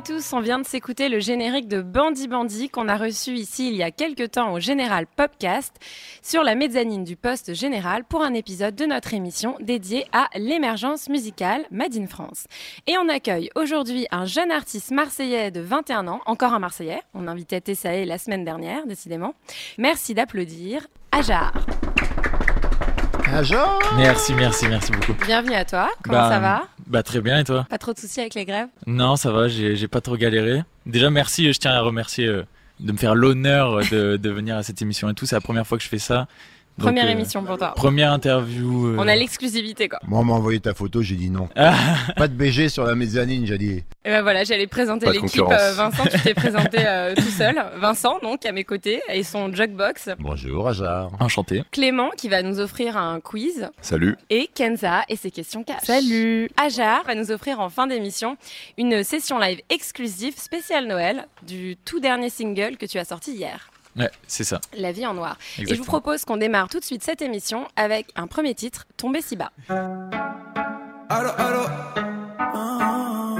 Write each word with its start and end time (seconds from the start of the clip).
à 0.00 0.02
tous, 0.02 0.32
on 0.32 0.40
vient 0.40 0.58
de 0.58 0.64
s'écouter 0.64 1.10
le 1.10 1.20
générique 1.20 1.68
de 1.68 1.82
Bandy 1.82 2.26
Bandy 2.26 2.70
qu'on 2.70 2.88
a 2.88 2.96
reçu 2.96 3.32
ici 3.32 3.68
il 3.68 3.74
y 3.74 3.82
a 3.82 3.90
quelques 3.90 4.30
temps 4.30 4.54
au 4.54 4.58
Général 4.58 5.06
Popcast 5.06 5.74
sur 6.22 6.42
la 6.42 6.54
mezzanine 6.54 7.04
du 7.04 7.16
poste 7.16 7.52
général 7.52 8.04
pour 8.04 8.22
un 8.22 8.32
épisode 8.32 8.74
de 8.74 8.86
notre 8.86 9.12
émission 9.12 9.58
dédiée 9.60 10.06
à 10.12 10.28
l'émergence 10.36 11.10
musicale 11.10 11.66
Made 11.70 11.96
in 11.98 12.06
France. 12.06 12.46
Et 12.86 12.96
on 12.96 13.10
accueille 13.10 13.50
aujourd'hui 13.56 14.06
un 14.10 14.24
jeune 14.24 14.50
artiste 14.50 14.90
marseillais 14.90 15.50
de 15.50 15.60
21 15.60 16.08
ans, 16.08 16.20
encore 16.24 16.54
un 16.54 16.60
marseillais, 16.60 17.02
on 17.12 17.28
invitait 17.28 17.60
Tessae 17.60 18.06
la 18.06 18.16
semaine 18.16 18.44
dernière 18.44 18.86
décidément. 18.86 19.34
Merci 19.76 20.14
d'applaudir 20.14 20.86
Ajar. 21.12 21.52
Merci, 23.96 24.34
merci, 24.34 24.66
merci 24.68 24.90
beaucoup. 24.90 25.12
Bienvenue 25.24 25.54
à 25.54 25.64
toi, 25.64 25.88
comment 26.02 26.18
Bah, 26.18 26.28
ça 26.28 26.38
va? 26.40 26.62
Bah 26.88 27.02
très 27.04 27.20
bien 27.20 27.38
et 27.38 27.44
toi? 27.44 27.64
Pas 27.70 27.78
trop 27.78 27.92
de 27.92 27.98
soucis 27.98 28.18
avec 28.20 28.34
les 28.34 28.44
grèves? 28.44 28.66
Non, 28.86 29.14
ça 29.14 29.30
va, 29.30 29.46
j'ai 29.46 29.88
pas 29.88 30.00
trop 30.00 30.16
galéré. 30.16 30.64
Déjà 30.84 31.10
merci, 31.10 31.52
je 31.52 31.58
tiens 31.58 31.70
à 31.72 31.80
remercier 31.80 32.26
euh, 32.26 32.44
de 32.80 32.90
me 32.92 32.98
faire 32.98 33.14
l'honneur 33.14 33.80
de, 33.90 34.16
de 34.16 34.30
venir 34.30 34.56
à 34.56 34.62
cette 34.64 34.82
émission 34.82 35.08
et 35.10 35.14
tout. 35.14 35.26
C'est 35.26 35.36
la 35.36 35.40
première 35.40 35.66
fois 35.66 35.78
que 35.78 35.84
je 35.84 35.88
fais 35.88 35.98
ça. 36.00 36.26
Donc, 36.80 36.88
Première 36.88 37.06
euh, 37.08 37.12
émission 37.12 37.44
pour 37.44 37.58
toi. 37.58 37.72
Première 37.76 38.10
interview. 38.12 38.86
euh, 38.86 38.96
On 38.98 39.06
a 39.06 39.14
l'exclusivité 39.14 39.88
quoi. 39.88 39.98
Moi, 40.08 40.20
on 40.20 40.24
m'a 40.24 40.32
envoyé 40.32 40.60
ta 40.60 40.72
photo, 40.72 41.02
j'ai 41.02 41.14
dit 41.14 41.28
non. 41.28 41.46
Pas 41.54 42.26
de 42.26 42.32
BG 42.34 42.70
sur 42.70 42.84
la 42.84 42.94
mezzanine, 42.94 43.44
j'ai 43.46 43.58
dit. 43.58 43.84
Et 44.04 44.10
ben 44.10 44.22
voilà, 44.22 44.44
j'allais 44.44 44.66
présenter 44.66 45.10
l'équipe. 45.12 45.42
Euh, 45.42 45.72
Vincent, 45.74 46.04
tu 46.10 46.18
t'es 46.20 46.32
présenté 46.32 46.78
euh, 46.86 47.14
tout 47.14 47.20
seul. 47.30 47.62
Vincent, 47.76 48.18
donc, 48.22 48.46
à 48.46 48.52
mes 48.52 48.64
côtés, 48.64 49.02
et 49.12 49.22
son 49.22 49.52
jukebox. 49.52 50.08
Bonjour, 50.18 50.68
Ajar. 50.68 51.10
enchanté. 51.20 51.62
Clément, 51.70 52.10
qui 52.16 52.28
va 52.30 52.42
nous 52.42 52.60
offrir 52.60 52.96
un 52.96 53.20
quiz. 53.20 53.68
Salut. 53.82 54.16
Et 54.30 54.48
Kenza 54.54 55.02
et 55.10 55.16
ses 55.16 55.30
questions 55.30 55.62
cash. 55.62 55.82
Salut. 55.84 56.48
Ajar 56.56 57.04
va 57.04 57.14
nous 57.14 57.30
offrir 57.30 57.60
en 57.60 57.68
fin 57.68 57.86
d'émission 57.86 58.36
une 58.78 59.04
session 59.04 59.38
live 59.38 59.60
exclusive 59.68 60.38
spéciale 60.38 60.86
Noël 60.86 61.26
du 61.46 61.76
tout 61.84 62.00
dernier 62.00 62.30
single 62.30 62.78
que 62.78 62.86
tu 62.86 62.98
as 62.98 63.04
sorti 63.04 63.32
hier. 63.32 63.70
Ouais, 64.00 64.10
c'est 64.26 64.44
ça. 64.44 64.60
La 64.76 64.92
vie 64.92 65.06
en 65.06 65.12
noir. 65.12 65.36
Et 65.58 65.66
je 65.66 65.74
vous 65.74 65.84
propose 65.84 66.24
qu'on 66.24 66.38
démarre 66.38 66.68
tout 66.70 66.80
de 66.80 66.84
suite 66.84 67.04
cette 67.04 67.20
émission 67.20 67.68
avec 67.76 68.06
un 68.16 68.26
premier 68.26 68.54
titre, 68.54 68.86
Tombé 68.96 69.20
si 69.20 69.36
bas. 69.36 69.50
Allô, 69.68 71.30
allô. 71.36 71.60
Ah. 72.38 73.36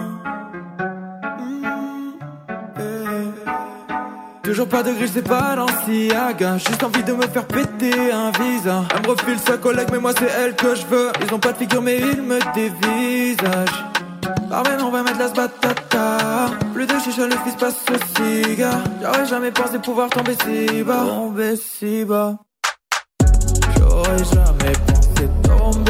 Toujours 4.42 4.68
pas 4.68 4.82
de 4.82 4.92
grille, 4.92 5.10
c'est 5.12 5.22
pas 5.22 5.54
Balenciaga 5.54 6.58
Juste 6.58 6.82
envie 6.82 7.04
de 7.04 7.12
me 7.12 7.26
faire 7.28 7.46
péter 7.46 8.10
un 8.10 8.32
visa 8.32 8.82
Elle 8.96 9.02
me 9.02 9.10
refile 9.12 9.38
sa 9.38 9.56
collègue, 9.56 9.88
mais 9.92 10.00
moi 10.00 10.12
c'est 10.18 10.26
elle 10.26 10.56
que 10.56 10.74
je 10.74 10.84
veux 10.86 11.12
Ils 11.24 11.32
ont 11.32 11.38
pas 11.38 11.52
de 11.52 11.58
figure, 11.58 11.80
mais 11.80 11.98
ils 12.00 12.20
me 12.20 12.38
dévisagent 12.52 13.84
Pardon, 14.48 14.86
on 14.86 14.90
va 14.90 15.04
mettre 15.04 15.18
la 15.20 15.28
sbatata 15.28 16.50
Plus 16.80 16.86
de 16.86 16.98
chicha, 16.98 17.26
le 17.26 17.36
fils 17.44 17.56
passe 17.56 17.76
au 17.92 18.44
cigare. 18.46 18.82
J'aurais 19.02 19.26
jamais 19.26 19.50
pensé 19.50 19.78
pouvoir 19.80 20.08
tomber 20.08 20.32
si 20.42 20.82
bas. 20.82 21.04
Tomber 21.06 21.54
si 21.56 22.06
bas. 22.06 22.38
J'aurais 23.76 24.24
jamais 24.24 24.72
pensé 24.86 25.28
tomber 25.42 25.89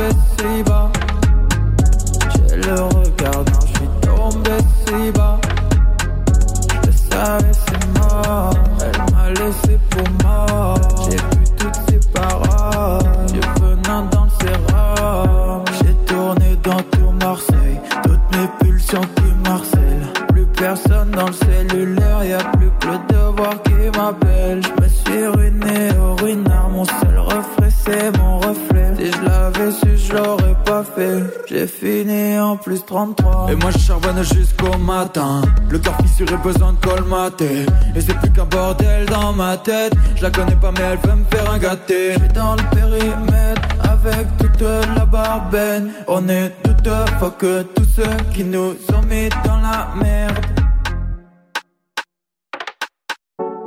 en 32.50 32.56
plus 32.56 32.84
33. 32.84 33.48
Et 33.52 33.56
moi, 33.56 33.70
je 33.70 33.78
charbonne 33.78 34.22
jusqu'au 34.22 34.76
matin. 34.78 35.42
Le 35.70 35.78
cœur 35.78 35.96
fissuré, 36.02 36.36
besoin 36.38 36.72
de 36.72 36.78
colmater. 36.84 37.64
Et 37.94 38.00
c'est 38.00 38.14
plus 38.18 38.30
qu'un 38.32 38.44
bordel 38.44 39.06
dans 39.06 39.32
ma 39.32 39.56
tête. 39.56 39.92
Je 40.16 40.22
la 40.22 40.30
connais 40.30 40.56
pas, 40.56 40.72
mais 40.72 40.80
elle 40.80 40.98
veut 40.98 41.16
me 41.16 41.24
faire 41.24 41.50
un 41.50 41.58
gâté. 41.58 42.14
J'suis 42.14 42.28
dans 42.28 42.54
le 42.56 42.62
périmètre 42.74 43.62
avec 43.84 44.26
toute 44.38 44.60
la 44.96 45.06
barbaine. 45.06 45.92
On 46.08 46.28
est 46.28 46.50
toutes 46.64 46.88
fuck 47.20 47.38
tous 47.74 47.84
ceux 47.96 48.16
qui 48.34 48.44
nous 48.44 48.70
ont 48.94 49.02
mis 49.08 49.28
dans 49.44 49.56
la 49.60 49.88
merde. 49.96 50.38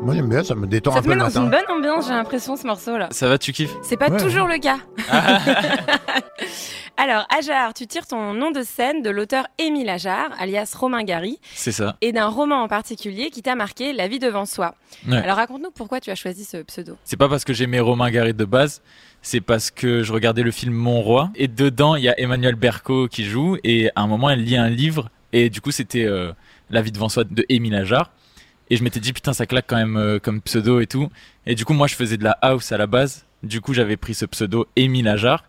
Moi, 0.02 0.16
j'aime 0.16 0.28
bien, 0.28 0.44
ça 0.44 0.54
me 0.56 0.68
détend 0.68 0.92
Ça 0.92 0.98
un 0.98 1.02
te 1.02 1.06
peu 1.08 1.10
met 1.12 1.16
le 1.16 1.22
dans 1.32 1.42
une 1.42 1.50
bonne 1.50 1.64
ambiance, 1.78 2.08
j'ai 2.08 2.14
l'impression, 2.14 2.58
ce 2.58 2.68
morceau-là. 2.68 3.08
Ça 3.12 3.30
va, 3.30 3.38
tu 3.38 3.54
kiffes? 3.54 3.74
C'est 3.84 3.96
pas 3.96 4.10
Ouais. 4.10 4.18
toujours 4.20 4.48
le 4.48 4.58
cas. 4.58 4.76
Alors, 6.96 7.26
Ajar, 7.36 7.74
tu 7.74 7.88
tires 7.88 8.06
ton 8.06 8.34
nom 8.34 8.52
de 8.52 8.62
scène 8.62 9.02
de 9.02 9.10
l'auteur 9.10 9.48
Émile 9.58 9.90
Ajar, 9.90 10.30
alias 10.40 10.74
Romain 10.78 11.04
Gary, 11.04 11.40
C'est 11.56 11.72
ça. 11.72 11.98
et 12.02 12.12
d'un 12.12 12.28
roman 12.28 12.62
en 12.62 12.68
particulier 12.68 13.32
qui 13.32 13.42
t'a 13.42 13.56
marqué 13.56 13.94
La 13.94 14.08
vie 14.08 14.20
devant 14.20 14.46
soi. 14.46 14.76
Ouais. 15.08 15.18
Alors, 15.18 15.38
raconte-nous 15.38 15.72
pourquoi 15.72 16.00
tu 16.00 16.12
as 16.12 16.16
choisi 16.16 16.46
ce 16.46 16.58
pseudo. 16.58 16.96
C'est 17.04 17.18
pas 17.18 17.28
parce 17.28 17.44
que 17.46 17.52
j'aimais 17.54 17.80
Romain 17.80 18.12
Gary 18.12 18.36
de 18.36 18.46
base, 18.46 18.84
c'est 19.24 19.42
parce 19.42 19.72
que 19.72 20.04
je 20.04 20.14
regardais 20.14 20.44
le 20.44 20.52
film 20.52 20.74
Mon 20.74 21.02
Roi 21.02 21.32
et 21.36 21.48
dedans 21.48 21.96
il 21.96 22.04
y 22.04 22.10
a 22.10 22.20
Emmanuel 22.20 22.56
Berco 22.56 23.08
qui 23.08 23.26
joue 23.26 23.58
et 23.64 23.90
à 23.96 24.02
un 24.02 24.08
moment 24.08 24.30
elle 24.30 24.44
lit 24.44 24.56
un 24.58 24.70
livre 24.70 25.10
et 25.32 25.50
du 25.50 25.62
coup 25.62 25.72
c'était 25.72 26.06
euh, 26.06 26.32
La 26.70 26.82
vie 26.84 26.92
devant 26.92 27.10
soi 27.10 27.24
de 27.24 27.44
Émile 27.50 27.76
Ajar 27.76 28.12
et 28.70 28.78
je 28.78 28.84
m'étais 28.84 29.00
dit 29.00 29.14
putain 29.14 29.34
ça 29.34 29.46
claque 29.48 29.66
quand 29.68 29.78
même 29.78 29.98
euh, 29.98 30.20
comme 30.20 30.42
pseudo 30.42 30.80
et 30.80 30.88
tout 30.88 31.10
et 31.48 31.56
du 31.56 31.64
coup 31.66 31.74
moi 31.74 31.88
je 31.88 31.96
faisais 31.96 32.18
de 32.18 32.24
la 32.24 32.38
house 32.42 32.72
à 32.72 32.78
la 32.78 32.86
base 32.86 33.26
du 33.44 33.62
coup 33.62 33.74
j'avais 33.74 33.98
pris 33.98 34.14
ce 34.14 34.26
pseudo 34.26 34.68
Émile 34.76 35.08
Ajar 35.08 35.44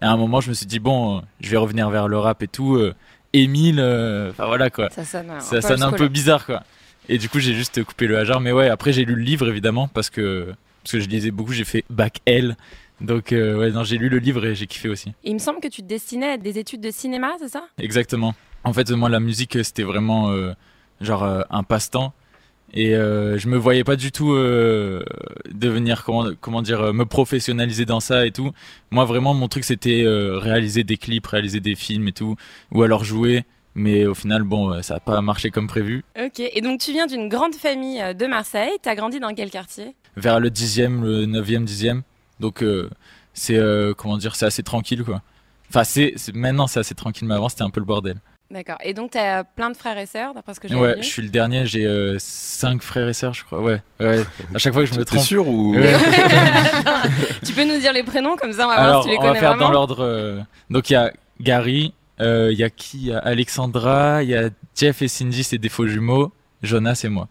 et 0.00 0.04
à 0.04 0.10
un 0.10 0.16
moment 0.16 0.40
je 0.40 0.48
me 0.50 0.54
suis 0.54 0.66
dit 0.66 0.78
bon 0.78 1.18
euh, 1.18 1.20
je 1.40 1.50
vais 1.50 1.56
revenir 1.56 1.90
vers 1.90 2.08
le 2.08 2.18
rap 2.18 2.42
et 2.42 2.48
tout 2.48 2.76
euh, 2.76 2.94
Émile 3.32 3.78
euh, 3.80 4.30
enfin 4.30 4.46
voilà 4.46 4.70
quoi 4.70 4.88
Ça 4.90 5.04
sonne, 5.04 5.32
ça 5.40 5.56
peu 5.56 5.60
sonne 5.60 5.82
un 5.82 5.92
peu 5.92 6.08
bizarre 6.08 6.46
quoi. 6.46 6.62
Et 7.10 7.18
du 7.18 7.28
coup 7.28 7.40
j'ai 7.40 7.54
juste 7.54 7.82
coupé 7.84 8.06
le 8.06 8.18
hasard. 8.18 8.40
Mais 8.40 8.52
ouais 8.52 8.68
après 8.68 8.92
j'ai 8.92 9.04
lu 9.04 9.14
le 9.14 9.22
livre 9.22 9.48
évidemment 9.48 9.88
parce 9.88 10.10
que 10.10 10.54
parce 10.82 10.92
que 10.92 11.00
je 11.00 11.08
lisais 11.08 11.30
beaucoup. 11.30 11.52
J'ai 11.52 11.64
fait 11.64 11.84
bac 11.90 12.20
L. 12.26 12.56
Donc 13.00 13.32
euh, 13.32 13.58
ouais 13.58 13.70
non 13.70 13.84
j'ai 13.84 13.98
lu 13.98 14.08
le 14.08 14.18
livre 14.18 14.44
et 14.46 14.54
j'ai 14.54 14.66
kiffé 14.66 14.88
aussi. 14.88 15.12
Il 15.24 15.34
me 15.34 15.38
semble 15.38 15.60
que 15.60 15.68
tu 15.68 15.82
te 15.82 15.86
destinais 15.86 16.32
à 16.32 16.36
des 16.38 16.58
études 16.58 16.80
de 16.80 16.90
cinéma, 16.90 17.32
c'est 17.38 17.48
ça? 17.48 17.66
Exactement. 17.78 18.34
En 18.64 18.72
fait 18.72 18.90
moi 18.90 19.08
la 19.08 19.20
musique 19.20 19.58
c'était 19.62 19.82
vraiment 19.84 20.30
euh, 20.30 20.52
genre 21.00 21.22
euh, 21.24 21.42
un 21.50 21.62
passe-temps. 21.62 22.12
Et 22.74 22.94
euh, 22.94 23.38
je 23.38 23.48
me 23.48 23.56
voyais 23.56 23.82
pas 23.82 23.96
du 23.96 24.12
tout 24.12 24.32
euh, 24.32 25.02
devenir 25.50 26.04
comment 26.04 26.26
comment 26.40 26.60
dire 26.60 26.80
euh, 26.82 26.92
me 26.92 27.06
professionnaliser 27.06 27.86
dans 27.86 28.00
ça 28.00 28.26
et 28.26 28.30
tout. 28.30 28.52
Moi 28.90 29.04
vraiment 29.06 29.32
mon 29.32 29.48
truc 29.48 29.64
c'était 29.64 30.02
euh, 30.04 30.36
réaliser 30.38 30.84
des 30.84 30.98
clips, 30.98 31.26
réaliser 31.26 31.60
des 31.60 31.74
films 31.74 32.08
et 32.08 32.12
tout, 32.12 32.36
ou 32.72 32.82
alors 32.82 33.04
jouer. 33.04 33.44
Mais 33.74 34.04
au 34.06 34.14
final 34.14 34.42
bon 34.42 34.82
ça 34.82 34.96
a 34.96 35.00
pas 35.00 35.20
marché 35.22 35.50
comme 35.50 35.66
prévu. 35.66 36.04
Ok, 36.22 36.40
et 36.40 36.60
donc 36.60 36.80
tu 36.80 36.92
viens 36.92 37.06
d'une 37.06 37.28
grande 37.28 37.54
famille 37.54 38.02
de 38.14 38.26
Marseille. 38.26 38.72
T'as 38.82 38.94
grandi 38.94 39.18
dans 39.18 39.32
quel 39.34 39.50
quartier? 39.50 39.94
Vers 40.16 40.38
le 40.40 40.50
dixième, 40.50 41.04
le 41.04 41.24
neuvième, 41.26 41.64
dixième. 41.64 42.02
Donc 42.40 42.62
c'est 43.32 43.58
comment 43.96 44.18
dire 44.18 44.36
c'est 44.36 44.46
assez 44.46 44.62
tranquille 44.62 45.04
quoi. 45.04 45.22
Enfin 45.70 45.84
c'est- 45.84 46.14
maintenant 46.34 46.66
c'est 46.66 46.80
assez 46.80 46.94
tranquille 46.94 47.26
mais 47.28 47.34
avant 47.34 47.48
c'était 47.48 47.62
un 47.62 47.70
peu 47.70 47.80
le 47.80 47.86
bordel. 47.86 48.16
D'accord. 48.50 48.78
Et 48.82 48.94
donc 48.94 49.10
t'as 49.10 49.44
plein 49.44 49.68
de 49.70 49.76
frères 49.76 49.98
et 49.98 50.06
sœurs, 50.06 50.32
d'après 50.32 50.54
ce 50.54 50.60
que 50.60 50.68
j'ai 50.68 50.74
Ouais, 50.74 50.96
je 51.00 51.06
suis 51.06 51.20
le 51.22 51.28
dernier, 51.28 51.66
j'ai 51.66 51.84
euh, 51.86 52.16
cinq 52.18 52.82
frères 52.82 53.06
et 53.08 53.12
sœurs 53.12 53.34
je 53.34 53.44
crois. 53.44 53.60
Ouais, 53.60 53.82
ouais. 54.00 54.22
À 54.54 54.58
chaque 54.58 54.72
fois 54.72 54.82
que 54.84 54.88
je 54.88 54.94
me 54.94 55.04
T'es 55.04 55.16
trompe. 55.16 55.20
sûr 55.22 55.46
ou 55.46 55.74
Ouais. 55.74 55.92
Tu 57.44 57.52
peux 57.52 57.64
nous 57.64 57.78
dire 57.78 57.92
les 57.92 58.02
prénoms 58.02 58.36
comme 58.36 58.52
ça 58.52 58.64
on 58.66 58.68
va 58.70 58.76
voir 58.76 59.02
si 59.02 59.08
tu 59.08 59.12
les 59.12 59.18
on 59.18 59.22
va 59.22 59.28
connais 59.28 59.40
faire 59.40 59.50
vraiment. 59.50 59.66
dans 59.66 59.72
l'ordre. 59.72 59.98
euh, 60.02 60.40
Donc, 60.70 60.88
il 60.90 60.94
y 60.94 60.96
a 60.96 61.12
Gary, 61.40 61.92
euh, 62.20 62.48
il 62.50 62.58
y 62.58 62.64
a 62.64 62.70
qui? 62.70 62.96
Il 62.98 63.06
y 63.08 63.12
a 63.12 63.18
Alexandra, 63.18 64.22
il 64.22 64.30
y 64.30 64.34
a 64.34 64.48
Jeff 64.74 65.02
et 65.02 65.08
Cindy, 65.08 65.44
c'est 65.44 65.58
des 65.58 65.68
faux 65.68 65.86
jumeaux. 65.86 66.32
Jonas 66.62 67.02
et 67.04 67.08
moi. 67.08 67.28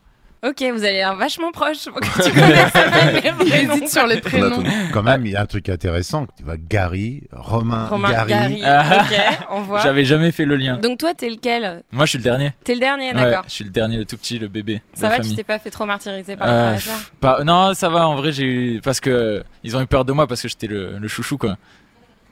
Ok, 0.48 0.62
vous 0.74 0.84
allez 0.84 0.94
l'air 0.94 1.16
vachement 1.16 1.52
proche. 1.52 1.80
Faut 1.86 1.92
que 2.00 2.24
tu 2.24 2.32
connaisses 2.32 2.74
les 3.14 3.32
prénoms. 3.32 3.74
Hésite 3.74 3.90
sur 3.90 4.08
les 4.08 4.22
prénoms. 4.22 4.64
Quand 4.94 5.04
même, 5.04 5.26
il 5.26 5.32
y 5.32 5.36
a 5.36 5.42
un 5.42 5.46
truc 5.46 5.68
intéressant. 5.70 6.28
Tu 6.38 6.44
vois, 6.44 6.56
Gary, 6.58 7.24
Romain, 7.32 7.88
Romain, 7.88 8.10
Gary. 8.12 8.30
Gary. 8.30 8.62
Ah. 8.64 9.02
Ok, 9.06 9.18
on 9.52 9.62
voit. 9.62 9.80
J'avais 9.82 10.06
jamais 10.06 10.32
fait 10.32 10.46
le 10.46 10.56
lien. 10.56 10.78
Donc 10.78 11.00
toi, 11.00 11.14
t'es 11.14 11.30
lequel? 11.30 11.84
Moi, 11.92 12.06
je 12.06 12.10
suis 12.12 12.18
le 12.20 12.24
dernier. 12.24 12.52
T'es 12.64 12.74
le 12.76 12.80
dernier, 12.80 13.08
Ouais, 13.10 13.14
d'accord. 13.14 13.44
je 13.48 13.52
suis 13.54 13.64
le 13.64 13.70
dernier, 13.72 13.98
le 13.98 14.06
tout 14.06 14.18
petit, 14.18 14.40
le 14.40 14.48
bébé. 14.48 14.82
Ça 14.94 15.10
va, 15.10 15.16
tu 15.16 15.22
famille. 15.24 15.36
t'es 15.36 15.44
pas 15.44 15.60
fait 15.60 15.70
trop 15.72 15.86
martyriser 15.86 16.36
par 16.38 16.48
Euh, 16.50 16.76
pas- 17.20 17.44
Non, 17.44 17.74
ça 17.74 17.90
va. 17.90 18.08
En 18.08 18.16
vrai, 18.16 18.32
j'ai 18.32 18.46
eu 18.46 18.82
parce 18.82 19.00
que 19.00 19.44
ils 19.64 19.76
ont 19.76 19.82
eu 19.82 19.88
peur 19.88 20.06
de 20.06 20.14
moi 20.14 20.28
parce 20.28 20.42
que 20.42 20.48
j'étais 20.48 20.68
le, 20.68 20.98
le 21.00 21.08
chouchou 21.08 21.38
quoi. 21.38 21.58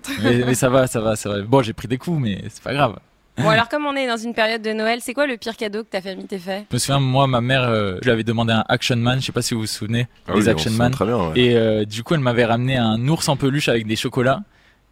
mais, 0.24 0.44
mais 0.46 0.54
ça 0.56 0.70
va, 0.70 0.88
ça 0.88 1.02
va, 1.02 1.16
ça 1.16 1.30
va. 1.30 1.42
Bon, 1.42 1.62
j'ai 1.64 1.74
pris 1.74 1.88
des 1.88 1.98
coups, 1.98 2.20
mais 2.22 2.44
c'est 2.50 2.62
pas 2.64 2.74
grave. 2.74 2.96
Bon, 3.38 3.50
alors 3.50 3.68
comme 3.68 3.86
on 3.86 3.96
est 3.96 4.08
dans 4.08 4.18
une 4.18 4.34
période 4.34 4.62
de 4.62 4.72
Noël, 4.72 5.00
c'est 5.02 5.14
quoi 5.14 5.28
le 5.28 5.36
pire 5.38 5.58
cadeau 5.58 5.84
que 5.84 5.90
ta 5.90 6.02
famille 6.02 6.26
t'ait 6.26 6.40
fait? 6.40 6.66
Je 6.72 6.76
me 6.76 6.80
souviens, 6.80 7.00
moi, 7.00 7.28
ma 7.28 7.42
mère, 7.42 7.64
euh, 7.64 7.98
je 8.02 8.06
lui 8.06 8.12
avais 8.12 8.24
demandé 8.24 8.54
un 8.54 8.64
Action 8.70 8.96
Man. 8.96 9.20
Je 9.20 9.26
sais 9.26 9.32
pas 9.34 9.42
si 9.42 9.54
vous 9.54 9.62
vous 9.62 9.68
souvenez 9.68 10.08
Ah 10.28 10.34
des 10.34 10.42
oui, 10.44 10.50
Action 10.50 10.72
Man. 10.72 10.92
Très 10.92 11.06
bien. 11.06 11.18
ouais. 11.18 11.40
Et 11.40 11.56
euh, 11.58 11.84
du 11.86 12.02
coup, 12.04 12.14
elle 12.14 12.22
m'avait 12.22 12.46
ramené 12.46 12.78
un 12.78 13.06
ours 13.08 13.28
en 13.28 13.36
peluche 13.36 13.68
avec 13.68 13.88
des 13.88 13.96
chocolats. 13.98 14.42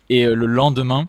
Et 0.10 0.26
euh, 0.26 0.36
le 0.36 0.46
lendemain, 0.46 1.08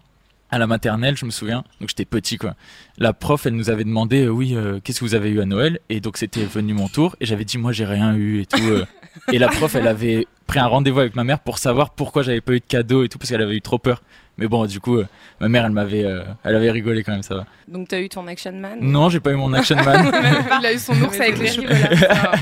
à 0.50 0.58
la 0.58 0.68
maternelle, 0.68 1.16
je 1.16 1.24
me 1.24 1.32
souviens, 1.32 1.64
donc 1.80 1.88
j'étais 1.88 2.04
petit 2.04 2.36
quoi. 2.38 2.54
La 2.98 3.12
prof, 3.12 3.44
elle 3.46 3.54
nous 3.56 3.70
avait 3.70 3.82
demandé, 3.82 4.26
euh, 4.26 4.28
oui, 4.28 4.54
euh, 4.54 4.78
qu'est-ce 4.84 5.00
que 5.00 5.04
vous 5.04 5.16
avez 5.16 5.30
eu 5.30 5.40
à 5.40 5.44
Noël? 5.46 5.80
Et 5.88 5.98
donc 6.00 6.16
c'était 6.16 6.44
venu 6.44 6.74
mon 6.74 6.86
tour, 6.86 7.16
et 7.20 7.26
j'avais 7.26 7.44
dit, 7.44 7.58
moi 7.58 7.72
j'ai 7.72 7.84
rien 7.84 8.14
eu 8.14 8.42
et 8.42 8.46
tout. 8.46 8.62
euh. 8.62 8.84
et 9.32 9.38
la 9.40 9.48
prof, 9.48 9.74
elle 9.74 9.88
avait 9.88 10.28
pris 10.46 10.60
un 10.60 10.66
rendez-vous 10.66 11.00
avec 11.00 11.16
ma 11.16 11.24
mère 11.24 11.40
pour 11.40 11.58
savoir 11.58 11.90
pourquoi 11.90 12.22
j'avais 12.22 12.40
pas 12.40 12.52
eu 12.52 12.60
de 12.60 12.64
cadeau 12.68 13.02
et 13.02 13.08
tout, 13.08 13.18
parce 13.18 13.30
qu'elle 13.30 13.42
avait 13.42 13.56
eu 13.56 13.62
trop 13.62 13.78
peur. 13.78 14.00
Mais 14.36 14.48
bon, 14.48 14.66
du 14.66 14.80
coup, 14.80 14.96
euh, 14.96 15.06
ma 15.40 15.48
mère, 15.48 15.64
elle 15.64 15.72
m'avait, 15.72 16.04
euh, 16.04 16.22
elle 16.42 16.56
avait 16.56 16.70
rigolé 16.70 17.04
quand 17.04 17.12
même, 17.12 17.22
ça 17.22 17.36
va. 17.36 17.46
Donc 17.68 17.88
t'as 17.88 18.00
eu 18.00 18.08
ton 18.08 18.26
Action 18.26 18.52
Man? 18.52 18.78
Non, 18.80 19.08
j'ai 19.08 19.20
pas 19.20 19.30
eu 19.30 19.36
mon 19.36 19.52
Action 19.52 19.76
Man. 19.76 20.10
Il 20.60 20.66
a 20.66 20.72
eu 20.72 20.78
son 20.78 21.00
ours 21.02 21.20
avec 21.20 21.38
les 21.38 21.48
chocolats. 21.48 22.32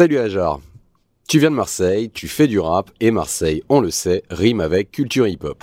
Salut 0.00 0.16
Ajar. 0.16 0.62
Tu 1.28 1.38
viens 1.38 1.50
de 1.50 1.56
Marseille, 1.56 2.08
tu 2.10 2.26
fais 2.26 2.46
du 2.46 2.58
rap 2.58 2.90
et 3.00 3.10
Marseille, 3.10 3.62
on 3.68 3.82
le 3.82 3.90
sait, 3.90 4.22
rime 4.30 4.62
avec 4.62 4.90
culture 4.90 5.28
hip-hop. 5.28 5.62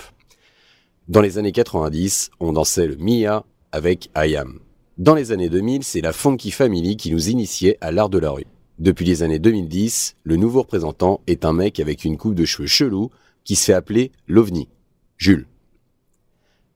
Dans 1.08 1.20
les 1.20 1.38
années 1.38 1.50
90, 1.50 2.30
on 2.38 2.52
dansait 2.52 2.86
le 2.86 2.94
Mia 2.94 3.44
avec 3.72 4.10
IAM. 4.16 4.60
Dans 4.96 5.16
les 5.16 5.32
années 5.32 5.48
2000, 5.48 5.82
c'est 5.82 6.02
la 6.02 6.12
Funky 6.12 6.52
Family 6.52 6.96
qui 6.96 7.10
nous 7.10 7.30
initiait 7.30 7.78
à 7.80 7.90
l'art 7.90 8.10
de 8.10 8.20
la 8.20 8.30
rue. 8.30 8.46
Depuis 8.78 9.04
les 9.04 9.24
années 9.24 9.40
2010, 9.40 10.14
le 10.22 10.36
nouveau 10.36 10.60
représentant 10.60 11.20
est 11.26 11.44
un 11.44 11.52
mec 11.52 11.80
avec 11.80 12.04
une 12.04 12.16
coupe 12.16 12.36
de 12.36 12.44
cheveux 12.44 12.68
chelou 12.68 13.10
qui 13.42 13.56
se 13.56 13.64
fait 13.64 13.72
appeler 13.72 14.12
l'OVNI, 14.28 14.68
Jules. 15.16 15.48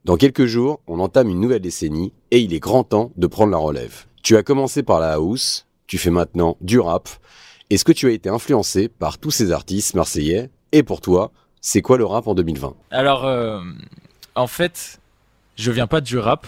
Dans 0.04 0.16
quelques 0.16 0.46
jours, 0.46 0.80
on 0.88 0.98
entame 0.98 1.28
une 1.28 1.38
nouvelle 1.38 1.62
décennie 1.62 2.12
et 2.32 2.40
il 2.40 2.54
est 2.54 2.58
grand 2.58 2.82
temps 2.82 3.12
de 3.16 3.28
prendre 3.28 3.52
la 3.52 3.58
relève. 3.58 4.06
Tu 4.24 4.36
as 4.36 4.42
commencé 4.42 4.82
par 4.82 4.98
la 4.98 5.12
house, 5.12 5.68
tu 5.86 5.96
fais 5.96 6.10
maintenant 6.10 6.56
du 6.60 6.80
rap. 6.80 7.08
Est-ce 7.72 7.86
que 7.86 7.92
tu 7.92 8.06
as 8.06 8.10
été 8.10 8.28
influencé 8.28 8.88
par 8.88 9.16
tous 9.16 9.30
ces 9.30 9.50
artistes 9.50 9.94
marseillais? 9.94 10.50
Et 10.72 10.82
pour 10.82 11.00
toi, 11.00 11.32
c'est 11.62 11.80
quoi 11.80 11.96
le 11.96 12.04
rap 12.04 12.26
en 12.26 12.34
2020 12.34 12.74
Alors, 12.90 13.24
euh, 13.24 13.62
en 14.34 14.46
fait, 14.46 15.00
je 15.56 15.70
viens 15.70 15.86
pas 15.86 16.02
du 16.02 16.18
rap. 16.18 16.46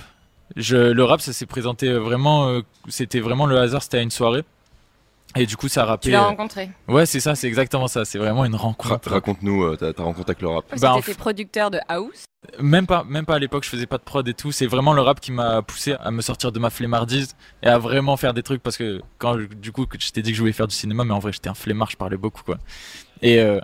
Le 0.54 1.02
rap, 1.02 1.22
ça 1.22 1.32
s'est 1.32 1.46
présenté 1.46 1.90
vraiment, 1.94 2.48
euh, 2.48 2.60
c'était 2.88 3.20
vraiment 3.20 3.46
le 3.46 3.56
hasard, 3.58 3.82
c'était 3.82 3.96
à 3.96 4.02
une 4.02 4.10
soirée. 4.10 4.44
Et 5.36 5.46
du 5.46 5.56
coup, 5.56 5.68
ça 5.68 5.82
a 5.82 5.84
rappé. 5.86 6.04
Tu 6.08 6.10
l'as 6.12 6.22
euh, 6.24 6.28
rencontré 6.28 6.70
Ouais, 6.86 7.06
c'est 7.06 7.18
ça, 7.20 7.34
c'est 7.34 7.48
exactement 7.48 7.88
ça. 7.88 8.04
C'est 8.04 8.18
vraiment 8.18 8.44
une 8.44 8.54
Ra- 8.54 8.62
rencontre. 8.62 9.10
Raconte-nous 9.10 9.64
euh, 9.64 9.76
ta, 9.76 9.92
ta 9.92 10.02
rencontre 10.04 10.30
avec 10.30 10.42
le 10.42 10.48
rap. 10.48 10.64
Parce 10.68 10.80
Bah, 10.80 10.94
que 11.04 11.10
f- 11.10 11.16
producteur 11.16 11.70
de 11.70 11.78
House. 11.88 12.24
Même 12.60 12.86
pas, 12.86 13.04
même 13.08 13.24
pas 13.24 13.36
à 13.36 13.38
l'époque, 13.38 13.64
je 13.64 13.70
faisais 13.70 13.86
pas 13.86 13.96
de 13.98 14.02
prod 14.02 14.26
et 14.28 14.34
tout. 14.34 14.52
C'est 14.52 14.66
vraiment 14.66 14.92
le 14.92 15.00
rap 15.00 15.18
qui 15.18 15.32
m'a 15.32 15.62
poussé 15.62 15.94
à 15.98 16.10
me 16.10 16.20
sortir 16.22 16.52
de 16.52 16.58
ma 16.58 16.70
flemmardise 16.70 17.34
et 17.62 17.66
à 17.68 17.78
vraiment 17.78 18.16
faire 18.16 18.34
des 18.34 18.42
trucs 18.42 18.62
parce 18.62 18.76
que 18.76 19.00
quand, 19.18 19.36
du 19.36 19.72
coup, 19.72 19.86
je 19.98 20.10
t'ai 20.10 20.22
dit 20.22 20.30
que 20.30 20.36
je 20.36 20.40
voulais 20.42 20.52
faire 20.52 20.68
du 20.68 20.74
cinéma, 20.74 21.04
mais 21.04 21.14
en 21.14 21.18
vrai, 21.18 21.32
j'étais 21.32 21.48
un 21.48 21.54
flemmard, 21.54 21.90
je 21.90 21.96
parlais 21.96 22.16
beaucoup, 22.18 22.42
quoi. 22.44 22.58
Et 23.22 23.40
euh, 23.40 23.60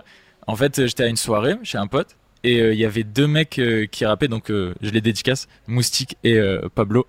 en 0.47 0.55
fait, 0.55 0.87
j'étais 0.87 1.03
à 1.03 1.07
une 1.07 1.15
soirée 1.15 1.55
chez 1.63 1.77
un 1.77 1.87
pote 1.87 2.17
et 2.43 2.59
euh, 2.59 2.73
il 2.73 2.79
y 2.79 2.85
avait 2.85 3.03
deux 3.03 3.27
mecs 3.27 3.59
euh, 3.59 3.85
qui 3.85 4.03
rappaient, 4.05 4.27
donc 4.27 4.49
euh, 4.49 4.73
je 4.81 4.89
les 4.89 4.99
dédicace, 5.01 5.47
Moustique 5.67 6.17
et 6.23 6.37
euh, 6.39 6.67
Pablo, 6.73 7.05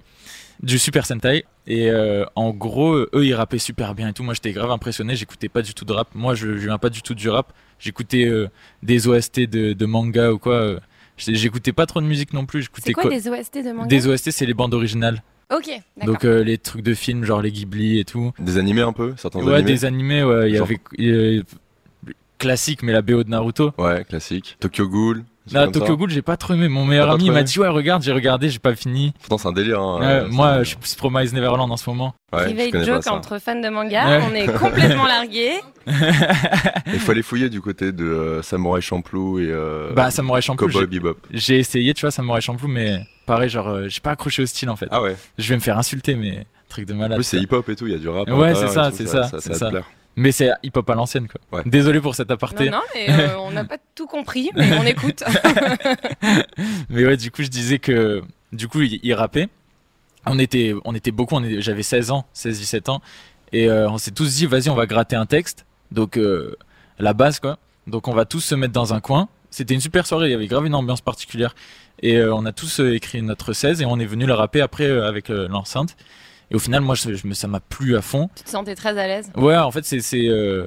du 0.62 0.78
Super 0.78 1.06
Sentai. 1.06 1.46
Et 1.66 1.90
euh, 1.90 2.25
en 2.35 2.50
gros, 2.50 2.97
eux, 2.97 3.09
ils 3.25 3.35
rappaient 3.35 3.59
super 3.59 3.95
bien 3.95 4.09
et 4.09 4.12
tout. 4.12 4.23
Moi, 4.25 4.35
j'étais 4.35 4.52
grave 4.52 4.71
impressionné. 4.71 5.14
J'écoutais 5.14 5.49
pas 5.49 5.62
du 5.62 5.75
tout 5.75 5.85
de 5.85 5.92
rap. 5.92 6.09
Moi, 6.14 6.35
je, 6.35 6.57
je 6.57 6.66
viens 6.66 6.78
pas 6.78 6.90
du 6.90 7.02
tout 7.02 7.14
du 7.14 7.28
rap. 7.28 7.52
J'écoutais 7.78 8.25
euh, 8.26 8.49
des 8.83 9.07
OST 9.09 9.40
de, 9.49 9.73
de 9.73 9.87
manga 9.87 10.33
ou 10.33 10.38
quoi. 10.38 10.54
euh. 10.54 10.81
J'écoutais 11.16 11.73
pas 11.73 11.87
trop 11.87 12.00
de 12.00 12.07
musique 12.07 12.33
non 12.33 12.47
plus. 12.47 12.62
J'écoutais 12.62 12.88
C'est 12.88 12.92
quoi 12.95 13.09
des 13.11 13.28
OST 13.28 13.59
de 13.64 13.73
manga 13.73 13.87
Des 13.87 14.09
OST, 14.09 14.31
c'est 14.33 14.47
les 14.47 14.54
bandes 14.54 14.75
originales. 14.75 15.23
Ok, 15.54 15.69
d'accord. 15.99 16.14
Donc 16.14 16.25
euh, 16.25 16.42
les 16.42 16.57
trucs 16.59 16.83
de 16.83 16.95
films, 16.95 17.25
genre 17.25 17.42
les 17.42 17.52
Ghibli 17.52 17.99
et 18.00 18.04
tout. 18.04 18.33
Des 18.38 18.57
animés 18.59 18.81
un 18.81 18.92
peu 18.95 19.12
Certains 19.16 19.40
Ouais, 19.40 19.54
animés 19.57 19.71
des 19.73 19.85
animés. 19.85 20.25
Ouais, 20.25 20.49
il 20.49 20.54
y 20.54 20.57
Genre- 20.57 20.66
avait 20.66 20.81
euh, 21.00 21.42
classique, 22.38 22.83
mais 22.83 22.92
la 22.92 23.02
BO 23.02 23.23
de 23.23 23.28
Naruto. 23.31 23.73
Ouais, 23.78 24.04
classique. 24.09 24.57
Tokyo 24.61 24.88
Ghoul. 24.88 25.25
Là, 25.50 25.66
Tokyo 25.66 25.87
ça. 25.88 25.94
Ghoul, 25.94 26.11
j'ai 26.11 26.22
pas 26.22 26.37
trop 26.37 26.54
aimé. 26.54 26.68
Mon 26.68 26.84
meilleur 26.84 27.11
ami 27.11 27.28
m'a 27.30 27.42
dit 27.42 27.58
ouais 27.58 27.66
regarde, 27.68 28.02
j'ai 28.02 28.12
regardé, 28.12 28.49
j'ai 28.49 28.58
pas 28.61 28.75
fini. 28.76 29.12
Pourtant, 29.20 29.38
c'est 29.38 29.49
un 29.49 29.52
délire. 29.52 29.80
Hein, 29.80 29.99
euh, 30.02 30.28
moi, 30.30 30.58
je 30.62 30.68
suis 30.68 30.76
plus 30.76 30.94
Promise 30.94 31.32
Neverland 31.34 31.70
en 31.70 31.76
ce 31.76 31.90
moment. 31.90 32.14
Ouais, 32.32 32.44
Private 32.54 32.84
joke 32.84 33.02
ça. 33.02 33.12
entre 33.12 33.38
fans 33.38 33.61
de 33.61 33.68
manga, 33.68 34.06
Ouais. 34.06 34.25
on 34.30 34.34
est 34.34 34.46
complètement 34.58 35.04
largués. 35.06 35.61
Il 36.87 36.99
faut 37.00 37.11
aller 37.12 37.22
fouiller 37.22 37.49
du 37.50 37.61
côté 37.61 37.92
de 37.92 38.04
euh, 38.04 38.42
Samurai 38.42 38.80
Champloo 38.80 39.38
et 39.40 39.49
euh, 39.50 39.92
bah, 39.94 40.11
Samurai 40.11 40.40
Champloo, 40.42 40.68
Cowboy 40.68 40.82
j'ai- 40.82 40.87
Bebop. 40.87 41.18
j'ai 41.30 41.58
essayé, 41.58 41.92
tu 41.94 42.02
vois, 42.02 42.11
Samurai 42.11 42.40
Champloo, 42.40 42.68
mais 42.68 43.00
pareil, 43.26 43.49
genre, 43.49 43.68
euh, 43.68 43.88
j'ai 43.88 44.00
pas 44.00 44.12
accroché 44.12 44.42
au 44.42 44.46
style 44.46 44.70
en 44.70 44.76
fait. 44.76 44.87
Ah 44.90 45.02
ouais. 45.02 45.16
Je 45.38 45.49
vais 45.49 45.56
me 45.56 45.61
faire 45.61 45.76
insulter, 45.78 46.14
mais 46.14 46.46
truc 46.68 46.87
de 46.87 46.94
En 46.94 46.99
malade. 46.99 47.16
plus, 47.18 47.25
c'est 47.25 47.37
ça. 47.38 47.42
hip-hop 47.42 47.68
et 47.68 47.76
tout, 47.76 47.87
il 47.87 47.92
y 47.92 47.96
a 47.96 47.99
du 47.99 48.08
rap. 48.08 48.28
Ouais, 48.28 48.52
l'intérieur 48.52 48.68
c'est 48.68 48.75
ça, 48.75 48.90
c'est 48.92 49.06
ça, 49.06 49.25
Ça, 49.40 49.50
te 49.50 49.54
ça. 49.54 49.70
Mais 50.16 50.33
c'est 50.33 50.50
hip-hop 50.62 50.88
à 50.90 50.95
l'ancienne, 50.95 51.26
quoi. 51.28 51.40
Ouais. 51.59 51.62
Désolé 51.64 52.00
pour 52.00 52.14
cet 52.14 52.31
aparté. 52.31 52.66
Non, 52.66 52.78
non, 52.78 52.83
mais 52.95 53.11
euh, 53.11 53.38
on 53.38 53.50
n'a 53.50 53.64
pas 53.64 53.78
tout 53.95 54.07
compris, 54.07 54.50
mais 54.54 54.78
on 54.78 54.85
écoute. 54.85 55.23
Mais 56.90 57.07
ouais, 57.07 57.16
du 57.16 57.31
coup, 57.31 57.42
je 57.42 57.49
disais 57.49 57.78
que, 57.78 58.23
du 58.52 58.69
coup, 58.69 58.83
il, 58.83 59.00
il 59.02 59.14
rappait. 59.14 59.49
On 60.26 60.38
était, 60.38 60.75
on 60.85 60.95
était 60.95 61.11
beaucoup, 61.11 61.40
j'avais 61.59 61.83
16 61.83 62.11
ans, 62.11 62.26
16-17 62.35 62.90
ans. 62.90 63.00
Et 63.52 63.69
euh, 63.69 63.88
on 63.88 63.99
s'est 63.99 64.11
tous 64.11 64.35
dit, 64.35 64.47
vas-y, 64.47 64.69
on 64.69 64.75
va 64.75 64.87
gratter 64.87 65.16
un 65.16 65.26
texte. 65.26 65.64
Donc, 65.90 66.19
euh, 66.19 66.57
la 66.99 67.14
base, 67.14 67.40
quoi. 67.40 67.59
Donc, 67.87 68.07
on 68.07 68.12
va 68.12 68.25
tous 68.25 68.40
se 68.40 68.54
mettre 68.54 68.73
dans 68.73 68.92
un 68.95 69.00
coin. 69.00 69.28
C'était 69.50 69.75
une 69.75 69.81
super 69.81 70.07
soirée, 70.07 70.28
il 70.28 70.31
y 70.33 70.35
avait 70.35 70.47
grave 70.47 70.66
une 70.66 70.75
ambiance 70.75 71.02
particulière. 71.02 71.54
Et 72.00 72.16
euh, 72.16 72.35
on 72.35 72.47
a 72.47 72.52
tous 72.52 72.81
écrit 72.81 73.23
notre 73.23 73.52
16 73.52 73.83
et 73.83 73.85
on 73.85 73.99
est 73.99 74.07
venu 74.07 74.26
le 74.26 74.35
rapper 74.35 74.61
après 74.61 74.87
euh, 74.87 75.07
avec 75.07 75.31
euh, 75.31 75.47
l'enceinte. 75.49 75.97
Et 76.52 76.54
au 76.54 76.59
final, 76.59 76.82
moi, 76.82 76.94
je, 76.94 77.14
je 77.14 77.26
me, 77.26 77.35
ça 77.35 77.49
m'a 77.49 77.61
plu 77.61 77.97
à 77.97 78.02
fond. 78.02 78.28
Tu 78.37 78.44
te 78.44 78.50
sentais 78.50 78.75
très 78.75 78.97
à 78.99 79.06
l'aise? 79.06 79.30
Ouais, 79.37 79.56
en 79.56 79.71
fait, 79.71 79.85
c'est 79.85 80.00
c'est 80.00 80.28
euh, 80.28 80.66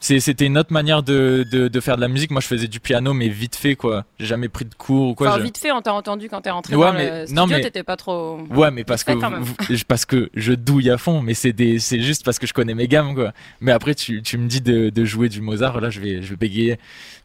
c'était 0.00 0.46
une 0.46 0.58
autre 0.58 0.72
manière 0.72 1.04
de, 1.04 1.46
de 1.48 1.68
de 1.68 1.80
faire 1.80 1.94
de 1.96 2.00
la 2.00 2.08
musique. 2.08 2.32
Moi, 2.32 2.40
je 2.40 2.48
faisais 2.48 2.66
du 2.66 2.80
piano, 2.80 3.14
mais 3.14 3.28
vite 3.28 3.54
fait, 3.54 3.76
quoi. 3.76 4.04
J'ai 4.18 4.26
jamais 4.26 4.48
pris 4.48 4.64
de 4.64 4.74
cours 4.74 5.10
ou 5.10 5.14
quoi. 5.14 5.28
Enfin, 5.28 5.38
je- 5.38 5.44
vite 5.44 5.58
fait, 5.58 5.70
on 5.70 5.80
t'a 5.80 5.94
entendu 5.94 6.28
quand 6.28 6.40
t'es 6.40 6.50
rentré 6.50 6.74
Ouais, 6.74 6.86
dans 6.86 6.92
mais- 6.92 7.04
le 7.26 7.32
non, 7.32 7.42
studio, 7.44 7.46
mais- 7.56 7.60
t'étais 7.62 7.84
pas 7.84 7.96
trop... 7.96 8.38
Ouais, 8.50 8.72
mais 8.72 8.82
parce 8.82 9.04
que 9.04 9.12
vous- 9.12 9.54
parce 9.86 10.04
que 10.04 10.28
je 10.34 10.52
douille 10.54 10.90
à 10.90 10.98
fond, 10.98 11.22
mais 11.22 11.34
c'est 11.34 11.52
des 11.52 11.78
c'est 11.78 12.00
juste 12.00 12.24
parce 12.24 12.40
que 12.40 12.48
je 12.48 12.52
connais 12.52 12.74
mes 12.74 12.88
gammes 12.88 13.14
quoi. 13.14 13.32
Mais 13.60 13.70
après 13.70 13.94
tu 13.94 14.22
tu 14.22 14.38
me 14.38 14.48
dis 14.48 14.60
de 14.60 14.90
de 14.90 15.04
jouer 15.04 15.28
du 15.28 15.40
Mozart, 15.40 15.80
là 15.80 15.88
je 15.88 16.00
vais 16.00 16.20
je 16.20 16.30
vais 16.30 16.36
bégayer. 16.36 16.78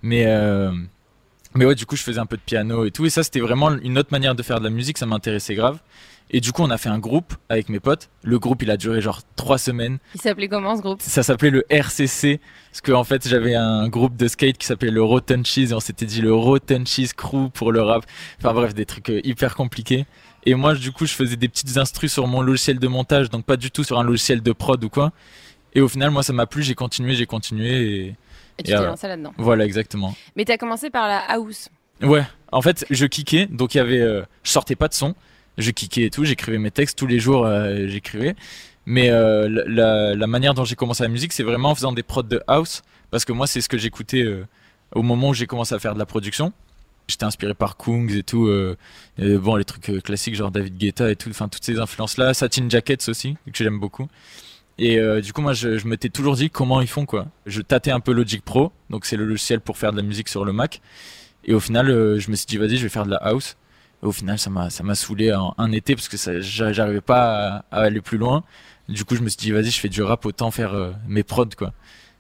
Mais 0.03 0.25
euh, 0.27 0.71
mais 1.55 1.65
ouais, 1.65 1.73
du 1.73 1.87
coup 1.87 1.95
je 1.95 2.03
faisais 2.03 2.19
un 2.19 2.27
peu 2.27 2.37
de 2.37 2.41
piano 2.45 2.85
et 2.85 2.91
tout 2.91 3.05
et 3.07 3.09
ça 3.09 3.23
c'était 3.23 3.39
vraiment 3.39 3.71
une 3.71 3.97
autre 3.97 4.09
manière 4.11 4.35
de 4.35 4.43
faire 4.43 4.59
de 4.59 4.65
la 4.65 4.69
musique, 4.69 4.99
ça 4.99 5.07
m'intéressait 5.07 5.55
grave. 5.55 5.79
Et 6.29 6.41
du 6.41 6.51
coup 6.51 6.61
on 6.63 6.69
a 6.69 6.77
fait 6.77 6.89
un 6.89 6.99
groupe 6.99 7.33
avec 7.49 7.69
mes 7.69 7.79
potes. 7.79 8.09
Le 8.23 8.37
groupe 8.37 8.61
il 8.61 8.69
a 8.71 8.75
duré 8.77 8.99
genre 9.01 9.21
trois 9.35 9.57
semaines. 9.57 9.97
Il 10.13 10.21
s'appelait 10.21 10.49
comment 10.49 10.75
ce 10.75 10.81
groupe? 10.81 11.01
Ça 11.01 11.23
s'appelait 11.23 11.49
le 11.51 11.65
RCC 11.69 12.41
parce 12.71 12.81
que 12.81 12.91
en 12.91 13.03
fait 13.05 13.27
j'avais 13.27 13.55
un 13.55 13.87
groupe 13.87 14.17
de 14.17 14.27
skate 14.27 14.57
qui 14.57 14.67
s'appelait 14.67 14.91
le 14.91 15.01
Rotten 15.01 15.45
Cheese 15.45 15.71
et 15.71 15.73
on 15.73 15.79
s'était 15.79 16.05
dit 16.05 16.21
le 16.21 16.33
Rotten 16.33 16.85
Cheese 16.85 17.13
Crew 17.15 17.49
pour 17.53 17.71
le 17.71 17.81
rap. 17.81 18.05
Enfin 18.39 18.53
bref 18.53 18.73
des 18.73 18.85
trucs 18.85 19.09
euh, 19.09 19.21
hyper 19.23 19.55
compliqués. 19.55 20.05
Et 20.45 20.53
moi 20.55 20.75
du 20.75 20.91
coup 20.91 21.05
je 21.05 21.13
faisais 21.13 21.37
des 21.37 21.47
petites 21.47 21.77
instrus 21.77 22.11
sur 22.11 22.27
mon 22.27 22.41
logiciel 22.41 22.79
de 22.79 22.87
montage 22.87 23.29
donc 23.29 23.45
pas 23.45 23.55
du 23.57 23.71
tout 23.71 23.83
sur 23.85 23.97
un 23.99 24.03
logiciel 24.03 24.41
de 24.41 24.51
prod 24.51 24.83
ou 24.83 24.89
quoi. 24.89 25.11
Et 25.73 25.81
au 25.81 25.87
final 25.87 26.11
moi 26.11 26.23
ça 26.23 26.33
m'a 26.33 26.45
plu, 26.45 26.61
j'ai 26.63 26.75
continué, 26.75 27.13
j'ai 27.15 27.25
continué 27.25 27.69
et 27.87 28.15
Et 28.59 28.63
tu 28.63 28.71
t'es 28.71 28.75
lancé 28.75 29.07
là-dedans. 29.07 29.33
voilà 29.37 29.63
exactement. 29.65 30.13
Mais 30.35 30.43
t'as 30.43 30.57
commencé 30.57 30.89
par 30.89 31.07
la 31.07 31.19
house. 31.19 31.69
Ouais, 32.01 32.23
en 32.51 32.61
fait, 32.61 32.85
je 32.91 33.05
kickais, 33.07 33.47
donc 33.47 33.73
il 33.73 33.79
y 33.79 33.81
avait, 33.81 33.99
euh, 34.01 34.21
je 34.43 34.51
sortais 34.51 34.75
pas 34.75 34.87
de 34.87 34.93
son, 34.93 35.15
je 35.57 35.71
kickais 35.71 36.03
et 36.03 36.09
tout, 36.09 36.23
j'écrivais 36.23 36.59
mes 36.59 36.71
textes 36.71 36.97
tous 36.97 37.07
les 37.07 37.19
jours, 37.19 37.45
euh, 37.45 37.87
j'écrivais. 37.87 38.35
Mais 38.85 39.09
euh, 39.09 39.47
la, 40.15 40.27
manière 40.27 40.53
dont 40.53 40.63
j'ai 40.63 40.75
commencé 40.75 41.03
la 41.03 41.09
musique, 41.09 41.33
c'est 41.33 41.43
vraiment 41.43 41.71
en 41.71 41.75
faisant 41.75 41.91
des 41.91 42.03
prods 42.03 42.23
de 42.23 42.41
house, 42.47 42.83
parce 43.11 43.25
que 43.25 43.33
moi, 43.33 43.47
c'est 43.47 43.61
ce 43.61 43.67
que 43.67 43.77
j'écoutais 43.77 44.23
euh, 44.23 44.45
au 44.93 45.01
moment 45.01 45.29
où 45.29 45.33
j'ai 45.33 45.47
commencé 45.47 45.75
à 45.75 45.79
faire 45.79 45.93
de 45.93 45.99
la 45.99 46.05
production. 46.05 46.53
J'étais 47.07 47.25
inspiré 47.25 47.53
par 47.53 47.77
Kungs 47.77 48.11
et 48.11 48.23
tout, 48.23 48.51
bon, 49.17 49.55
les 49.55 49.63
trucs 49.63 50.03
classiques 50.03 50.35
genre 50.35 50.51
David 50.51 50.77
Guetta 50.77 51.09
et 51.09 51.15
tout, 51.15 51.29
enfin 51.29 51.47
toutes 51.47 51.63
ces 51.63 51.79
influences-là, 51.79 52.33
Satin 52.33 52.67
Jackets 52.67 53.07
aussi, 53.07 53.37
que 53.45 53.63
j'aime 53.63 53.79
beaucoup. 53.79 54.09
Et 54.77 54.99
du 55.21 55.31
coup, 55.31 55.39
moi, 55.39 55.53
je, 55.53 55.87
m'étais 55.87 56.09
toujours 56.09 56.35
dit 56.35 56.49
comment 56.49 56.81
ils 56.81 56.87
font 56.87 57.05
quoi. 57.05 57.27
Je 57.45 57.61
tâtais 57.61 57.91
un 57.91 58.01
peu 58.01 58.11
Logic 58.11 58.43
Pro, 58.43 58.73
donc 58.89 59.05
c'est 59.05 59.15
le 59.15 59.23
logiciel 59.23 59.61
pour 59.61 59.77
faire 59.77 59.93
de 59.93 59.97
la 59.97 60.03
musique 60.03 60.27
sur 60.27 60.43
le 60.43 60.51
Mac. 60.51 60.81
Et 61.45 61.53
au 61.53 61.61
final, 61.61 61.87
je 61.87 62.29
me 62.29 62.35
suis 62.35 62.45
dit, 62.45 62.57
vas-y, 62.57 62.75
je 62.75 62.83
vais 62.83 62.89
faire 62.89 63.05
de 63.05 63.11
la 63.11 63.23
house. 63.23 63.55
Au 64.01 64.11
final, 64.11 64.37
ça 64.37 64.49
m'a, 64.49 64.69
ça 64.69 64.83
m'a 64.83 64.95
saoulé 64.95 65.33
en 65.33 65.53
un 65.57 65.71
été 65.71 65.95
parce 65.95 66.07
que 66.07 66.17
ça, 66.17 66.39
j'arrivais 66.39 67.01
pas 67.01 67.63
à, 67.71 67.77
à 67.79 67.81
aller 67.81 68.01
plus 68.01 68.17
loin. 68.17 68.43
Du 68.89 69.03
coup, 69.05 69.15
je 69.15 69.21
me 69.21 69.27
suis 69.29 69.37
dit, 69.37 69.51
vas-y, 69.51 69.69
je 69.71 69.79
fais 69.79 69.89
du 69.89 70.01
rap, 70.03 70.25
autant 70.25 70.51
faire 70.51 70.73
euh, 70.73 70.91
mes 71.07 71.23
prods, 71.23 71.49
quoi. 71.57 71.73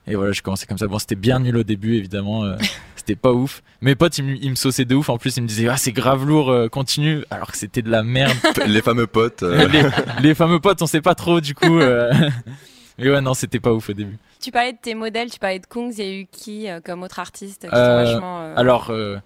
Et 0.07 0.15
voilà, 0.15 0.31
j'ai 0.31 0.41
commencé 0.41 0.65
comme 0.65 0.77
ça. 0.77 0.87
Bon, 0.87 0.99
c'était 0.99 1.15
bien 1.15 1.39
nul 1.39 1.55
au 1.57 1.63
début, 1.63 1.95
évidemment. 1.95 2.43
euh, 2.45 2.55
c'était 2.95 3.15
pas 3.15 3.31
ouf. 3.31 3.61
Mes 3.81 3.93
potes, 3.95 4.17
ils, 4.17 4.23
me- 4.23 4.35
ils 4.37 4.49
me 4.49 4.55
sauçaient 4.55 4.85
de 4.85 4.95
ouf. 4.95 5.09
En 5.09 5.17
plus, 5.17 5.37
ils 5.37 5.43
me 5.43 5.47
disaient, 5.47 5.67
ah, 5.67 5.77
c'est 5.77 5.91
grave 5.91 6.25
lourd, 6.25 6.49
euh, 6.49 6.67
continue. 6.67 7.23
Alors 7.29 7.51
que 7.51 7.57
c'était 7.57 7.81
de 7.81 7.89
la 7.91 8.03
merde. 8.03 8.35
Les 8.67 8.81
fameux 8.81 9.07
potes. 9.07 9.43
euh, 9.43 9.67
les, 9.67 9.83
les 10.21 10.33
fameux 10.35 10.59
potes, 10.59 10.81
on 10.81 10.87
sait 10.87 11.01
pas 11.01 11.13
trop, 11.15 11.39
du 11.41 11.53
coup. 11.55 11.79
euh, 11.79 12.11
Mais 12.97 13.09
ouais, 13.11 13.21
non, 13.21 13.33
c'était 13.35 13.59
pas 13.59 13.71
ouf 13.73 13.89
au 13.89 13.93
début. 13.93 14.17
Tu 14.41 14.49
parlais 14.51 14.73
de 14.73 14.77
tes 14.81 14.95
modèles, 14.95 15.29
tu 15.29 15.39
parlais 15.39 15.59
de 15.59 15.65
Kungs, 15.67 15.91
il 15.97 16.03
y 16.03 16.07
a 16.09 16.13
eu 16.21 16.25
qui 16.31 16.67
euh, 16.69 16.79
comme 16.83 17.03
autre 17.03 17.19
artiste 17.19 17.61
qui 17.61 17.67
Euh, 17.73 18.03
vachement... 18.03 18.39
euh, 18.41 18.53
Alors, 18.57 18.89
euh, 18.89 19.17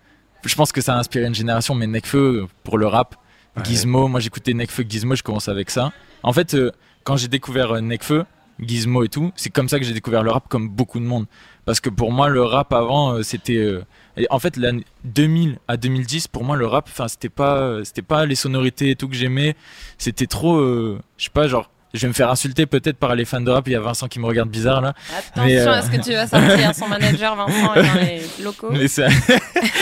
je 0.46 0.56
pense 0.56 0.72
que 0.72 0.82
ça 0.82 0.96
a 0.96 1.00
inspiré 1.00 1.26
une 1.26 1.36
génération, 1.36 1.76
mais 1.76 1.88
Nekfeu 1.88 2.44
euh, 2.44 2.48
pour 2.64 2.78
le 2.78 2.88
rap, 2.88 3.16
Gizmo, 3.64 4.08
moi 4.08 4.20
j'écoutais 4.20 4.54
Nekfeu, 4.54 4.86
Gizmo, 4.88 5.16
je 5.16 5.24
commence 5.24 5.50
avec 5.50 5.70
ça. 5.70 5.92
En 6.24 6.34
fait, 6.34 6.54
euh, 6.54 6.72
quand 7.04 7.18
j'ai 7.18 7.28
découvert 7.28 7.72
euh, 7.72 7.82
Nekfeu, 7.82 8.26
Gizmo 8.60 9.04
et 9.04 9.10
tout, 9.10 9.32
c'est 9.36 9.50
comme 9.50 9.68
ça 9.70 9.80
que 9.80 9.86
j'ai 9.86 9.94
découvert 9.94 10.24
le 10.24 10.32
rap 10.32 10.48
comme 10.48 10.70
beaucoup 10.70 11.00
de 11.00 11.06
monde. 11.06 11.26
Parce 11.66 11.80
que 11.80 11.90
pour 11.90 12.12
moi, 12.12 12.30
le 12.30 12.44
rap 12.44 12.74
avant, 12.74 13.14
euh, 13.14 13.24
c'était. 13.24 13.58
euh, 13.58 13.84
en 14.30 14.40
fait, 14.40 14.58
l'année 14.58 14.86
2000 15.06 15.58
à 15.68 15.78
2010, 15.78 16.28
pour 16.28 16.44
moi, 16.44 16.56
le 16.56 16.66
rap, 16.68 16.90
c'était 17.08 17.30
pas, 17.30 17.84
c'était 17.84 18.02
pas 18.02 18.26
les 18.26 18.36
sonorités 18.36 18.92
et 18.92 18.96
tout 18.96 19.08
que 19.08 19.16
j'aimais. 19.16 19.56
C'était 19.98 20.28
trop, 20.28 20.60
je 20.60 21.24
sais 21.24 21.30
pas, 21.32 21.48
genre, 21.48 21.72
je 21.94 22.02
vais 22.02 22.08
me 22.08 22.14
faire 22.14 22.30
insulter 22.30 22.66
peut-être 22.66 22.98
par 22.98 23.16
les 23.16 23.26
fans 23.26 23.42
de 23.42 23.52
rap. 23.52 23.68
Il 23.68 23.74
y 23.74 23.76
a 23.76 23.80
Vincent 23.80 24.08
qui 24.08 24.20
me 24.20 24.26
regarde 24.26 24.50
bizarre 24.50 24.82
là. 24.82 24.94
Attention 25.18 25.44
mais, 25.44 25.60
euh, 25.60 25.72
à 25.72 25.82
ce 25.82 25.90
que 25.90 26.02
tu 26.02 26.12
vas 26.14 26.28
sortir, 26.28 26.76
son 26.76 26.88
manager 26.88 27.36
Vincent 27.36 27.74
est 27.76 27.84
dans 27.84 28.02
les 28.02 28.44
locaux. 28.44 28.70
Mais 28.72 28.88
ça... 28.88 29.08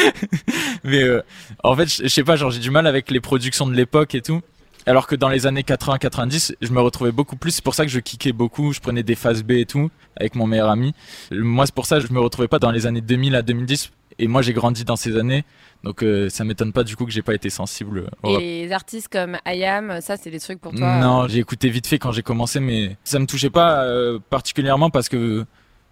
mais 0.84 1.04
euh, 1.04 1.22
en 1.64 1.76
fait, 1.76 1.88
je 1.88 2.04
je 2.04 2.08
sais 2.08 2.24
pas, 2.24 2.36
genre 2.36 2.52
j'ai 2.52 2.60
du 2.60 2.72
mal 2.72 2.88
avec 2.88 3.12
les 3.12 3.20
productions 3.20 3.68
de 3.68 3.74
l'époque 3.74 4.16
et 4.16 4.22
tout. 4.22 4.42
Alors 4.86 5.06
que 5.06 5.16
dans 5.16 5.30
les 5.30 5.46
années 5.46 5.62
80-90, 5.62 6.56
je 6.60 6.72
me 6.72 6.82
retrouvais 6.82 7.12
beaucoup 7.12 7.36
plus. 7.36 7.52
C'est 7.52 7.64
pour 7.64 7.76
ça 7.76 7.86
que 7.86 7.92
je 7.92 8.00
kickais 8.00 8.32
beaucoup. 8.32 8.74
Je 8.74 8.80
prenais 8.80 9.04
des 9.04 9.16
phases 9.16 9.44
B 9.44 9.52
et 9.52 9.66
tout 9.66 9.92
avec 10.18 10.36
mon 10.36 10.48
meilleur 10.48 10.70
ami. 10.70 10.94
Moi, 11.32 11.66
c'est 11.66 11.76
pour 11.76 11.86
ça 11.86 12.00
que 12.00 12.08
je 12.08 12.12
me 12.12 12.20
retrouvais 12.20 12.48
pas 12.48 12.60
dans 12.60 12.72
les 12.72 12.88
années 12.88 13.02
2000 13.02 13.36
à 13.36 13.42
2010. 13.42 13.92
Et 14.20 14.28
moi, 14.28 14.42
j'ai 14.42 14.54
grandi 14.54 14.84
dans 14.84 14.96
ces 14.96 15.18
années. 15.18 15.46
Donc, 15.84 16.04
euh, 16.04 16.30
ça 16.30 16.44
m'étonne 16.44 16.74
pas 16.74 16.84
du 16.84 16.96
coup 16.96 17.06
que 17.06 17.12
j'ai 17.12 17.22
pas 17.22 17.34
été 17.34 17.50
sensible 17.50 18.10
au 18.22 18.40
Et 18.40 18.66
les 18.66 18.72
artistes 18.72 19.08
comme 19.08 19.38
IAM, 19.46 20.02
ça 20.02 20.18
c'est 20.18 20.30
des 20.30 20.40
trucs 20.40 20.60
pour 20.60 20.74
toi 20.74 21.00
Non, 21.00 21.28
j'ai 21.28 21.40
écouté 21.40 21.70
vite 21.70 21.88
fait 21.88 22.00
quand 22.00 22.12
j'ai 22.12 22.22
commencé, 22.22 22.60
mais 22.60 22.98
ça 23.06 23.18
me 23.18 23.26
touchait 23.26 23.50
pas 23.50 23.84
euh, 23.86 24.20
particulièrement 24.30 24.90
parce 24.90 25.08
que 25.08 25.46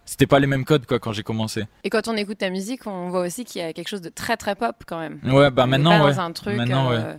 c'était 0.08 0.26
pas 0.26 0.38
les 0.38 0.46
mêmes 0.46 0.64
codes 0.64 0.86
quoi 0.86 0.98
quand 0.98 1.12
j'ai 1.12 1.22
commencé. 1.22 1.64
Et 1.84 1.90
quand 1.90 2.08
on 2.08 2.16
écoute 2.16 2.38
ta 2.38 2.48
musique, 2.48 2.86
on 2.86 3.10
voit 3.10 3.20
aussi 3.20 3.44
qu'il 3.44 3.60
y 3.60 3.64
a 3.64 3.74
quelque 3.74 3.88
chose 3.88 4.00
de 4.00 4.08
très 4.08 4.38
très 4.38 4.54
pop 4.54 4.76
quand 4.86 4.98
même. 4.98 5.20
Ouais, 5.24 5.50
bah 5.50 5.64
On 5.64 5.66
maintenant, 5.66 6.04
ouais. 6.04 6.12
dans 6.12 6.20
un 6.20 6.32
truc. 6.32 6.56
Maintenant, 6.56 6.90
euh, 6.90 7.12
ouais. 7.12 7.18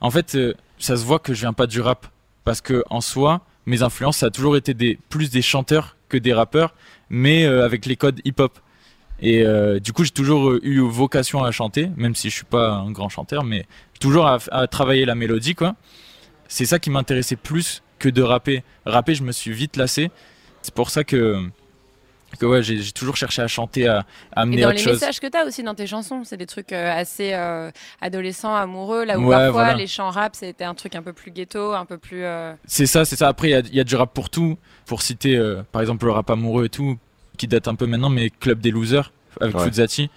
En 0.00 0.10
fait, 0.10 0.34
euh, 0.34 0.54
ça 0.78 0.98
se 0.98 1.04
voit 1.04 1.18
que 1.18 1.32
je 1.32 1.40
viens 1.40 1.54
pas 1.54 1.66
du 1.66 1.80
rap 1.80 2.06
parce 2.44 2.60
que 2.60 2.84
en 2.90 3.00
soi, 3.00 3.40
mes 3.64 3.82
influences 3.82 4.18
ça 4.18 4.26
a 4.26 4.30
toujours 4.30 4.56
été 4.56 4.74
des 4.74 4.98
plus 5.08 5.30
des 5.30 5.40
chanteurs 5.40 5.96
que 6.10 6.18
des 6.18 6.34
rappeurs, 6.34 6.74
mais 7.08 7.46
euh, 7.46 7.64
avec 7.64 7.86
les 7.86 7.96
codes 7.96 8.20
hip-hop. 8.24 8.58
Et 9.20 9.42
euh, 9.44 9.78
du 9.80 9.92
coup, 9.92 10.04
j'ai 10.04 10.10
toujours 10.10 10.50
euh, 10.50 10.60
eu 10.62 10.80
vocation 10.80 11.42
à 11.42 11.50
chanter, 11.50 11.90
même 11.96 12.14
si 12.14 12.28
je 12.30 12.34
suis 12.34 12.44
pas 12.44 12.70
un 12.70 12.90
grand 12.90 13.08
chanteur, 13.08 13.44
mais 13.44 13.66
toujours 14.00 14.26
à, 14.26 14.38
à 14.50 14.66
travailler 14.66 15.04
la 15.06 15.14
mélodie, 15.14 15.54
quoi. 15.54 15.74
C'est 16.48 16.66
ça 16.66 16.78
qui 16.78 16.90
m'intéressait 16.90 17.36
plus 17.36 17.82
que 17.98 18.08
de 18.08 18.22
rapper. 18.22 18.62
Rapper, 18.84 19.14
je 19.14 19.22
me 19.22 19.32
suis 19.32 19.52
vite 19.52 19.76
lassé. 19.76 20.10
C'est 20.62 20.74
pour 20.74 20.90
ça 20.90 21.02
que 21.04 21.40
que 22.40 22.44
ouais, 22.44 22.62
j'ai 22.62 22.92
toujours 22.92 23.16
cherché 23.16 23.40
à 23.40 23.46
chanter, 23.48 23.86
à, 23.88 24.00
à 24.00 24.00
Et 24.00 24.04
amener 24.42 24.60
dans 24.62 24.68
autre 24.68 24.76
les 24.76 24.82
chose. 24.82 24.92
messages 24.94 25.20
que 25.20 25.26
tu 25.28 25.38
as 25.38 25.46
aussi 25.46 25.62
dans 25.62 25.74
tes 25.74 25.86
chansons, 25.86 26.22
c'est 26.24 26.36
des 26.36 26.44
trucs 26.44 26.72
euh, 26.72 26.92
assez 26.92 27.32
euh, 27.32 27.70
adolescents, 28.02 28.54
amoureux, 28.54 29.04
là 29.06 29.18
où 29.18 29.24
Ouais, 29.24 29.30
parfois 29.30 29.52
voilà. 29.52 29.74
les 29.74 29.86
chants 29.86 30.10
rap 30.10 30.34
c'était 30.36 30.64
un 30.64 30.74
truc 30.74 30.96
un 30.96 31.02
peu 31.02 31.14
plus 31.14 31.30
ghetto, 31.30 31.72
un 31.72 31.86
peu 31.86 31.96
plus. 31.96 32.24
euh, 32.24 32.52
C'est 32.66 32.84
ça, 32.84 33.06
c'est 33.06 33.16
ça. 33.16 33.28
Après, 33.28 33.48
il 33.48 33.52
y 33.52 33.54
a, 33.54 33.60
il 33.60 33.74
y 33.74 33.80
a 33.80 33.84
du 33.84 33.96
rap 33.96 34.12
pour 34.12 34.28
tout. 34.28 34.58
Pour 34.84 35.00
citer, 35.02 35.40
par 35.72 35.80
exemple, 35.80 36.04
le 36.04 36.12
rap 36.12 36.28
amoureux 36.28 36.66
et 36.66 36.68
tout, 36.68 36.98
qui 37.36 37.46
date 37.46 37.68
un 37.68 37.74
peu 37.74 37.86
maintenant, 37.86 38.08
mais 38.10 38.30
Club 38.30 38.60
des 38.60 38.70
Losers, 38.70 39.12
avec 39.40 39.54
Ouais. 39.56 39.64
Fuzati. 39.64 40.10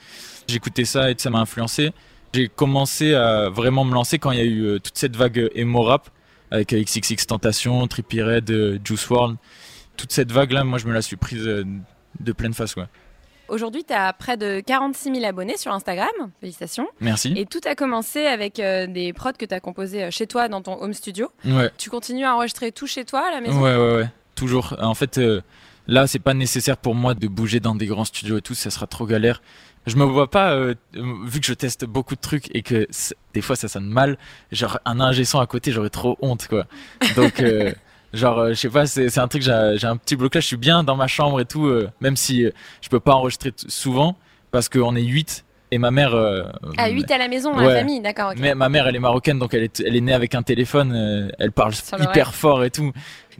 J'écoutais 0.47 0.85
ça 0.85 1.11
et 1.11 1.15
ça 1.17 1.29
m'a 1.29 1.39
influencé. 1.39 1.91
J'ai 2.33 2.47
commencé 2.47 3.13
à 3.13 3.49
vraiment 3.49 3.83
me 3.85 3.93
lancer 3.93 4.19
quand 4.19 4.31
il 4.31 4.37
y 4.37 4.41
a 4.41 4.45
eu 4.45 4.63
euh, 4.65 4.79
toute 4.79 4.97
cette 4.97 5.15
vague 5.15 5.49
emo 5.55 5.81
rap, 5.83 6.09
avec 6.51 6.73
XXX 6.73 7.25
Tentation, 7.27 7.87
Trippie 7.87 8.21
Red, 8.21 8.49
euh, 8.51 8.79
Juice 8.83 9.07
WRLD. 9.07 9.37
Toute 9.97 10.11
cette 10.11 10.31
vague-là, 10.31 10.63
moi, 10.63 10.79
je 10.79 10.87
me 10.87 10.93
la 10.93 11.01
suis 11.01 11.17
prise 11.17 11.45
euh, 11.45 11.63
de 12.19 12.31
pleine 12.31 12.53
face, 12.53 12.75
ouais. 12.75 12.85
Aujourd'hui, 13.49 13.83
tu 13.83 13.93
as 13.93 14.13
près 14.13 14.37
de 14.37 14.59
46 14.59 15.11
000 15.15 15.25
abonnés 15.25 15.57
sur 15.57 15.73
Instagram. 15.73 16.07
Félicitations. 16.39 16.87
Merci. 16.99 17.33
Et 17.35 17.47
tout 17.47 17.61
a 17.65 17.73
commencé 17.73 18.27
avec 18.27 18.59
euh, 18.59 18.85
des 18.85 19.11
prods 19.11 19.33
que 19.33 19.45
tu 19.45 19.53
as 19.55 19.59
composés 19.59 20.11
chez 20.11 20.27
toi 20.27 20.47
dans 20.47 20.61
ton 20.61 20.79
home 20.79 20.93
studio. 20.93 21.31
Ouais. 21.45 21.71
Tu 21.79 21.89
continues 21.89 22.25
à 22.25 22.35
enregistrer 22.35 22.71
tout 22.71 22.85
chez 22.85 23.05
toi 23.05 23.23
à 23.27 23.31
la 23.31 23.41
maison? 23.41 23.59
Ouais, 23.59 23.75
ouais, 23.75 23.95
ouais. 23.95 24.09
Toujours. 24.35 24.75
En 24.79 24.93
fait, 24.93 25.17
euh, 25.17 25.41
là, 25.89 26.07
c'est 26.07 26.19
pas 26.19 26.33
nécessaire 26.33 26.77
pour 26.77 26.95
moi 26.95 27.13
de 27.13 27.27
bouger 27.27 27.59
dans 27.59 27.75
des 27.75 27.85
grands 27.87 28.05
studios 28.05 28.37
et 28.37 28.41
tout, 28.41 28.53
ça 28.55 28.69
sera 28.69 28.87
trop 28.87 29.05
galère. 29.05 29.41
Je 29.87 29.95
me 29.95 30.03
vois 30.03 30.29
pas, 30.29 30.51
euh, 30.51 30.75
vu 30.93 31.39
que 31.39 31.45
je 31.45 31.53
teste 31.53 31.85
beaucoup 31.85 32.15
de 32.15 32.19
trucs 32.21 32.53
et 32.55 32.61
que 32.61 32.87
des 33.33 33.41
fois 33.41 33.55
ça 33.55 33.67
sonne 33.67 33.87
mal, 33.87 34.17
genre 34.51 34.79
un 34.85 34.99
ingé 34.99 35.25
son 35.25 35.39
à 35.39 35.47
côté, 35.47 35.71
j'aurais 35.71 35.89
trop 35.89 36.17
honte, 36.21 36.47
quoi. 36.47 36.65
Donc, 37.15 37.39
euh, 37.41 37.71
genre, 38.13 38.39
euh, 38.39 38.49
je 38.49 38.53
sais 38.55 38.69
pas, 38.69 38.85
c'est 38.85 39.17
un 39.17 39.27
truc, 39.27 39.41
j'ai 39.41 39.51
un 39.87 39.97
petit 39.97 40.15
blocage, 40.15 40.43
je 40.43 40.47
suis 40.47 40.57
bien 40.57 40.83
dans 40.83 40.95
ma 40.95 41.07
chambre 41.07 41.39
et 41.39 41.45
tout, 41.45 41.65
euh, 41.67 41.89
même 42.01 42.17
si 42.17 42.45
euh, 42.45 42.51
je 42.81 42.89
peux 42.89 42.99
pas 42.99 43.13
enregistrer 43.13 43.53
souvent, 43.67 44.15
parce 44.51 44.69
qu'on 44.69 44.95
est 44.95 45.01
8 45.03 45.45
et 45.71 45.77
ma 45.77 45.91
mère. 45.91 46.13
euh, 46.15 46.43
À 46.77 46.89
8 46.89 47.09
à 47.11 47.17
la 47.17 47.27
maison, 47.27 47.55
la 47.55 47.67
Ouais. 47.67 47.75
famille, 47.79 48.01
d'accord. 48.01 48.33
mais 48.37 48.53
ma 48.55 48.69
mère, 48.69 48.87
elle 48.87 48.95
est 48.95 48.99
marocaine, 48.99 49.39
donc 49.39 49.53
elle 49.53 49.63
est, 49.63 49.79
elle 49.79 49.95
est 49.95 50.01
née 50.01 50.13
avec 50.13 50.35
un 50.35 50.41
téléphone, 50.43 50.91
euh, 50.93 51.29
elle 51.39 51.51
parle 51.51 51.73
hyper 51.99 52.33
fort 52.35 52.63
et 52.63 52.69
tout. 52.71 52.91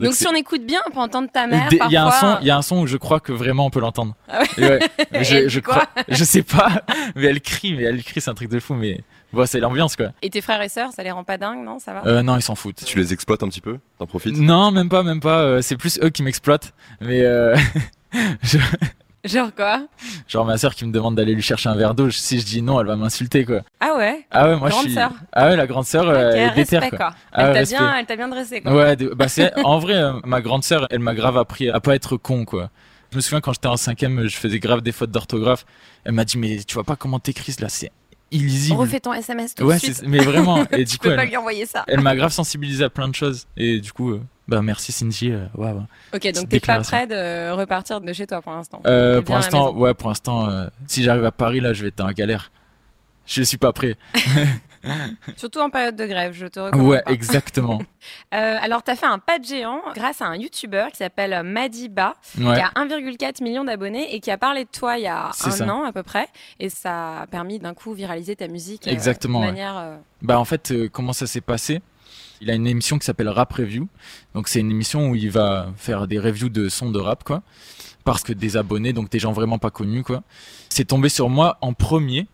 Donc, 0.05 0.13
si 0.13 0.27
on 0.27 0.33
écoute 0.33 0.65
bien, 0.65 0.79
on 0.87 0.91
peut 0.91 0.99
entendre 0.99 1.29
ta 1.31 1.45
mère. 1.47 1.69
Des- 1.69 1.79
Il 1.85 1.91
y 1.91 1.97
a 1.97 2.03
un 2.05 2.09
parfois. 2.09 2.35
son, 2.35 2.41
il 2.41 2.47
y 2.47 2.51
a 2.51 2.57
un 2.57 2.61
son 2.61 2.81
où 2.81 2.87
je 2.87 2.97
crois 2.97 3.19
que 3.19 3.31
vraiment 3.31 3.65
on 3.65 3.69
peut 3.69 3.79
l'entendre. 3.79 4.15
Ah 4.27 4.41
ouais 4.57 4.79
ouais, 5.11 5.23
je, 5.49 5.59
crois, 5.59 5.87
je 6.07 6.23
sais 6.23 6.43
pas, 6.43 6.83
mais 7.15 7.25
elle 7.25 7.41
crie, 7.41 7.73
mais 7.75 7.83
elle 7.83 8.03
crie, 8.03 8.21
c'est 8.21 8.29
un 8.29 8.33
truc 8.33 8.49
de 8.49 8.59
fou, 8.59 8.73
mais 8.75 9.01
bon, 9.33 9.45
c'est 9.45 9.59
l'ambiance 9.59 9.95
quoi. 9.95 10.07
Et 10.21 10.29
tes 10.29 10.41
frères 10.41 10.61
et 10.61 10.69
sœurs, 10.69 10.91
ça 10.93 11.03
les 11.03 11.11
rend 11.11 11.23
pas 11.23 11.37
dingues, 11.37 11.63
non? 11.65 11.79
Ça 11.79 11.93
va? 11.93 12.03
Euh, 12.05 12.21
non, 12.21 12.35
ils 12.37 12.41
s'en 12.41 12.55
foutent. 12.55 12.83
Tu 12.85 12.97
les 12.97 13.13
exploites 13.13 13.43
un 13.43 13.49
petit 13.49 13.61
peu? 13.61 13.77
T'en 13.97 14.07
profites? 14.07 14.37
Non, 14.37 14.71
même 14.71 14.89
pas, 14.89 15.03
même 15.03 15.19
pas. 15.19 15.39
euh, 15.41 15.61
c'est 15.61 15.77
plus 15.77 15.99
eux 16.01 16.09
qui 16.09 16.23
m'exploitent, 16.23 16.73
mais 17.01 17.21
euh, 17.23 17.55
je- 18.43 18.57
Genre 19.25 19.53
quoi 19.53 19.81
Genre 20.29 20.45
ma 20.45 20.57
sœur 20.57 20.73
qui 20.75 20.85
me 20.85 20.91
demande 20.93 21.15
d'aller 21.15 21.33
lui 21.33 21.41
chercher 21.41 21.67
un 21.69 21.75
verre 21.75 21.93
d'eau, 21.93 22.09
si 22.09 22.39
je 22.39 22.45
dis 22.45 22.61
non, 22.61 22.79
elle 22.79 22.87
va 22.87 22.95
m'insulter 22.95 23.43
quoi. 23.43 23.61
Ah 23.81 23.95
ouais 23.97 24.25
Ah 24.31 24.47
ouais, 24.49 24.55
moi 24.57 24.69
Grande 24.69 24.83
je 24.83 24.87
suis. 24.87 24.95
sœur. 24.95 25.11
Ah 25.33 25.47
ouais, 25.49 25.55
la 25.57 25.67
grande 25.67 25.85
sœur, 25.85 26.07
euh, 26.07 26.29
Ok, 26.29 26.35
elle 26.35 26.39
est 26.39 26.47
respect, 26.49 26.89
quoi. 26.89 26.97
quoi. 26.97 27.13
Ah 27.33 27.47
Elle 27.47 27.67
t'a 27.67 27.77
bien, 27.77 27.95
elle 27.97 28.05
t'a 28.05 28.15
bien 28.15 28.27
dressé 28.29 28.61
quoi. 28.61 28.73
Ouais, 28.73 28.95
bah 28.95 29.27
c'est 29.27 29.51
en 29.59 29.77
vrai 29.79 29.95
euh, 29.95 30.13
ma 30.23 30.41
grande 30.41 30.63
sœur, 30.63 30.87
elle 30.89 30.99
m'a 30.99 31.13
grave 31.13 31.37
appris 31.37 31.69
à 31.69 31.79
pas 31.81 31.95
être 31.95 32.15
con 32.17 32.45
quoi. 32.45 32.69
Je 33.11 33.17
me 33.17 33.21
souviens 33.21 33.41
quand 33.41 33.51
j'étais 33.53 33.67
en 33.67 33.75
cinquième, 33.77 34.27
je 34.27 34.37
faisais 34.37 34.59
grave 34.59 34.81
des 34.81 34.91
fautes 34.91 35.11
d'orthographe. 35.11 35.65
Elle 36.05 36.13
m'a 36.13 36.23
dit 36.25 36.37
mais 36.37 36.57
tu 36.65 36.75
vois 36.75 36.83
pas 36.85 36.95
comment 36.95 37.19
t'écris 37.19 37.55
là, 37.59 37.67
c'est 37.67 37.91
illisible. 38.31 38.77
Refais 38.79 38.99
ton 38.99 39.11
SMS 39.13 39.55
tout 39.55 39.65
ouais, 39.65 39.75
de 39.75 39.79
suite. 39.81 40.03
mais 40.07 40.19
vraiment. 40.19 40.63
Et 40.71 40.85
du 40.85 40.85
tu 40.93 40.97
coup, 40.99 41.09
peux 41.09 41.15
pas 41.15 41.23
elle, 41.23 41.29
lui 41.29 41.37
envoyer 41.37 41.65
ça. 41.65 41.83
elle 41.87 41.99
m'a 42.01 42.15
grave 42.15 42.31
sensibilisé 42.31 42.83
à 42.85 42.89
plein 42.89 43.07
de 43.09 43.15
choses. 43.15 43.47
Et 43.57 43.79
du 43.79 43.91
coup, 43.91 44.11
euh, 44.11 44.21
bah 44.49 44.61
merci 44.61 44.91
Cindy. 44.91 45.31
euh, 45.31 45.45
waouh. 45.55 45.83
Ok, 46.13 46.31
donc 46.33 46.49
t'es 46.49 46.59
pas 46.59 46.79
prêt 46.81 47.07
de 47.07 47.51
repartir 47.51 48.01
de 48.01 48.11
chez 48.13 48.27
toi 48.27 48.41
pour 48.41 48.51
l'instant. 48.53 48.81
Euh, 48.87 49.21
pour 49.21 49.35
l'instant, 49.35 49.73
ouais, 49.73 49.93
pour 49.93 50.09
l'instant, 50.09 50.49
euh, 50.49 50.67
si 50.87 51.03
j'arrive 51.03 51.25
à 51.25 51.31
Paris 51.31 51.59
là, 51.59 51.73
je 51.73 51.83
vais 51.83 51.89
être 51.89 52.01
en 52.01 52.11
galère. 52.11 52.51
Je 53.25 53.43
suis 53.43 53.57
pas 53.57 53.71
prêt. 53.73 53.95
Surtout 55.37 55.59
en 55.59 55.69
période 55.69 55.95
de 55.95 56.05
grève, 56.05 56.33
je 56.33 56.47
te 56.47 56.59
recommande. 56.59 56.87
Ouais, 56.87 57.01
pas. 57.03 57.11
exactement. 57.11 57.79
Euh, 58.33 58.55
alors, 58.61 58.81
t'as 58.81 58.95
fait 58.95 59.05
un 59.07 59.19
pas 59.19 59.39
de 59.39 59.43
géant 59.43 59.81
grâce 59.93 60.21
à 60.21 60.25
un 60.25 60.35
YouTuber 60.37 60.85
qui 60.91 60.97
s'appelle 60.97 61.43
Madiba, 61.43 62.15
Ouais. 62.39 62.55
qui 62.55 62.61
a 62.61 62.71
1,4 62.75 63.43
million 63.43 63.63
d'abonnés 63.65 64.15
et 64.15 64.19
qui 64.21 64.31
a 64.31 64.37
parlé 64.37 64.63
de 64.63 64.69
toi 64.69 64.97
il 64.97 65.03
y 65.03 65.07
a 65.07 65.27
un 65.27 65.31
ça. 65.33 65.65
an 65.73 65.83
à 65.83 65.91
peu 65.91 66.01
près. 66.03 66.27
Et 66.59 66.69
ça 66.69 67.21
a 67.21 67.27
permis 67.27 67.59
d'un 67.59 67.73
coup 67.73 67.91
viraliser 67.93 68.35
ta 68.37 68.47
musique 68.47 68.87
euh, 68.87 68.91
Exactement, 68.91 69.39
de 69.41 69.45
ouais. 69.45 69.51
manière. 69.51 69.77
euh, 69.77 69.97
Bah 70.21 70.39
en 70.39 70.45
fait, 70.45 70.71
euh, 70.71 70.89
comment 70.89 71.11
ça 71.11 71.27
s'est 71.27 71.41
passé? 71.41 71.81
Il 72.41 72.49
a 72.49 72.55
une 72.55 72.67
émission 72.67 72.97
qui 72.97 73.05
s'appelle 73.05 73.29
Rap 73.29 73.51
Review. 73.53 73.87
Donc 74.33 74.47
c'est 74.47 74.59
une 74.59 74.71
émission 74.71 75.09
où 75.09 75.15
il 75.15 75.29
va 75.29 75.73
faire 75.77 76.07
des 76.07 76.19
reviews 76.19 76.49
de 76.49 76.69
sons 76.69 76.91
de 76.91 76.99
rap, 76.99 77.23
quoi. 77.23 77.43
Parce 78.05 78.23
que 78.23 78.33
des 78.33 78.57
abonnés, 78.57 78.93
donc 78.93 79.09
des 79.09 79.19
gens 79.19 79.33
vraiment 79.33 79.59
pas 79.59 79.71
connus, 79.71 80.03
quoi. 80.03 80.23
C'est 80.69 80.85
tombé 80.85 81.09
sur 81.09 81.29
moi 81.29 81.57
en 81.61 81.73
premier 81.73 82.27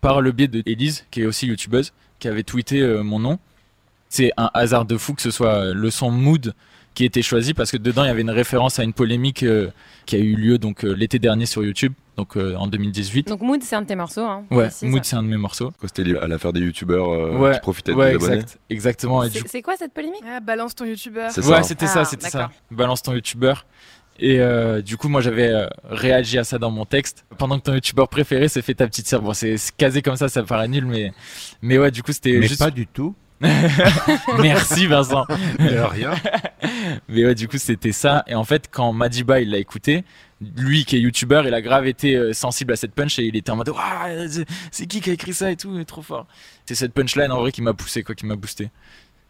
par 0.00 0.20
le 0.20 0.32
biais 0.32 0.48
de 0.48 0.62
Elise, 0.66 1.04
qui 1.10 1.22
est 1.22 1.26
aussi 1.26 1.46
youtubeuse, 1.46 1.92
qui 2.18 2.28
avait 2.28 2.42
tweeté 2.42 2.80
euh, 2.80 3.02
mon 3.02 3.18
nom. 3.18 3.38
C'est 4.08 4.32
un 4.36 4.50
hasard 4.54 4.84
de 4.84 4.96
fou 4.96 5.14
que 5.14 5.22
ce 5.22 5.30
soit 5.30 5.54
euh, 5.54 5.74
le 5.74 5.90
son 5.90 6.10
Mood 6.10 6.54
qui 6.94 7.04
était 7.04 7.22
choisi 7.22 7.54
parce 7.54 7.70
que 7.70 7.78
dedans 7.78 8.04
il 8.04 8.08
y 8.08 8.10
avait 8.10 8.20
une 8.20 8.30
référence 8.30 8.78
à 8.78 8.84
une 8.84 8.92
polémique 8.92 9.42
euh, 9.44 9.70
qui 10.04 10.16
a 10.16 10.18
eu 10.18 10.34
lieu 10.34 10.58
donc 10.58 10.82
l'été 10.82 11.18
dernier 11.18 11.46
sur 11.46 11.64
YouTube, 11.64 11.94
donc 12.16 12.36
euh, 12.36 12.54
en 12.56 12.66
2018. 12.66 13.28
Donc, 13.28 13.40
Mood, 13.40 13.62
c'est 13.62 13.74
un 13.76 13.82
de 13.82 13.86
tes 13.86 13.96
morceaux. 13.96 14.20
Hein, 14.24 14.44
Ouais. 14.50 14.68
Mood 14.82 15.04
c'est 15.04 15.16
un 15.16 15.22
de 15.22 15.28
mes 15.28 15.36
morceaux. 15.36 15.72
C'était 15.82 16.16
à 16.18 16.26
l'affaire 16.26 16.52
des 16.52 16.60
youtubeurs 16.60 17.08
euh, 17.10 17.36
ouais, 17.38 17.54
qui 17.54 17.60
profitaient 17.60 17.92
ouais, 17.92 18.10
des 18.10 18.16
abonnés. 18.16 18.34
exact, 18.36 18.58
exactement. 18.70 19.22
Et 19.24 19.30
du 19.30 19.40
C'est 19.46 19.62
quoi 19.62 19.76
cette 19.76 19.92
polémique? 19.94 20.22
Ah, 20.28 20.40
balance 20.40 20.74
ton 20.74 20.84
youtubeur. 20.84 21.30
Ouais, 21.36 21.62
c'était 21.62 21.86
Ah, 21.86 21.88
ça, 21.88 22.04
c'était 22.04 22.28
ça. 22.28 22.38
d'accord. 22.38 22.54
Balance 22.70 23.02
ton 23.02 23.14
youtubeur. 23.14 23.66
Et 24.18 24.40
euh, 24.40 24.82
du 24.82 24.98
coup, 24.98 25.08
moi, 25.08 25.20
j'avais 25.22 25.48
euh, 25.48 25.66
réagi 25.84 26.38
à 26.38 26.44
ça 26.44 26.58
dans 26.58 26.70
mon 26.70 26.84
texte. 26.84 27.24
Pendant 27.38 27.58
que 27.58 27.64
ton 27.64 27.74
youtubeur 27.74 28.08
préféré 28.08 28.46
s'est 28.48 28.60
fait 28.62 28.74
ta 28.74 28.86
petite 28.86 29.08
sœur. 29.08 29.22
Bon, 29.22 29.32
c'est 29.32 29.56
casé 29.78 30.02
comme 30.02 30.16
ça, 30.16 30.28
ça 30.28 30.42
paraît 30.42 30.68
nul, 30.68 30.84
mais 30.84 31.12
mais 31.62 31.78
ouais, 31.78 31.90
du 31.90 32.02
coup, 32.02 32.12
c'était 32.12 32.32
Mais 32.38 32.46
juste. 32.46 32.58
pas 32.60 32.70
du 32.70 32.86
tout. 32.86 33.14
Merci 34.40 34.86
Vincent. 34.86 35.26
De 35.58 35.78
rien. 35.82 36.12
mais 37.08 37.24
ouais, 37.26 37.34
du 37.34 37.48
coup, 37.48 37.58
c'était 37.58 37.92
ça. 37.92 38.24
Et 38.26 38.34
en 38.34 38.44
fait, 38.44 38.68
quand 38.70 38.92
Madiba 38.92 39.40
il 39.40 39.50
l'a 39.50 39.58
écouté, 39.58 40.04
lui 40.56 40.84
qui 40.84 40.96
est 40.96 41.00
youtubeur, 41.00 41.46
il 41.46 41.54
a 41.54 41.60
grave 41.60 41.86
été 41.86 42.14
euh, 42.16 42.32
sensible 42.32 42.72
à 42.72 42.76
cette 42.76 42.92
punch 42.94 43.18
et 43.18 43.24
il 43.24 43.36
était 43.36 43.50
en 43.50 43.56
mode 43.56 43.72
c'est- 44.70 44.86
qui 44.86 45.00
qui 45.00 45.10
a 45.10 45.12
écrit 45.12 45.34
ça 45.34 45.50
et 45.50 45.56
tout, 45.56 45.82
trop 45.84 46.02
fort. 46.02 46.26
C'est 46.66 46.74
cette 46.74 46.92
punchline 46.92 47.30
en 47.32 47.40
vrai 47.40 47.52
qui 47.52 47.62
m'a 47.62 47.74
poussé, 47.74 48.02
quoi, 48.02 48.14
qui 48.14 48.26
m'a 48.26 48.36
boosté. 48.36 48.70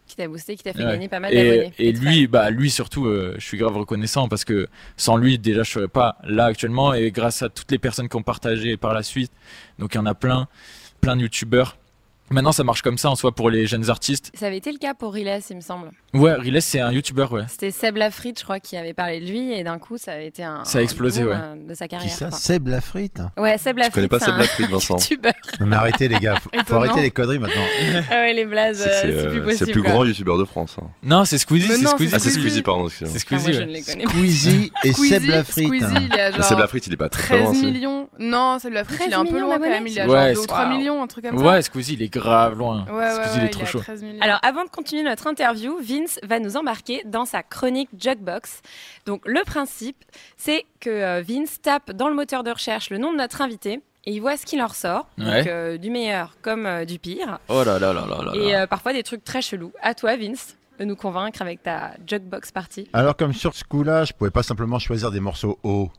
Qui 0.05 0.17
t'a 0.17 0.27
boosté, 0.27 0.55
qui 0.57 0.63
t'a 0.63 0.73
fait 0.73 0.83
Ouais. 0.83 0.91
gagner 0.91 1.07
pas 1.07 1.19
mal 1.19 1.33
d'abonnés. 1.33 1.73
Et, 1.79 1.89
et 1.89 1.91
lui, 1.93 2.27
bah 2.27 2.49
lui 2.49 2.69
surtout, 2.69 3.05
euh, 3.07 3.35
je 3.39 3.45
suis 3.45 3.57
grave 3.57 3.75
reconnaissant 3.77 4.27
parce 4.27 4.43
que 4.43 4.67
sans 4.97 5.15
lui, 5.17 5.39
déjà, 5.39 5.63
je 5.63 5.71
serais 5.71 5.87
pas 5.87 6.17
là 6.25 6.45
actuellement. 6.45 6.93
Et 6.93 7.09
grâce 7.11 7.41
à 7.41 7.49
toutes 7.49 7.71
les 7.71 7.79
personnes 7.79 8.09
qui 8.09 8.15
ont 8.17 8.21
partagé 8.23 8.75
par 8.75 8.93
la 8.93 9.01
suite, 9.01 9.31
donc 9.79 9.93
il 9.93 9.97
y 9.97 9.99
en 10.01 10.05
a 10.05 10.13
plein, 10.13 10.47
plein 10.99 11.15
de 11.15 11.21
youtubeurs. 11.21 11.77
Maintenant, 12.33 12.51
ça 12.51 12.63
marche 12.63 12.81
comme 12.81 12.97
ça 12.97 13.09
en 13.11 13.15
soi 13.15 13.31
pour 13.31 13.49
les 13.51 13.67
jeunes 13.67 13.89
artistes. 13.91 14.31
Ça 14.33 14.47
avait 14.47 14.57
été 14.57 14.71
le 14.71 14.79
cas 14.79 14.93
pour 14.95 15.13
Riles, 15.13 15.39
il 15.49 15.55
me 15.55 15.61
semble. 15.61 15.91
Ouais, 16.15 16.33
Riles, 16.33 16.61
c'est 16.61 16.79
un 16.79 16.91
youtubeur, 16.91 17.31
ouais. 17.31 17.43
C'était 17.47 17.69
Seb 17.69 17.97
Lafrite, 17.97 18.39
je 18.39 18.43
crois, 18.43 18.59
qui 18.59 18.75
avait 18.75 18.93
parlé 18.93 19.19
de 19.19 19.25
lui, 19.27 19.53
et 19.53 19.63
d'un 19.63 19.77
coup, 19.77 19.97
ça 19.99 20.13
avait 20.13 20.27
été 20.27 20.43
un. 20.43 20.63
Ça 20.65 20.79
a 20.79 20.81
explosé, 20.81 21.23
ouais. 21.23 21.35
euh, 21.35 21.55
De 21.69 21.75
sa 21.75 21.85
Qui 21.85 21.91
carrière. 21.91 22.11
ça 22.11 22.29
quoi. 22.29 22.37
Seb 22.37 22.67
la 22.67 22.81
frite 22.81 23.21
Ouais, 23.37 23.57
Seb 23.59 23.77
Lafrite. 23.77 23.93
connais 23.95 24.07
pas 24.07 24.19
Seb 24.19 24.35
Lafrite, 24.37 24.69
Vincent 24.69 24.97
youtubeur. 24.97 25.33
Mais 25.59 25.75
arrêtez 25.75 26.07
les 26.07 26.17
gars, 26.19 26.35
faut, 26.37 26.49
faut 26.65 26.75
arrêter 26.75 27.01
les 27.01 27.11
conneries 27.11 27.39
maintenant. 27.39 27.61
Ah 28.09 28.15
ouais, 28.21 28.33
les 28.33 28.45
blazes, 28.45 28.79
C'est 28.83 28.89
euh, 28.89 29.01
c'est 29.01 29.07
euh, 29.27 29.29
plus 29.29 29.39
c'est 29.39 29.43
possible. 29.43 29.65
le 29.67 29.71
plus 29.73 29.81
quoi. 29.83 29.91
grand 29.91 30.05
youtubeur 30.05 30.37
de 30.39 30.45
France. 30.45 30.75
hein. 30.81 30.87
Non, 31.03 31.25
c'est 31.25 31.37
Squeezie, 31.37 31.67
c'est 31.67 31.85
Squeezie. 31.85 32.13
Ah, 32.15 32.19
c'est 32.19 32.29
Squeezie. 32.31 32.61
Pardon. 32.63 32.87
C'est 32.89 33.05
Squeezie, 33.19 33.43
moi, 33.45 33.51
je 33.53 33.59
ouais. 33.59 33.65
ne 33.67 33.71
les 33.71 33.81
connais 33.83 34.03
pas. 34.05 34.09
Squeezie 34.11 34.71
et 34.83 34.93
Seb 34.93 35.23
la 35.25 35.43
frite. 35.43 35.67
Squeezie, 35.67 35.85
il 36.11 36.13
a 36.19 36.31
Mais 36.31 36.35
genre 36.37 36.43
Seb 36.45 36.57
Lafrite, 36.59 36.87
il 36.87 36.93
est 36.93 36.97
pas 36.97 37.09
très 37.09 37.35
13 37.35 37.41
loin. 37.43 37.53
c'est- 37.53 37.61
millions. 37.61 38.09
Non, 38.19 38.57
Seb 38.59 38.73
Lafrite, 38.73 38.99
il 39.01 39.07
est 39.07 39.09
13 39.11 39.19
un 39.19 39.25
peu 39.25 39.33
millions 39.33 39.45
loin 39.47 39.55
quand 39.59 39.69
même. 39.69 39.87
Il 39.87 39.99
a 39.99 40.05
genre 40.07 40.33
2 40.33 40.39
ou 40.39 40.45
3 40.45 40.59
Waouh. 40.65 40.77
millions, 40.77 41.03
un 41.03 41.07
truc 41.07 41.25
comme 41.25 41.37
ça. 41.37 41.43
Ouais, 41.43 41.61
Squeezie, 41.61 41.93
il 41.93 42.01
est 42.03 42.09
grave 42.23 42.57
loin. 42.57 42.85
Ouais, 42.85 42.93
ouais, 42.93 43.25
il 43.35 43.43
est 43.43 43.49
trop 43.49 43.65
chaud. 43.65 43.79
13 43.79 44.03
millions. 44.03 44.21
Alors, 44.21 44.39
avant 44.43 44.63
de 44.63 44.69
continuer 44.69 45.03
notre 45.03 45.27
interview, 45.27 45.77
Vince 45.81 46.19
va 46.23 46.39
nous 46.39 46.57
embarquer 46.57 47.03
dans 47.05 47.25
sa 47.25 47.43
chronique 47.43 47.89
Jugbox. 47.97 48.61
Donc, 49.05 49.21
le 49.25 49.43
principe, 49.45 50.03
c'est 50.37 50.65
que 50.79 50.89
euh, 50.89 51.21
Vince 51.21 51.61
tape 51.61 51.91
dans 51.91 52.07
le 52.07 52.15
moteur 52.15 52.43
de 52.43 52.51
recherche 52.51 52.89
le 52.89 52.97
nom 52.97 53.11
de 53.11 53.17
notre 53.17 53.41
invité 53.41 53.81
et 54.05 54.11
il 54.11 54.19
voit 54.19 54.37
ce 54.37 54.45
qu'il 54.45 54.61
en 54.61 54.67
ressort. 54.67 55.07
Donc, 55.17 55.47
euh, 55.47 55.77
du 55.77 55.89
meilleur 55.89 56.35
comme 56.41 56.65
euh, 56.65 56.85
du 56.85 56.99
pire. 56.99 57.39
Oh 57.47 57.63
là 57.63 57.79
là 57.79 57.93
là 57.93 58.05
là 58.07 58.23
là. 58.25 58.31
Et 58.35 58.55
euh, 58.55 58.67
parfois 58.67 58.93
des 58.93 59.03
trucs 59.03 59.23
très 59.23 59.41
chelous. 59.41 59.71
À 59.81 59.93
toi, 59.93 60.17
Vince, 60.17 60.57
de 60.79 60.85
nous 60.85 60.95
convaincre 60.95 61.41
avec 61.41 61.63
ta 61.63 61.91
Jugbox 62.05 62.51
party. 62.51 62.89
Alors 62.93 63.15
comme 63.15 63.33
sur 63.33 63.53
ce 63.53 63.63
coup-là, 63.63 64.03
je 64.03 64.13
pouvais 64.13 64.31
pas 64.31 64.43
simplement 64.43 64.79
choisir 64.79 65.11
des 65.11 65.19
morceaux 65.19 65.57
hauts. 65.63 65.89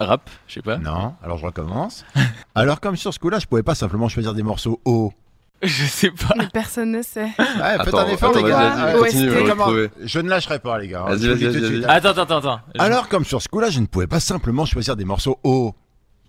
Rap, 0.00 0.28
je 0.46 0.54
sais 0.54 0.62
pas. 0.62 0.76
Non, 0.78 1.14
alors 1.22 1.38
je 1.38 1.46
recommence. 1.46 2.04
Alors 2.54 2.80
comme 2.80 2.96
sur 2.96 3.12
ce 3.14 3.18
coup-là, 3.18 3.38
je 3.38 3.46
pouvais 3.46 3.62
pas 3.62 3.74
simplement 3.74 4.08
choisir 4.08 4.34
des 4.34 4.42
morceaux 4.42 4.80
hauts. 4.84 5.12
Je 5.62 5.86
sais 5.86 6.10
pas. 6.10 6.34
Mais 6.36 6.48
personne 6.52 6.92
ne 6.92 7.00
sait. 7.00 7.30
Ouais, 7.38 7.78
faites 7.82 7.94
un 7.94 8.06
effort 8.08 8.28
attends, 8.28 8.42
les 8.44 8.50
gars. 8.50 8.58
vas-y, 8.58 8.92
vas-y, 8.92 8.98
continue, 8.98 9.48
comment. 9.48 9.68
Je 10.04 10.20
ne 10.20 10.28
lâcherai 10.28 10.58
pas 10.58 10.78
les 10.78 10.88
gars. 10.88 11.04
Vas-y, 11.04 11.18
dis 11.18 11.28
vas-y, 11.28 11.38
tout 11.38 11.60
de 11.60 11.80
vas-y. 11.80 11.84
Attends, 11.86 12.10
attends, 12.10 12.36
attends. 12.36 12.60
Alors 12.78 13.08
comme 13.08 13.24
sur 13.24 13.40
ce 13.40 13.48
coup-là, 13.48 13.70
je 13.70 13.80
ne 13.80 13.86
pouvais 13.86 14.06
pas 14.06 14.20
simplement 14.20 14.66
choisir 14.66 14.96
des 14.96 15.06
morceaux 15.06 15.38
hauts. 15.44 15.74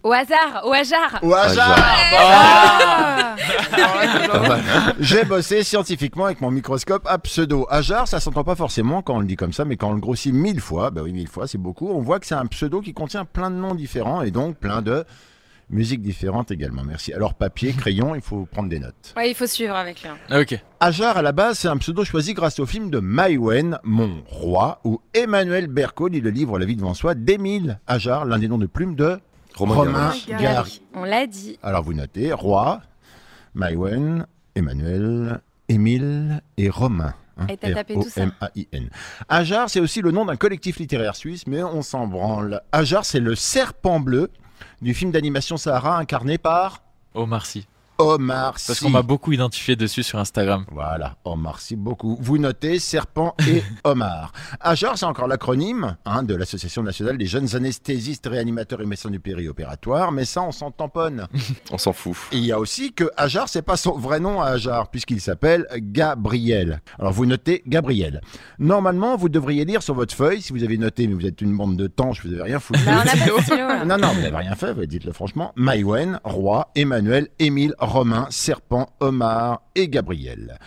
Au 0.07 0.13
hasard, 0.13 0.61
au 0.63 0.71
hasard 0.71 1.19
Au 1.21 1.33
hasard 1.33 1.75
Ah 2.17 3.35
Pas 4.31 4.39
mal. 4.47 4.61
J'ai 5.01 5.25
bossé 5.25 5.63
scientifiquement 5.63 6.23
avec 6.25 6.39
mon 6.39 6.49
microscope 6.49 7.05
à 7.09 7.17
pseudo. 7.17 7.67
Ajar, 7.69 8.07
ça 8.07 8.21
s'entend 8.21 8.45
pas 8.45 8.55
forcément 8.55 9.01
quand 9.01 9.15
on 9.15 9.19
le 9.19 9.25
dit 9.25 9.35
comme 9.35 9.51
ça, 9.51 9.65
mais 9.65 9.75
quand 9.75 9.89
on 9.89 9.93
le 9.95 9.99
grossit 9.99 10.33
mille 10.33 10.61
fois, 10.61 10.91
bah 10.91 11.01
oui, 11.03 11.11
mille 11.11 11.27
fois, 11.27 11.45
c'est 11.45 11.57
beaucoup, 11.57 11.89
on 11.89 11.99
voit 11.99 12.21
que 12.21 12.25
c'est 12.25 12.35
un 12.35 12.45
pseudo 12.45 12.79
qui 12.79 12.93
contient 12.93 13.25
plein 13.25 13.51
de 13.51 13.57
noms 13.57 13.75
différents 13.75 14.21
et 14.21 14.31
donc 14.31 14.55
plein 14.55 14.81
de 14.81 15.03
musiques 15.69 16.01
différentes 16.01 16.51
également. 16.51 16.83
Merci. 16.85 17.11
Alors, 17.13 17.33
papier, 17.33 17.73
crayon, 17.73 18.15
il 18.15 18.21
faut 18.21 18.45
prendre 18.49 18.69
des 18.69 18.79
notes. 18.79 19.13
Ouais, 19.17 19.29
il 19.31 19.35
faut 19.35 19.45
suivre 19.47 19.75
avec 19.75 20.01
lui. 20.03 20.07
hein. 20.07 20.15
Ah, 20.29 20.39
Ok. 20.39 20.57
Ajar, 20.79 21.17
à 21.17 21.21
la 21.21 21.33
base, 21.33 21.59
c'est 21.59 21.67
un 21.67 21.75
pseudo 21.77 22.05
choisi 22.05 22.33
grâce 22.33 22.59
au 22.61 22.65
film 22.65 22.89
de 22.89 22.99
Maïwen, 22.99 23.77
Mon 23.83 24.23
Roi, 24.27 24.79
où 24.85 25.01
Emmanuel 25.13 25.67
Berco 25.67 26.07
lit 26.07 26.21
le 26.21 26.29
livre 26.29 26.57
La 26.59 26.65
vie 26.65 26.77
devant 26.77 26.93
soi 26.93 27.13
d'Émile 27.13 27.81
Ajar, 27.87 28.23
l'un 28.23 28.39
des 28.39 28.47
noms 28.47 28.57
de 28.59 28.67
plume 28.67 28.95
de 28.95 29.19
Romain 29.57 29.75
Romain 29.75 30.13
Gary. 30.27 30.41
Gary. 30.43 30.81
On 30.93 31.03
l'a 31.03 31.25
dit. 31.27 31.57
Alors 31.63 31.83
vous 31.83 31.93
notez 31.93 32.31
Roi, 32.33 32.81
Maïwen, 33.55 34.25
Emmanuel, 34.55 35.41
Émile 35.69 36.41
et 36.57 36.69
Romain. 36.69 37.13
hein, 37.37 37.47
Et 37.49 37.57
t'as 37.57 37.73
tapé 37.73 37.95
tout 37.95 38.03
ça. 38.03 38.21
R-O-M-A-I-N. 38.23 38.89
Ajar, 39.29 39.69
c'est 39.69 39.79
aussi 39.79 40.01
le 40.01 40.11
nom 40.11 40.25
d'un 40.25 40.35
collectif 40.35 40.77
littéraire 40.77 41.15
suisse, 41.15 41.47
mais 41.47 41.63
on 41.63 41.81
s'en 41.81 42.07
branle. 42.07 42.61
Ajar, 42.71 43.03
c'est 43.05 43.19
le 43.19 43.35
serpent 43.35 43.99
bleu 43.99 44.29
du 44.81 44.93
film 44.93 45.11
d'animation 45.11 45.57
Sahara 45.57 45.97
incarné 45.97 46.37
par 46.37 46.81
Omar 47.13 47.45
Sy. 47.45 47.67
Omar 47.99 48.53
Parce 48.53 48.79
qu'on 48.79 48.89
m'a 48.89 49.01
beaucoup 49.01 49.31
identifié 49.31 49.75
dessus 49.75 50.03
sur 50.03 50.19
Instagram. 50.19 50.65
Voilà, 50.71 51.17
Omar 51.25 51.59
Sy, 51.59 51.75
beaucoup. 51.75 52.17
Vous 52.21 52.37
notez 52.37 52.79
Serpent 52.79 53.35
et 53.47 53.63
Omar. 53.83 54.31
Ajar, 54.59 54.97
c'est 54.97 55.05
encore 55.05 55.27
l'acronyme 55.27 55.97
hein, 56.05 56.23
de 56.23 56.35
l'Association 56.35 56.83
nationale 56.83 57.17
des 57.17 57.25
jeunes 57.25 57.55
anesthésistes, 57.55 58.27
réanimateurs 58.27 58.81
et 58.81 58.85
médecins 58.85 59.09
du 59.09 59.19
périopératoire, 59.19 60.11
mais 60.11 60.25
ça, 60.25 60.43
on 60.43 60.51
s'en 60.51 60.71
tamponne. 60.71 61.27
On 61.71 61.77
s'en 61.77 61.93
fout. 61.93 62.15
Et 62.31 62.37
il 62.37 62.45
y 62.45 62.51
a 62.51 62.59
aussi 62.59 62.93
que 62.93 63.09
Ajar, 63.17 63.49
c'est 63.49 63.61
pas 63.61 63.77
son 63.77 63.97
vrai 63.97 64.19
nom 64.19 64.41
à 64.41 64.47
Ajar, 64.47 64.89
puisqu'il 64.89 65.21
s'appelle 65.21 65.67
Gabriel. 65.77 66.81
Alors 66.97 67.11
vous 67.11 67.25
notez 67.25 67.63
Gabriel. 67.67 68.21
Normalement, 68.59 69.15
vous 69.17 69.29
devriez 69.29 69.65
lire 69.65 69.83
sur 69.83 69.93
votre 69.93 70.15
feuille, 70.15 70.41
si 70.41 70.53
vous 70.53 70.63
avez 70.63 70.77
noté, 70.77 71.07
mais 71.07 71.13
vous 71.13 71.25
êtes 71.25 71.41
une 71.41 71.55
bande 71.55 71.75
de 71.75 71.87
tanches, 71.87 72.25
vous 72.25 72.33
avez 72.33 72.43
rien 72.43 72.59
foutu. 72.59 72.79
Bah. 72.85 73.03
Non, 73.85 73.97
non, 73.97 74.09
vous 74.09 74.21
n'avez 74.21 74.35
rien 74.35 74.55
fait, 74.55 74.73
vous 74.73 74.85
dites-le 74.85 75.11
franchement. 75.13 75.51
Maïwen, 75.55 76.19
Roi, 76.23 76.69
Emmanuel, 76.75 77.27
Émile, 77.39 77.73
Romain, 77.87 78.27
Serpent, 78.29 78.93
Omar 78.99 79.61
et 79.75 79.87
Gabriel. 79.89 80.59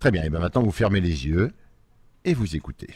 Très 0.00 0.10
bien, 0.10 0.24
et 0.24 0.30
bien 0.30 0.40
maintenant 0.40 0.62
vous 0.62 0.72
fermez 0.72 1.00
les 1.00 1.26
yeux 1.26 1.52
et 2.24 2.34
vous 2.34 2.56
écoutez. 2.56 2.94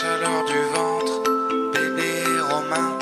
Chaleur 0.00 0.44
du 0.46 0.58
ventre. 0.74 1.22
Bébé 1.72 2.40
Romain. 2.50 2.98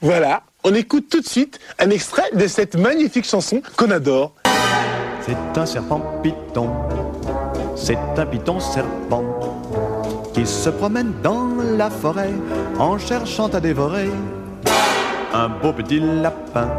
Voilà, 0.00 0.42
on 0.64 0.74
écoute 0.74 1.08
tout 1.10 1.20
de 1.20 1.26
suite 1.26 1.58
un 1.78 1.90
extrait 1.90 2.30
de 2.32 2.46
cette 2.46 2.74
magnifique 2.76 3.26
chanson 3.26 3.60
qu'on 3.76 3.90
adore. 3.90 4.32
C'est 5.20 5.58
un 5.58 5.66
serpent 5.66 6.00
python, 6.22 6.70
c'est 7.76 7.98
un 8.16 8.24
python 8.24 8.60
serpent 8.60 9.24
qui 10.32 10.46
se 10.46 10.70
promène 10.70 11.12
dans 11.22 11.48
la 11.76 11.90
forêt 11.90 12.32
en 12.78 12.96
cherchant 12.98 13.48
à 13.48 13.60
dévorer 13.60 14.10
un 15.34 15.48
beau 15.50 15.74
petit 15.74 16.00
lapin 16.00 16.70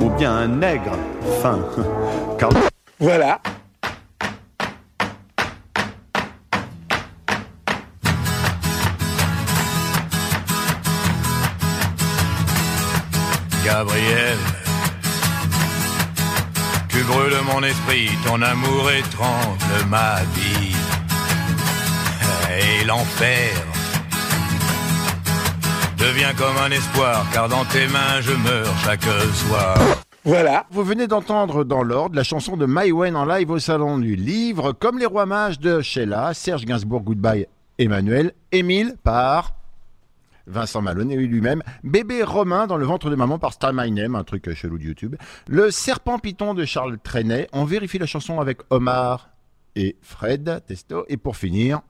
ou 0.00 0.10
bien 0.10 0.32
un 0.32 0.46
nègre 0.46 0.96
fin. 1.42 1.58
Car 2.38 2.50
Voilà. 3.00 3.40
Gabriel. 13.70 14.38
Tu 16.88 17.02
brûles 17.04 17.40
mon 17.52 17.62
esprit, 17.62 18.10
ton 18.26 18.42
amour 18.42 18.90
étrange 18.90 19.58
ma 19.88 20.16
vie. 20.34 20.74
Et 22.50 22.84
l'enfer 22.84 23.52
devient 25.98 26.34
comme 26.36 26.56
un 26.66 26.70
espoir, 26.72 27.24
car 27.32 27.48
dans 27.48 27.64
tes 27.66 27.86
mains 27.86 28.20
je 28.20 28.32
meurs 28.32 28.74
chaque 28.84 29.04
soir. 29.34 29.78
Voilà. 30.24 30.66
Vous 30.72 30.82
venez 30.82 31.06
d'entendre 31.06 31.62
dans 31.62 31.84
l'ordre 31.84 32.16
la 32.16 32.24
chanson 32.24 32.56
de 32.56 32.66
Maïwen 32.66 33.14
en 33.14 33.24
live 33.24 33.52
au 33.52 33.60
salon 33.60 33.98
du 33.98 34.16
livre, 34.16 34.72
comme 34.72 34.98
les 34.98 35.06
rois 35.06 35.26
mages 35.26 35.60
de 35.60 35.80
Sheila, 35.80 36.34
Serge 36.34 36.64
Gainsbourg, 36.64 37.02
Goodbye, 37.02 37.46
Emmanuel, 37.78 38.32
Émile 38.50 38.96
par 39.04 39.52
Vincent 40.50 40.82
Maloney 40.82 41.16
lui-même, 41.16 41.62
Bébé 41.84 42.22
Romain 42.22 42.66
dans 42.66 42.76
le 42.76 42.84
ventre 42.84 43.08
de 43.08 43.16
maman 43.16 43.38
par 43.38 43.52
Star 43.52 43.72
My 43.72 43.90
Name, 43.90 44.14
un 44.14 44.24
truc 44.24 44.52
chelou 44.52 44.78
de 44.78 44.84
YouTube, 44.84 45.16
Le 45.48 45.70
Serpent 45.70 46.18
Python 46.18 46.54
de 46.54 46.64
Charles 46.64 46.98
Trenet, 46.98 47.48
on 47.52 47.64
vérifie 47.64 47.98
la 47.98 48.06
chanson 48.06 48.40
avec 48.40 48.58
Omar 48.70 49.30
et 49.76 49.96
Fred 50.02 50.62
Testo, 50.66 51.04
et 51.08 51.16
pour 51.16 51.36
finir, 51.36 51.80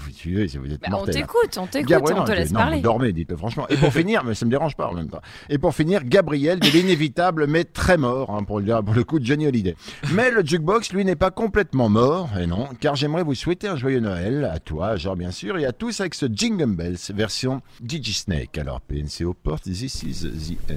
vous 0.00 0.62
vous 0.62 0.72
êtes 0.72 0.80
Bah, 0.80 0.98
on 1.00 1.04
t'écoute, 1.06 1.58
on 1.58 1.66
t'écoute, 1.66 1.88
Gabriel, 1.90 2.20
on 2.20 2.24
te 2.24 2.32
laisse 2.32 2.52
non, 2.52 2.60
parler. 2.60 2.76
vous 2.76 2.82
dormez, 2.82 3.12
dites-le 3.12 3.36
franchement. 3.36 3.66
Et 3.68 3.76
pour 3.76 3.92
finir, 3.92 4.24
mais 4.24 4.34
ça 4.34 4.44
me 4.46 4.50
dérange 4.50 4.76
pas 4.76 4.88
en 4.88 4.94
même 4.94 5.08
temps. 5.08 5.20
Et 5.48 5.58
pour 5.58 5.74
finir, 5.74 6.04
Gabriel 6.04 6.58
de 6.60 6.68
l'inévitable 6.68 7.46
mais 7.46 7.64
très 7.64 7.96
mort, 7.96 8.30
hein, 8.30 8.42
pour, 8.44 8.58
le, 8.58 8.64
dire- 8.64 8.82
pour 8.82 8.94
le 8.94 9.04
coup 9.04 9.18
de 9.18 9.24
Johnny 9.26 9.46
Hallyday. 9.46 9.76
Mais 10.12 10.30
le 10.30 10.44
jukebox, 10.44 10.92
lui, 10.92 11.04
n'est 11.04 11.16
pas 11.16 11.30
complètement 11.30 11.88
mort, 11.88 12.30
et 12.40 12.46
non, 12.46 12.68
car 12.80 12.96
j'aimerais 12.96 13.22
vous 13.22 13.34
souhaiter 13.34 13.68
un 13.68 13.76
joyeux 13.76 14.00
Noël, 14.00 14.44
à 14.52 14.58
toi, 14.58 14.96
genre 14.96 15.16
bien 15.16 15.30
sûr, 15.30 15.58
et 15.58 15.66
à 15.66 15.72
tous 15.72 16.00
avec 16.00 16.14
ce 16.14 16.26
Jingle 16.32 16.74
Bells 16.74 16.96
version 17.14 17.62
DigiSnake. 17.80 18.58
Alors, 18.58 18.80
PNC 18.80 19.24
aux 19.24 19.34
portes, 19.34 19.64
this 19.64 20.02
is 20.02 20.22
the 20.22 20.70
end. 20.70 20.76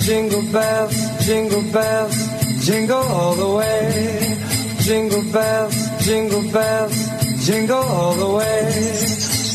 Jingle 0.00 0.42
bells, 0.52 0.94
jingle 1.26 1.62
bells, 1.72 2.14
jingle 2.68 3.00
all 3.18 3.34
the 3.34 3.48
way. 3.48 4.36
Jingle 4.80 5.22
bells, 5.32 5.76
jingle 6.04 6.42
bells, 6.52 6.98
jingle 7.46 7.78
all 7.96 8.14
the 8.14 8.28
way. 8.38 8.62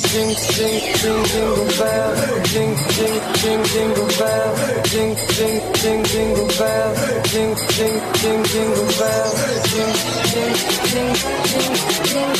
Jing, 0.09 0.33
jing, 0.55 0.77
jing, 0.97 1.23
jingle 1.29 1.67
bells, 1.77 2.19
jing, 2.51 2.73
jing, 2.95 3.17
jing, 3.41 3.63
jingle 3.73 4.09
bells, 4.17 4.59
jing, 4.91 5.13
jing, 5.35 5.57
jing, 5.81 6.01
jingle 6.11 6.49
bells, 6.57 6.99
jing, 7.31 7.53
jing, 7.75 7.97
jing, 8.19 8.41
jingle 8.51 8.89
bells, 8.97 9.37
jing, 9.73 9.93
jing, 10.31 10.55
jing, 10.89 11.13
jing, 11.49 11.75
jing, 12.09 12.33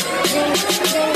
jing. 0.90 1.14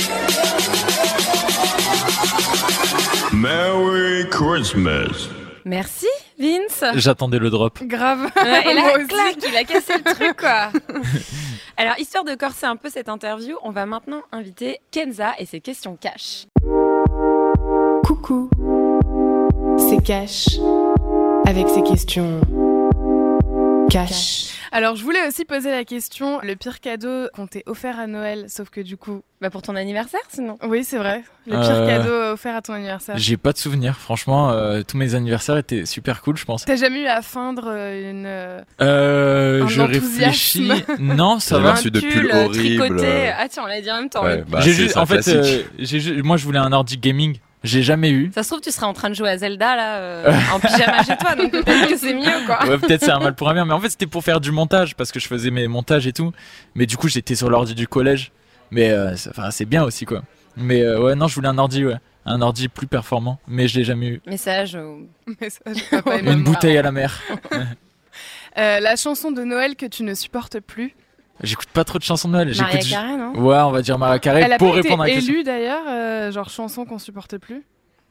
Merry 3.33 4.13
Christmas. 4.29 5.29
Merci, 5.65 6.09
Vince. 6.37 6.83
J'attendais 6.95 7.39
le 7.39 7.49
drop. 7.49 7.79
Grave. 7.83 8.29
Ouais, 8.35 8.71
et 8.71 8.73
là, 8.73 8.93
clac, 9.07 9.35
il 9.47 9.55
a 9.55 9.63
cassé 9.63 9.93
le 9.97 10.13
truc, 10.13 10.37
quoi. 10.37 10.71
Alors, 11.77 11.97
histoire 11.99 12.23
de 12.23 12.35
corser 12.35 12.65
un 12.65 12.75
peu 12.75 12.89
cette 12.89 13.09
interview, 13.09 13.55
on 13.63 13.71
va 13.71 13.85
maintenant 13.85 14.21
inviter 14.31 14.79
Kenza 14.91 15.33
et 15.37 15.45
ses 15.45 15.61
questions 15.61 15.95
cash. 15.95 16.47
Coucou. 18.03 18.49
C'est 19.77 20.03
Cash. 20.03 20.59
Avec 21.45 21.69
ses 21.69 21.83
questions. 21.83 22.41
Cash. 23.89 24.56
Alors, 24.71 24.95
je 24.95 25.03
voulais 25.03 25.25
aussi 25.27 25.45
poser 25.45 25.71
la 25.71 25.83
question 25.85 26.39
le 26.41 26.55
pire 26.55 26.79
cadeau 26.79 27.27
qu'on 27.33 27.47
t'ait 27.47 27.63
offert 27.65 27.99
à 27.99 28.07
Noël, 28.07 28.45
sauf 28.49 28.69
que 28.69 28.81
du 28.81 28.97
coup. 28.97 29.21
Bah, 29.39 29.49
pour 29.51 29.61
ton 29.61 29.75
anniversaire, 29.75 30.19
sinon. 30.29 30.57
Oui, 30.67 30.83
c'est 30.83 30.97
vrai. 30.97 31.23
Le 31.45 31.51
pire 31.53 31.71
Euh, 31.75 31.87
cadeau 31.87 32.33
offert 32.33 32.55
à 32.55 32.61
ton 32.63 32.73
anniversaire. 32.73 33.15
J'ai 33.19 33.37
pas 33.37 33.53
de 33.53 33.57
souvenirs. 33.59 33.95
Franchement, 33.97 34.49
euh, 34.51 34.81
tous 34.81 34.97
mes 34.97 35.13
anniversaires 35.13 35.57
étaient 35.57 35.85
super 35.85 36.21
cool, 36.21 36.37
je 36.37 36.45
pense. 36.45 36.65
T'as 36.65 36.75
jamais 36.75 37.01
eu 37.03 37.05
à 37.05 37.21
feindre 37.21 37.65
euh, 37.67 38.11
une. 38.11 38.25
euh, 38.25 39.63
Un 39.63 39.67
je 39.67 39.81
réfléchis. 39.81 40.71
Non, 40.99 41.39
ça 41.39 41.59
va. 41.59 41.73
reçu 41.73 41.91
de 41.91 41.99
Pull, 41.99 42.31
horrible. 42.31 42.87
tricoté. 42.87 43.31
Ah, 43.37 43.47
tiens, 43.47 43.63
on 43.63 43.67
l'a 43.67 43.79
dit 43.81 43.91
en 43.91 43.97
même 43.97 44.09
temps. 44.09 44.23
Ouais, 44.23 44.43
bah, 44.47 44.59
j'ai 44.61 44.73
juste, 44.73 44.97
en 44.97 45.05
fait, 45.05 45.27
euh, 45.27 45.61
j'ai 45.77 46.21
moi 46.23 46.37
je 46.37 46.43
voulais 46.45 46.59
un 46.59 46.71
ordi 46.73 46.97
gaming. 46.97 47.37
J'ai 47.63 47.81
jamais 47.81 48.11
eu. 48.11 48.31
Ça 48.33 48.43
se 48.43 48.49
trouve, 48.49 48.61
tu 48.61 48.71
serais 48.71 48.85
en 48.85 48.93
train 48.93 49.09
de 49.09 49.15
jouer 49.15 49.29
à 49.29 49.37
Zelda, 49.37 49.75
là, 49.75 49.97
euh, 49.97 50.39
en 50.53 50.59
pyjama 50.59 51.03
chez 51.03 51.17
toi, 51.17 51.35
donc 51.35 51.51
peut-être 51.51 51.89
que 51.89 51.97
c'est 51.97 52.13
mieux, 52.13 52.45
quoi. 52.45 52.65
Ouais, 52.67 52.77
peut-être 52.77 53.03
c'est 53.03 53.11
un 53.11 53.19
mal 53.19 53.33
pour 53.35 53.49
un 53.49 53.53
bien, 53.53 53.65
mais 53.65 53.73
en 53.73 53.79
fait 53.79 53.89
c'était 53.89 54.05
pour 54.05 54.23
faire 54.23 54.39
du 54.39 54.51
montage 54.51 54.95
parce 54.95 55.11
que 55.11 55.19
je 55.19 55.27
faisais 55.27 55.49
mes 55.49 55.67
montages 55.67 56.05
et 56.07 56.13
tout. 56.13 56.31
Mais 56.75 56.85
du 56.85 56.97
coup 56.97 57.07
j'étais 57.07 57.35
sur 57.35 57.49
l'ordi 57.49 57.73
du 57.73 57.87
collège. 57.87 58.31
Mais 58.69 58.89
euh, 58.91 59.15
c'est 59.51 59.65
bien 59.65 59.83
aussi 59.83 60.05
quoi. 60.05 60.23
Mais 60.55 60.81
euh, 60.81 61.01
ouais 61.01 61.15
non 61.15 61.27
je 61.27 61.35
voulais 61.35 61.47
un 61.47 61.57
ordi 61.57 61.85
ouais, 61.85 61.97
un 62.25 62.41
ordi 62.41 62.67
plus 62.67 62.87
performant. 62.87 63.39
Mais 63.47 63.67
je 63.67 63.79
l'ai 63.79 63.85
jamais 63.85 64.07
eu. 64.07 64.21
Message. 64.27 64.77
Message. 65.41 65.77
Une 66.23 66.43
bouteille 66.43 66.77
à 66.77 66.81
la 66.81 66.91
mer. 66.91 67.21
Euh, 68.57 68.79
la 68.79 68.95
chanson 68.95 69.29
de 69.29 69.43
Noël 69.43 69.75
que 69.75 69.85
tu 69.85 70.01
ne 70.01 70.15
supportes 70.15 70.59
plus. 70.59 70.95
J'écoute 71.43 71.69
pas 71.69 71.83
trop 71.83 71.97
de 71.99 72.03
chansons 72.03 72.27
de 72.27 72.33
Noël. 72.33 72.53
J'écoute. 72.53 72.87
Carey, 72.89 73.15
non? 73.17 73.33
Ouais 73.33 73.57
on 73.59 73.71
va 73.71 73.81
dire 73.81 73.97
Mariah 73.99 74.19
Carey 74.19 74.41
Elle 74.43 74.53
a 74.53 74.57
pour 74.57 74.71
pas 74.73 74.77
été 74.79 74.87
répondre 74.87 75.03
à 75.03 75.07
la 75.07 75.13
question. 75.13 75.33
élue 75.33 75.43
d'ailleurs, 75.43 75.83
euh, 75.87 76.31
genre 76.31 76.49
chanson 76.49 76.85
qu'on 76.85 76.99
supporte 76.99 77.37
plus? 77.37 77.63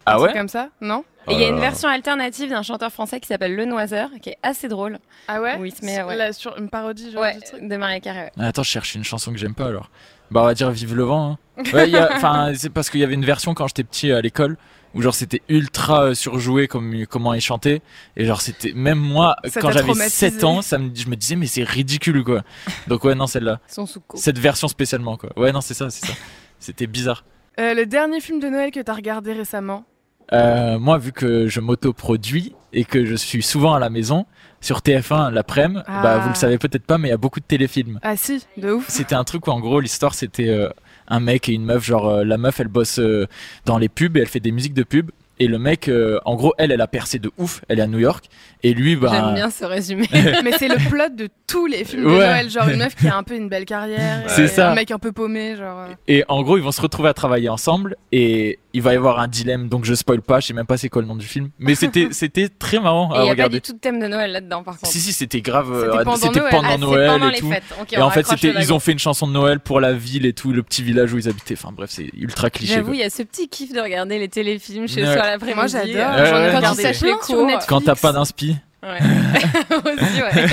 Ah 0.08 0.20
ouais? 0.20 0.32
Comme 0.32 0.46
ça, 0.48 0.68
non? 0.80 1.04
Et 1.28 1.34
il 1.34 1.40
y 1.40 1.44
a 1.44 1.48
une 1.48 1.56
là. 1.56 1.62
version 1.62 1.88
alternative 1.88 2.50
d'un 2.50 2.62
chanteur 2.62 2.92
français 2.92 3.18
qui 3.18 3.26
s'appelle 3.26 3.56
Le 3.56 3.64
Noiseur, 3.64 4.08
qui 4.22 4.28
est 4.30 4.38
assez 4.44 4.68
drôle. 4.68 4.98
Ah 5.26 5.40
ouais? 5.42 5.56
Où 5.58 5.64
il 5.64 5.74
se 5.74 5.84
met, 5.84 6.00
ouais. 6.04 6.14
Là, 6.14 6.32
sur 6.32 6.56
une 6.58 6.68
parodie 6.68 7.10
genre 7.10 7.22
Ouais, 7.22 7.34
du 7.34 7.40
truc? 7.40 7.68
de 7.68 7.76
Mariah 7.76 7.98
Carey. 7.98 8.22
ouais. 8.26 8.30
Ah, 8.38 8.46
Attends 8.46 8.62
je 8.62 8.68
cherche 8.70 8.94
une 8.94 9.02
chanson 9.02 9.32
que 9.32 9.38
j'aime 9.38 9.54
pas 9.54 9.66
alors. 9.66 9.90
Bah 10.30 10.42
on 10.42 10.44
va 10.44 10.54
dire 10.54 10.70
Vive 10.70 10.94
le 10.94 11.02
vent. 11.02 11.32
hein. 11.58 11.62
Ouais, 11.72 11.88
il 11.88 11.92
y 11.92 11.96
a- 11.96 12.10
enfin 12.14 12.52
c'est 12.54 12.70
parce 12.70 12.88
qu'il 12.90 13.00
y 13.00 13.04
avait 13.04 13.14
une 13.14 13.24
version 13.24 13.54
quand 13.54 13.66
j'étais 13.66 13.82
petit 13.82 14.12
à 14.12 14.20
l'école 14.20 14.56
où 14.96 15.02
genre 15.02 15.14
c'était 15.14 15.42
ultra 15.48 16.04
euh, 16.06 16.14
surjoué 16.14 16.66
comme 16.66 17.06
comment 17.06 17.34
il 17.34 17.40
chantait 17.40 17.82
et 18.16 18.24
genre 18.24 18.40
c'était 18.40 18.72
même 18.72 18.98
moi 18.98 19.36
Ça 19.44 19.60
quand 19.60 19.70
j'avais 19.70 19.84
traumatisé. 19.84 20.30
7 20.30 20.44
ans 20.44 20.62
ça 20.62 20.78
me, 20.78 20.90
je 20.94 21.08
me 21.08 21.14
disais 21.16 21.36
mais 21.36 21.46
c'est 21.46 21.62
ridicule 21.62 22.24
quoi. 22.24 22.42
Donc 22.88 23.04
ouais 23.04 23.14
non 23.14 23.26
celle-là. 23.26 23.60
Cette 24.14 24.38
version 24.38 24.66
spécialement 24.68 25.16
quoi. 25.16 25.30
Ouais 25.36 25.52
non 25.52 25.60
c'est 25.60 25.74
ça 25.74 25.90
c'est 25.90 26.06
ça. 26.06 26.14
C'était 26.58 26.86
bizarre. 26.86 27.24
Euh, 27.60 27.74
le 27.74 27.86
dernier 27.86 28.20
film 28.20 28.40
de 28.40 28.48
Noël 28.48 28.70
que 28.70 28.80
t'as 28.80 28.94
regardé 28.94 29.32
récemment 29.32 29.84
Euh, 30.32 30.78
moi 30.78 30.98
vu 30.98 31.12
que 31.12 31.46
je 31.46 31.60
m'autoproduis 31.60 32.54
et 32.72 32.84
que 32.84 33.04
je 33.06 33.14
suis 33.14 33.42
souvent 33.42 33.74
à 33.74 33.78
la 33.78 33.90
maison 33.90 34.26
sur 34.60 34.78
TF1 34.80 35.30
l'après-midi 35.30 35.82
Ah. 35.86 36.02
bah 36.02 36.18
vous 36.18 36.30
le 36.30 36.34
savez 36.34 36.58
peut-être 36.58 36.84
pas 36.84 36.98
mais 36.98 37.08
il 37.08 37.10
y 37.12 37.14
a 37.14 37.18
beaucoup 37.18 37.40
de 37.40 37.44
téléfilms. 37.44 38.00
Ah 38.02 38.16
si, 38.16 38.44
de 38.56 38.72
ouf. 38.72 38.86
c'était 38.88 39.14
un 39.14 39.24
truc 39.24 39.46
où 39.46 39.50
en 39.50 39.60
gros 39.60 39.78
l'histoire 39.80 40.14
c'était 40.14 40.48
euh, 40.48 40.68
un 41.08 41.20
mec 41.20 41.48
et 41.48 41.52
une 41.52 41.64
meuf 41.64 41.84
genre 41.84 42.08
euh, 42.08 42.24
la 42.24 42.38
meuf 42.38 42.60
elle 42.60 42.68
bosse 42.68 42.98
euh, 42.98 43.26
dans 43.64 43.78
les 43.78 43.88
pubs 43.88 44.16
et 44.16 44.20
elle 44.20 44.28
fait 44.28 44.40
des 44.40 44.52
musiques 44.52 44.74
de 44.74 44.82
pub 44.82 45.10
et 45.38 45.46
le 45.48 45.58
mec 45.58 45.88
euh, 45.88 46.18
en 46.24 46.34
gros 46.34 46.54
elle 46.58 46.72
elle 46.72 46.80
a 46.80 46.86
percé 46.86 47.18
de 47.18 47.30
ouf 47.38 47.62
elle 47.68 47.78
est 47.78 47.82
à 47.82 47.86
New 47.86 47.98
York 47.98 48.24
et 48.62 48.72
lui 48.74 48.96
bah 48.96 49.10
J'aime 49.12 49.34
bien 49.34 49.50
ce 49.50 49.64
résumé. 49.64 50.06
Mais 50.44 50.52
c'est 50.58 50.68
le 50.68 50.76
plot 50.88 51.10
de 51.14 51.28
tous 51.46 51.66
les 51.66 51.84
films 51.84 52.04
de 52.04 52.08
Ouais. 52.08 52.16
Noël, 52.18 52.50
genre 52.50 52.68
une 52.68 52.78
meuf 52.78 52.94
qui 52.96 53.06
a 53.06 53.16
un 53.16 53.22
peu 53.22 53.36
une 53.36 53.48
belle 53.48 53.64
carrière, 53.66 54.24
C'est 54.28 54.44
et 54.44 54.48
ça. 54.48 54.72
un 54.72 54.74
mec 54.74 54.90
un 54.90 54.98
peu 54.98 55.12
paumé, 55.12 55.56
genre. 55.56 55.80
euh. 55.80 55.94
et 56.08 56.24
en 56.28 56.42
gros 56.42 56.56
ils 56.56 56.62
vont 56.62 56.72
se 56.72 56.80
retrouver 56.80 57.08
à 57.10 57.14
travailler 57.14 57.48
ensemble 57.48 57.96
et 58.12 58.58
il 58.72 58.82
va 58.82 58.92
y 58.92 58.96
avoir 58.96 59.20
un 59.20 59.28
dilemme 59.28 59.68
donc 59.68 59.84
je 59.84 59.94
spoil 59.94 60.20
pas 60.22 60.40
je 60.40 60.48
sais 60.48 60.52
même 60.54 60.66
pas 60.66 60.76
c'est 60.76 60.88
quoi 60.88 61.00
le 61.02 61.08
nom 61.08 61.16
du 61.16 61.26
film 61.26 61.50
mais 61.58 61.74
c'était 61.74 62.08
c'était 62.12 62.48
très 62.48 62.80
marrant 62.80 63.10
Et 63.14 63.16
il 63.16 63.20
à 63.20 63.22
n'y 63.22 63.22
a 63.22 63.24
pas 63.26 63.30
regarder 63.32 63.56
du 63.58 63.60
tout 63.62 63.72
de 63.72 63.78
thème 63.78 64.00
de 64.00 64.06
Noël 64.06 64.32
là-dedans, 64.32 64.62
par 64.62 64.78
contre. 64.78 64.90
si 64.90 65.00
si 65.00 65.12
c'était 65.12 65.40
grave 65.42 65.68
C'était 65.84 65.96
euh, 65.98 66.04
pendant 66.04 66.16
c'était 66.16 66.40
Noël. 66.40 67.08
Ah, 67.08 67.12
pendant 67.12 67.28
et 67.28 67.32
les 67.32 67.38
tout 67.40 67.50
fêtes. 67.50 67.62
Ok, 67.80 67.92
et 67.92 67.98
en 68.02 68.10
fait 68.10 68.26
c'était 68.26 68.52
ils 68.58 68.72
ont 68.72 68.80
fait 68.80 68.92
une 68.92 68.98
chanson 68.98 69.26
de 69.26 69.32
Noël 69.32 69.60
pour 69.60 69.80
la 69.80 69.92
ville 69.92 70.26
et 70.26 70.32
tout 70.32 70.52
le 70.52 70.62
petit 70.62 70.82
village 70.82 71.12
où 71.12 71.18
ils 71.18 71.28
habitaient 71.28 71.54
enfin 71.54 71.72
bref 71.72 71.90
c'est 71.92 72.10
ultra 72.16 72.50
cliché 72.50 72.74
J'avoue, 72.74 72.94
il 72.94 73.00
y 73.00 73.04
a 73.04 73.10
ce 73.10 73.22
petit 73.22 73.48
kiff 73.48 73.72
de 73.72 73.80
regarder 73.80 74.18
les 74.18 74.28
téléfilms 74.28 74.88
chez 74.88 75.04
soi 75.04 75.25
l'après-midi. 75.30 75.56
Moi, 75.56 75.66
j'adore. 75.66 76.12
Euh, 76.14 76.26
J'en 76.26 76.42
ai 76.44 76.50
quand 76.50 76.56
regardé 76.56 76.82
plein 76.82 76.90
les 76.90 76.94
sur 76.94 77.18
cours. 77.20 77.46
Netflix. 77.46 77.66
quand 77.66 77.80
t'as 77.82 77.94
pas 77.94 78.12
d'inspi 78.12 78.56
Ouais. 78.82 78.98
Aussi, 79.84 80.22
ouais. 80.22 80.46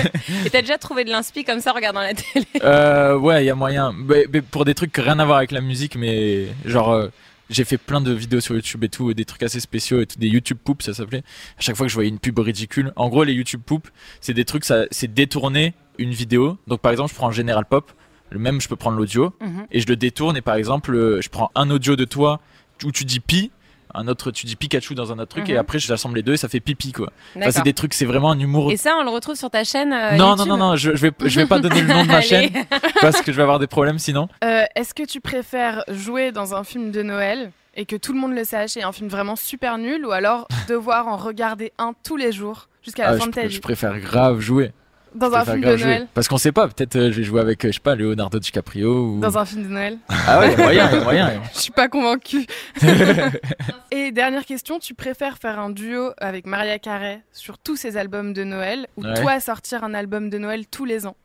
Et 0.45 0.49
t'as 0.49 0.61
déjà 0.61 0.77
trouvé 0.79 1.03
de 1.03 1.11
l'inspi 1.11 1.43
comme 1.43 1.59
ça 1.59 1.71
en 1.71 1.75
regardant 1.75 2.01
la 2.01 2.13
télé? 2.15 2.45
Euh, 2.63 3.15
ouais, 3.17 3.43
il 3.43 3.47
y 3.47 3.49
a 3.51 3.55
moyen. 3.55 3.93
Mais, 3.95 4.25
mais 4.31 4.41
pour 4.41 4.65
des 4.65 4.73
trucs 4.73 4.91
qui 4.91 5.01
rien 5.01 5.19
à 5.19 5.25
voir 5.25 5.37
avec 5.37 5.51
la 5.51 5.61
musique, 5.61 5.95
mais 5.95 6.47
genre, 6.65 6.91
euh, 6.93 7.09
j'ai 7.51 7.63
fait 7.63 7.77
plein 7.77 8.01
de 8.01 8.11
vidéos 8.11 8.39
sur 8.39 8.55
YouTube 8.55 8.83
et 8.83 8.89
tout, 8.89 9.13
des 9.13 9.25
trucs 9.25 9.43
assez 9.43 9.59
spéciaux 9.59 10.01
et 10.01 10.07
tout, 10.07 10.17
des 10.17 10.27
YouTube 10.29 10.57
poop, 10.63 10.81
ça 10.81 10.95
s'appelait. 10.95 11.19
À 11.59 11.61
chaque 11.61 11.75
fois 11.75 11.85
que 11.85 11.89
je 11.89 11.95
voyais 11.95 12.09
une 12.09 12.17
pub 12.17 12.39
ridicule, 12.39 12.91
en 12.95 13.07
gros, 13.09 13.23
les 13.23 13.33
YouTube 13.33 13.61
poop, 13.63 13.87
c'est 14.19 14.33
des 14.33 14.45
trucs, 14.45 14.65
ça, 14.65 14.85
c'est 14.89 15.13
détourner 15.13 15.73
une 15.99 16.11
vidéo. 16.11 16.57
Donc, 16.65 16.79
par 16.81 16.91
exemple, 16.91 17.11
je 17.11 17.15
prends 17.15 17.27
un 17.27 17.31
General 17.33 17.65
Pop, 17.65 17.91
le 18.31 18.39
même, 18.39 18.61
je 18.61 18.67
peux 18.67 18.75
prendre 18.77 18.97
l'audio, 18.97 19.35
Mhm. 19.41 19.67
et 19.71 19.79
je 19.79 19.85
le 19.87 19.95
détourne, 19.95 20.37
et 20.37 20.41
par 20.41 20.55
exemple, 20.55 20.95
euh, 20.95 21.21
je 21.21 21.29
prends 21.29 21.51
un 21.53 21.69
audio 21.69 21.95
de 21.95 22.05
toi 22.05 22.39
où 22.83 22.91
tu 22.91 23.05
dis 23.05 23.19
pi, 23.19 23.51
un 23.93 24.07
autre, 24.07 24.31
tu 24.31 24.45
dis 24.45 24.55
Pikachu 24.55 24.95
dans 24.95 25.11
un 25.11 25.19
autre 25.19 25.29
truc, 25.35 25.47
Mhm. 25.47 25.55
et 25.55 25.57
après, 25.57 25.79
je 25.79 25.87
rassemble 25.91 26.15
les 26.15 26.23
deux 26.23 26.33
et 26.33 26.37
ça 26.37 26.47
fait 26.49 26.59
pipi, 26.59 26.91
quoi. 26.91 27.11
Enfin, 27.37 27.51
c'est 27.51 27.63
des 27.63 27.73
trucs, 27.73 27.93
c'est 27.93 28.05
vraiment 28.05 28.31
un 28.31 28.39
humour 28.39 28.71
Et 28.71 28.77
ça, 28.77 28.95
on 28.99 29.03
le 29.03 29.09
retrouve 29.09 29.35
sur 29.35 29.49
ta 29.49 29.63
chaîne 29.63 29.93
euh, 29.93 30.11
non, 30.15 30.17
non, 30.17 30.29
YouTube 30.37 30.47
non, 30.49 30.57
non, 30.57 30.75
je, 30.75 30.95
je 30.95 31.01
vais, 31.01 31.11
je 31.25 31.39
vais 31.39 31.45
pas 31.47 31.59
donner 31.59 31.81
le 31.81 31.87
nom 31.87 32.03
de 32.03 32.07
ma 32.07 32.21
chaîne 32.21 32.49
parce 33.01 33.21
que 33.21 33.31
je 33.31 33.37
vais 33.37 33.43
avoir 33.43 33.59
des 33.59 33.67
problèmes 33.67 33.99
sinon. 33.99 34.27
Euh, 34.43 34.63
Est-ce 34.75 34.93
que 34.93 35.03
tu 35.03 35.21
préfères 35.21 35.83
jouer 35.87 36.31
dans 36.31 36.55
un 36.55 36.63
film 36.63 36.91
de 36.91 37.01
Noël 37.03 37.51
et 37.75 37.85
que 37.85 37.95
tout 37.95 38.13
le 38.13 38.19
monde 38.19 38.33
le 38.35 38.43
sache 38.43 38.77
et 38.77 38.83
un 38.83 38.91
film 38.91 39.09
vraiment 39.09 39.35
super 39.35 39.77
nul 39.77 40.05
ou 40.05 40.11
alors 40.11 40.47
devoir 40.69 41.07
en 41.07 41.17
regarder 41.17 41.71
un 41.77 41.93
tous 42.03 42.17
les 42.17 42.31
jours 42.31 42.67
jusqu'à 42.83 43.03
la 43.03 43.09
Ah, 43.11 43.17
fin 43.17 43.25
je, 43.25 43.29
de 43.29 43.35
ta 43.35 43.45
vie 43.47 43.55
je 43.55 43.61
préfère 43.61 43.99
grave 43.99 44.39
jouer. 44.39 44.71
Dans 45.15 45.33
un 45.33 45.45
film 45.45 45.61
de 45.61 45.77
jouer. 45.77 45.85
Noël 45.85 46.07
Parce 46.13 46.27
qu'on 46.27 46.37
sait 46.37 46.51
pas, 46.51 46.67
peut-être 46.67 46.95
euh, 46.95 47.11
je 47.11 47.17
vais 47.17 47.23
jouer 47.23 47.39
avec, 47.41 47.63
euh, 47.65 47.67
je 47.69 47.73
sais 47.73 47.79
pas, 47.79 47.95
Leonardo 47.95 48.39
DiCaprio 48.39 49.07
ou. 49.15 49.19
Dans 49.19 49.37
un 49.37 49.45
film 49.45 49.63
de 49.63 49.67
Noël 49.69 49.97
Ah 50.09 50.39
ouais, 50.39 50.51
y 50.51 50.53
a 50.53 50.57
moyen, 50.57 50.91
y 50.91 50.95
a 50.95 51.03
moyen. 51.03 51.41
Je 51.53 51.59
suis 51.59 51.71
pas 51.71 51.87
convaincue. 51.87 52.45
et 53.91 54.11
dernière 54.11 54.45
question, 54.45 54.79
tu 54.79 54.93
préfères 54.93 55.37
faire 55.37 55.59
un 55.59 55.69
duo 55.69 56.11
avec 56.17 56.45
Maria 56.45 56.79
Carey 56.79 57.21
sur 57.31 57.57
tous 57.57 57.75
ses 57.75 57.97
albums 57.97 58.33
de 58.33 58.43
Noël 58.43 58.87
ou 58.97 59.03
Ouais. 59.03 59.13
toi 59.21 59.39
sortir 59.39 59.83
un 59.83 59.93
album 59.93 60.29
de 60.29 60.37
Noël 60.37 60.65
tous 60.67 60.85
les 60.85 61.05
ans? 61.05 61.15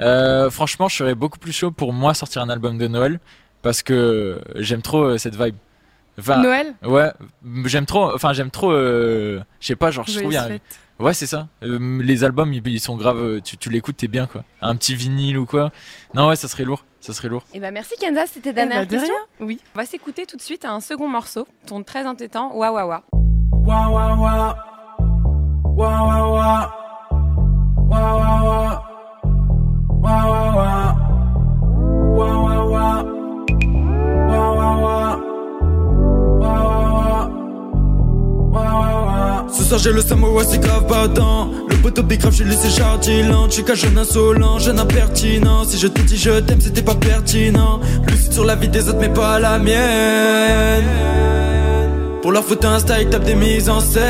Euh, 0.00 0.50
franchement, 0.50 0.88
je 0.88 0.96
serais 0.96 1.14
beaucoup 1.14 1.38
plus 1.38 1.52
chaud 1.52 1.70
pour 1.70 1.92
moi 1.92 2.14
sortir 2.14 2.42
un 2.42 2.48
album 2.50 2.78
de 2.78 2.86
Noël 2.86 3.18
parce 3.62 3.82
que 3.82 4.40
j'aime 4.56 4.82
trop 4.82 5.16
cette 5.18 5.34
vibe. 5.36 5.56
Enfin, 6.18 6.40
Noël? 6.42 6.74
Ouais, 6.84 7.10
j'aime 7.66 7.84
trop. 7.86 8.14
Enfin, 8.14 8.32
j'aime 8.32 8.50
trop. 8.50 8.72
je 8.72 9.40
sais 9.60 9.76
pas, 9.76 9.90
genre, 9.90 10.06
je 10.08 10.20
trouve. 10.20 10.32
fête. 10.32 10.62
Ouais, 10.98 11.12
c'est 11.14 11.26
ça. 11.26 11.48
Euh, 11.62 12.00
les 12.02 12.24
albums, 12.24 12.52
ils, 12.54 12.66
ils 12.66 12.80
sont 12.80 12.96
graves. 12.96 13.18
euh, 13.18 13.40
Tu, 13.40 13.56
tu 13.58 13.68
l'écoutes, 13.70 13.98
t'es 13.98 14.08
bien 14.08 14.26
quoi. 14.26 14.44
Un 14.62 14.76
petit 14.76 14.94
vinyle 14.94 15.36
ou 15.38 15.44
quoi. 15.46 15.70
Non, 16.14 16.28
ouais, 16.28 16.36
ça 16.36 16.48
serait 16.48 16.64
lourd. 16.64 16.84
Ça 17.00 17.12
serait 17.12 17.28
lourd. 17.28 17.44
Et 17.54 17.60
bah 17.60 17.70
merci 17.70 17.94
Kenza, 18.00 18.26
c'était 18.26 18.52
ta 18.54 18.62
Eh 18.62 18.64
bah, 18.64 18.70
dernière 18.74 18.86
de 18.86 18.90
question. 18.90 19.14
rien. 19.38 19.46
Oui. 19.46 19.60
On 19.74 19.78
va 19.78 19.86
s'écouter 19.86 20.24
tout 20.26 20.36
de 20.36 20.42
suite 20.42 20.64
un 20.64 20.80
second 20.80 21.06
morceau, 21.08 21.46
ton 21.66 21.82
très 21.82 22.06
entêtant 22.06 22.56
Wa 22.56 22.72
Wa 22.72 22.86
Wa. 22.86 23.02
Wa 23.52 23.88
wa 23.88 24.14
wa. 24.16 24.56
Wa 25.76 25.88
wa 25.88 26.30
wa. 26.32 26.72
Wa 27.88 27.98
wa 28.16 28.42
wa. 28.42 28.82
Wa 30.02 30.26
wa 30.26 30.30
wa. 30.30 30.45
J'ai 39.78 39.92
le 39.92 40.00
Samoa, 40.00 40.44
c'est 40.44 40.60
grave 40.60 40.86
badant 40.88 41.50
Le 41.68 41.76
poteau 41.76 42.02
big 42.02 42.20
grave, 42.20 42.34
j'ai 42.34 42.44
laissé 42.44 42.70
jardilant 42.70 43.48
Tu 43.48 43.62
qu'un 43.64 43.74
jeune 43.74 43.98
insolent, 43.98 44.58
jeune 44.58 44.78
impertinent. 44.78 45.64
Si 45.64 45.78
je 45.78 45.88
te 45.88 46.00
dis 46.02 46.16
je 46.16 46.40
t'aime, 46.40 46.60
c'était 46.60 46.82
pas 46.82 46.94
pertinent. 46.94 47.80
Lucide 48.06 48.32
sur 48.32 48.44
la 48.44 48.54
vie 48.54 48.68
des 48.68 48.88
autres, 48.88 48.98
mais 49.00 49.08
pas 49.08 49.38
la 49.40 49.58
mienne. 49.58 50.84
Pour 52.22 52.32
leur 52.32 52.44
photo 52.44 52.68
Insta, 52.68 53.00
ils 53.02 53.08
tapent 53.08 53.24
des 53.24 53.34
mises 53.34 53.68
en 53.68 53.80
scène 53.80 54.02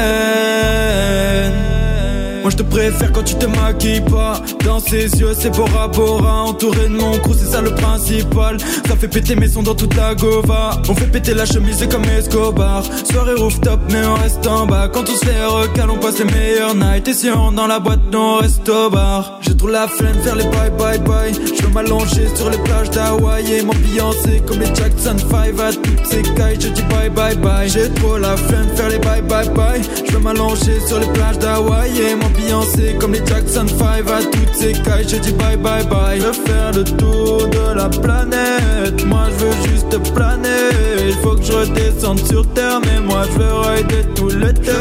moi 2.47 2.53
je 2.53 2.59
te 2.59 2.63
préfère 2.63 3.11
quand 3.11 3.25
tu 3.25 3.35
te 3.35 3.47
maquilles 3.47 4.03
pas. 4.03 4.41
Dans 4.65 4.79
ses 4.79 5.07
yeux 5.19 5.35
c'est 5.35 5.51
Bora 5.51 5.89
Bora 5.89 6.45
Entouré 6.45 6.89
de 6.89 6.95
mon 6.95 7.19
crew 7.19 7.35
c'est 7.37 7.51
ça 7.51 7.61
le 7.61 7.75
principal. 7.75 8.59
Ça 8.87 8.95
fait 8.95 9.09
péter 9.09 9.35
mes 9.35 9.49
sons 9.49 9.65
dans 9.65 9.75
toute 9.75 9.97
la 9.97 10.15
gova. 10.15 10.81
On 10.89 10.95
fait 10.95 11.09
péter 11.09 11.35
la 11.35 11.45
chemise 11.45 11.85
comme 11.91 12.05
Escobar. 12.05 12.85
Soirée 13.11 13.35
rooftop 13.35 13.81
mais 13.91 14.07
on 14.07 14.15
reste 14.15 14.47
en 14.47 14.65
bas. 14.65 14.87
Quand 14.87 15.03
on 15.03 15.17
se 15.17 15.25
fait 15.25 15.45
recal 15.45 15.91
on 15.91 15.97
passe 15.97 16.21
les 16.21 16.27
meilleurs 16.27 16.77
nights. 16.77 17.09
Et 17.09 17.15
si 17.15 17.29
on 17.31 17.51
dans 17.51 17.67
la 17.67 17.81
boîte 17.81 18.13
nous 18.13 18.19
on 18.19 18.37
reste 18.37 18.69
au 18.69 18.91
bar. 18.91 19.41
J'ai 19.41 19.57
trop 19.57 19.67
la 19.67 19.89
flemme 19.89 20.19
faire 20.23 20.37
les 20.37 20.45
bye 20.45 20.71
bye 20.79 21.01
bye. 21.01 21.35
Je 21.35 21.63
veux 21.65 21.73
m'allonger 21.73 22.29
sur 22.33 22.49
les 22.49 22.59
plages 22.59 22.91
d'Hawaï 22.91 23.55
Et 23.55 23.63
m'ambiancer 23.63 24.41
comme 24.47 24.61
les 24.61 24.73
Jackson 24.73 25.17
5 25.19 25.61
à 25.61 25.73
toutes 25.73 26.07
ces 26.07 26.23
Je 26.23 26.69
dis 26.69 26.83
bye 26.83 27.11
bye 27.11 27.35
bye. 27.39 27.69
J'ai 27.69 27.91
trop 27.95 28.19
la 28.19 28.37
flemme 28.37 28.69
faire 28.77 28.89
les 28.89 28.99
bye 28.99 29.23
bye 29.23 29.49
bye. 29.49 29.83
Je 30.07 30.13
veux 30.13 30.21
m'allonger 30.21 30.79
sur 30.87 31.01
les 31.01 31.09
plages 31.09 31.41
d'Hawaï 31.41 31.91
Et 31.99 32.15
m'ambiancer 32.37 32.96
comme 32.99 33.12
les 33.12 33.25
Jackson 33.27 33.66
5 33.66 34.11
à 34.11 34.22
toutes 34.22 34.55
ces 34.55 34.72
cailles. 34.72 35.07
Je 35.09 35.16
dis 35.16 35.33
bye 35.33 35.57
bye 35.57 35.85
bye. 35.87 36.20
Je 36.20 36.27
veux 36.27 36.33
faire 36.33 36.72
le 36.72 36.85
tour 36.85 37.49
de 37.49 37.75
la 37.75 37.88
planète. 37.88 39.05
Moi 39.07 39.27
je 39.31 39.44
veux 39.44 39.70
juste 39.70 40.12
planer. 40.14 40.70
Il 41.09 41.14
faut 41.14 41.37
que 41.37 41.42
je 41.42 41.53
redescende 41.53 42.20
sur 42.27 42.46
terre 42.53 42.81
Mais 42.85 43.01
moi 43.01 43.22
je 43.33 43.38
veux 43.38 43.55
rider 43.55 44.05
tout 44.14 44.29
l'été. 44.29 44.72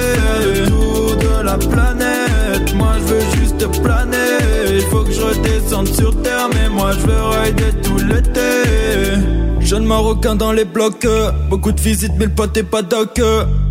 Le 0.41 0.67
tour 0.67 1.15
de 1.17 1.43
la 1.43 1.57
planète. 1.57 2.73
Moi 2.75 2.93
je 2.99 3.13
veux 3.13 3.39
juste 3.39 3.81
planer. 3.81 4.75
Il 4.75 4.81
faut 4.83 5.03
que 5.03 5.11
je 5.11 5.21
redescende 5.21 5.87
sur 5.87 6.21
terre 6.21 6.49
Mais 6.53 6.69
moi 6.69 6.91
je 6.91 7.05
veux 7.05 7.23
rider 7.43 7.71
tout 7.83 7.97
l'été 7.97 9.54
Jeune 9.65 9.86
marocain 9.86 10.36
dans 10.36 10.51
les 10.51 10.63
blocs 10.63 11.08
Beaucoup 11.49 11.71
de 11.71 11.82
visites 11.82 12.13
mais 12.17 12.25
le 12.25 12.32
pote 12.32 12.56
est 12.56 12.63
pas 12.63 12.84
doc. 12.84 13.19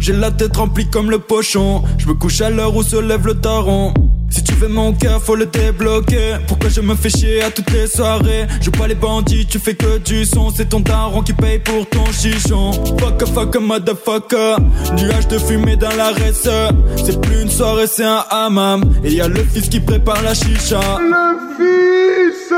J'ai 0.00 0.12
la 0.12 0.32
tête 0.32 0.56
remplie 0.56 0.90
comme 0.90 1.08
le 1.08 1.20
pochon 1.20 1.82
Je 1.98 2.08
me 2.08 2.14
couche 2.14 2.40
à 2.40 2.50
l'heure 2.50 2.76
où 2.76 2.82
se 2.82 2.96
lève 2.96 3.26
le 3.26 3.34
taron 3.34 3.94
si 4.34 4.42
tu 4.42 4.54
veux 4.54 4.66
mon 4.66 4.92
cœur, 4.92 5.22
faut 5.22 5.36
le 5.36 5.46
débloquer. 5.46 6.38
Pourquoi 6.48 6.68
je 6.68 6.80
me 6.80 6.96
fais 6.96 7.08
chier 7.08 7.40
à 7.44 7.52
toutes 7.52 7.70
les 7.70 7.86
soirées? 7.86 8.48
Je 8.60 8.68
pas 8.68 8.88
les 8.88 8.96
bandits, 8.96 9.46
tu 9.46 9.60
fais 9.60 9.74
que 9.74 9.98
du 9.98 10.24
son. 10.24 10.50
C'est 10.50 10.70
ton 10.70 10.80
daron 10.80 11.22
qui 11.22 11.32
paye 11.34 11.60
pour 11.60 11.88
ton 11.88 12.04
chichon. 12.06 12.72
Fuck 12.98 13.24
fuck 13.26 13.54
motherfucker. 13.60 14.56
Nuage 14.96 15.28
de 15.28 15.38
fumée 15.38 15.76
dans 15.76 15.94
la 15.96 16.10
reste. 16.10 16.50
C'est 16.96 17.20
plus 17.20 17.42
une 17.42 17.50
soirée, 17.50 17.86
c'est 17.86 18.04
un 18.04 18.24
hammam. 18.28 18.82
Et 19.04 19.12
y 19.12 19.20
a 19.20 19.28
le 19.28 19.44
fils 19.44 19.68
qui 19.68 19.78
prépare 19.78 20.20
la 20.22 20.34
chicha. 20.34 20.80
Le 20.98 21.38
fils! 21.56 22.52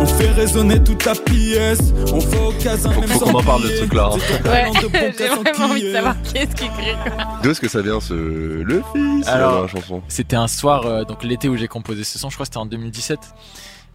On 0.00 0.06
fait 0.06 0.30
résonner 0.30 0.82
toute 0.82 1.04
la 1.04 1.14
pièce. 1.14 1.92
On 2.12 2.18
va 2.18 2.40
au 2.48 2.52
casin, 2.52 2.90
même 2.90 3.08
faut 3.08 3.24
sans 3.24 3.32
qu'on 3.32 3.38
en 3.38 3.42
parle 3.42 3.62
de 3.62 3.68
ce 3.68 3.76
truc-là, 3.78 4.10
hein. 4.12 4.18
C'est 4.18 4.42
ton 4.42 4.50
Ouais, 4.50 4.62
talent 4.62 4.72
de 4.82 4.86
bon 4.88 5.14
j'ai 5.18 5.28
vraiment 5.28 5.64
envie 5.72 5.82
de 5.82 5.92
savoir 5.92 6.22
qui 6.22 6.36
est-ce 6.38 6.54
qui 6.54 6.68
crie. 6.68 6.96
D'où 7.42 7.50
est-ce 7.50 7.60
que 7.60 7.68
ça 7.68 7.82
vient 7.82 8.00
ce 8.00 8.14
le 8.14 8.82
fils 8.92 9.28
Alors, 9.28 9.52
dans 9.54 9.62
la 9.62 9.68
chanson 9.68 10.02
C'était 10.08 10.36
un 10.36 10.48
soir, 10.48 10.86
euh, 10.86 11.04
donc 11.04 11.22
l'été 11.24 11.48
où 11.48 11.56
j'ai 11.56 11.68
composé 11.68 12.04
ce 12.04 12.18
son, 12.18 12.28
je 12.28 12.34
crois 12.34 12.44
que 12.44 12.48
c'était 12.48 12.58
en 12.58 12.66
2017. 12.66 13.18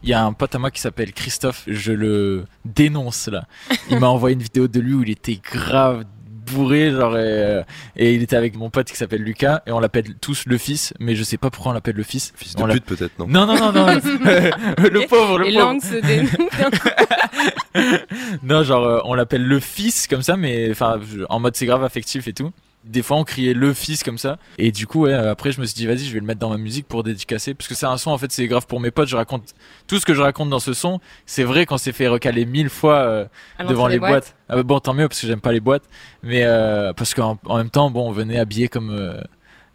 Il 0.03 0.09
y 0.09 0.13
a 0.13 0.23
un 0.23 0.31
pote 0.31 0.55
à 0.55 0.59
moi 0.59 0.71
qui 0.71 0.79
s'appelle 0.79 1.11
Christophe, 1.11 1.63
je 1.67 1.91
le 1.91 2.45
dénonce 2.63 3.27
là. 3.27 3.43
Il 3.89 3.99
m'a 3.99 4.07
envoyé 4.07 4.33
une 4.35 4.41
vidéo 4.41 4.67
de 4.69 4.79
lui 4.79 4.93
où 4.93 5.03
il 5.03 5.09
était 5.09 5.39
grave 5.43 6.05
bourré, 6.45 6.91
genre, 6.91 7.17
et, 7.17 7.21
euh, 7.21 7.63
et 7.95 8.13
il 8.13 8.21
était 8.23 8.35
avec 8.35 8.55
mon 8.55 8.69
pote 8.69 8.87
qui 8.89 8.95
s'appelle 8.97 9.21
Lucas, 9.21 9.61
et 9.67 9.71
on 9.71 9.79
l'appelle 9.79 10.15
tous 10.21 10.45
le 10.45 10.57
fils, 10.57 10.93
mais 10.99 11.15
je 11.15 11.23
sais 11.23 11.37
pas 11.37 11.49
pourquoi 11.49 11.71
on 11.71 11.75
l'appelle 11.75 11.95
le 11.95 12.03
fils. 12.03 12.33
Fils 12.35 12.55
de 12.55 12.63
On 12.63 12.67
pute 12.67 12.85
peut-être, 12.85 13.17
non 13.19 13.27
Non, 13.27 13.45
non, 13.45 13.55
non, 13.55 13.71
non. 13.71 13.85
le 13.87 15.07
pauvre, 15.07 15.39
le 15.39 15.45
Les 15.47 15.59
pauvre. 15.59 15.81
se 15.81 15.99
non, 18.43 18.63
genre, 18.63 18.85
euh, 18.85 18.99
on 19.05 19.13
l'appelle 19.13 19.45
le 19.45 19.59
fils 19.59 20.07
comme 20.07 20.21
ça, 20.21 20.37
mais 20.37 20.69
enfin, 20.71 20.99
en 21.29 21.39
mode 21.39 21.55
c'est 21.55 21.65
grave 21.65 21.83
affectif 21.83 22.27
et 22.27 22.33
tout. 22.33 22.51
Des 22.85 23.01
fois, 23.03 23.17
on 23.17 23.23
criait 23.25 23.53
le 23.53 23.73
fils 23.73 24.03
comme 24.03 24.17
ça. 24.17 24.37
Et 24.57 24.71
du 24.71 24.87
coup, 24.87 25.01
ouais, 25.01 25.13
après, 25.13 25.51
je 25.51 25.59
me 25.59 25.65
suis 25.65 25.75
dit, 25.75 25.85
vas-y, 25.85 26.05
je 26.05 26.13
vais 26.13 26.19
le 26.21 26.25
mettre 26.25 26.39
dans 26.39 26.49
ma 26.49 26.57
musique 26.57 26.87
pour 26.87 27.03
dédicacer. 27.03 27.53
Parce 27.53 27.67
que 27.67 27.75
c'est 27.75 27.85
un 27.85 27.97
son, 27.97 28.11
en 28.11 28.17
fait, 28.17 28.31
c'est 28.31 28.47
grave 28.47 28.67
pour 28.67 28.79
mes 28.79 28.89
potes. 28.89 29.09
Je 29.09 29.17
raconte 29.17 29.53
tout 29.87 29.99
ce 29.99 30.05
que 30.05 30.13
je 30.13 30.21
raconte 30.21 30.49
dans 30.49 30.59
ce 30.59 30.73
son. 30.73 30.99
C'est 31.25 31.43
vrai 31.43 31.65
qu'on 31.65 31.77
s'est 31.77 31.91
fait 31.91 32.07
recaler 32.07 32.45
mille 32.45 32.69
fois 32.69 32.99
euh, 32.99 33.25
devant 33.67 33.87
les 33.87 33.99
boîtes. 33.99 34.11
boîtes. 34.11 34.35
Ah 34.47 34.55
bah, 34.55 34.63
bon, 34.63 34.79
tant 34.79 34.93
mieux, 34.93 35.07
parce 35.09 35.19
que 35.19 35.27
j'aime 35.27 35.41
pas 35.41 35.51
les 35.51 35.59
boîtes. 35.59 35.83
Mais 36.23 36.43
euh, 36.45 36.93
parce 36.93 37.13
qu'en 37.13 37.37
en 37.45 37.57
même 37.57 37.69
temps, 37.69 37.91
bon, 37.91 38.07
on 38.07 38.11
venait 38.11 38.39
habillé 38.39 38.69
comme. 38.69 38.91
euh, 38.91 39.19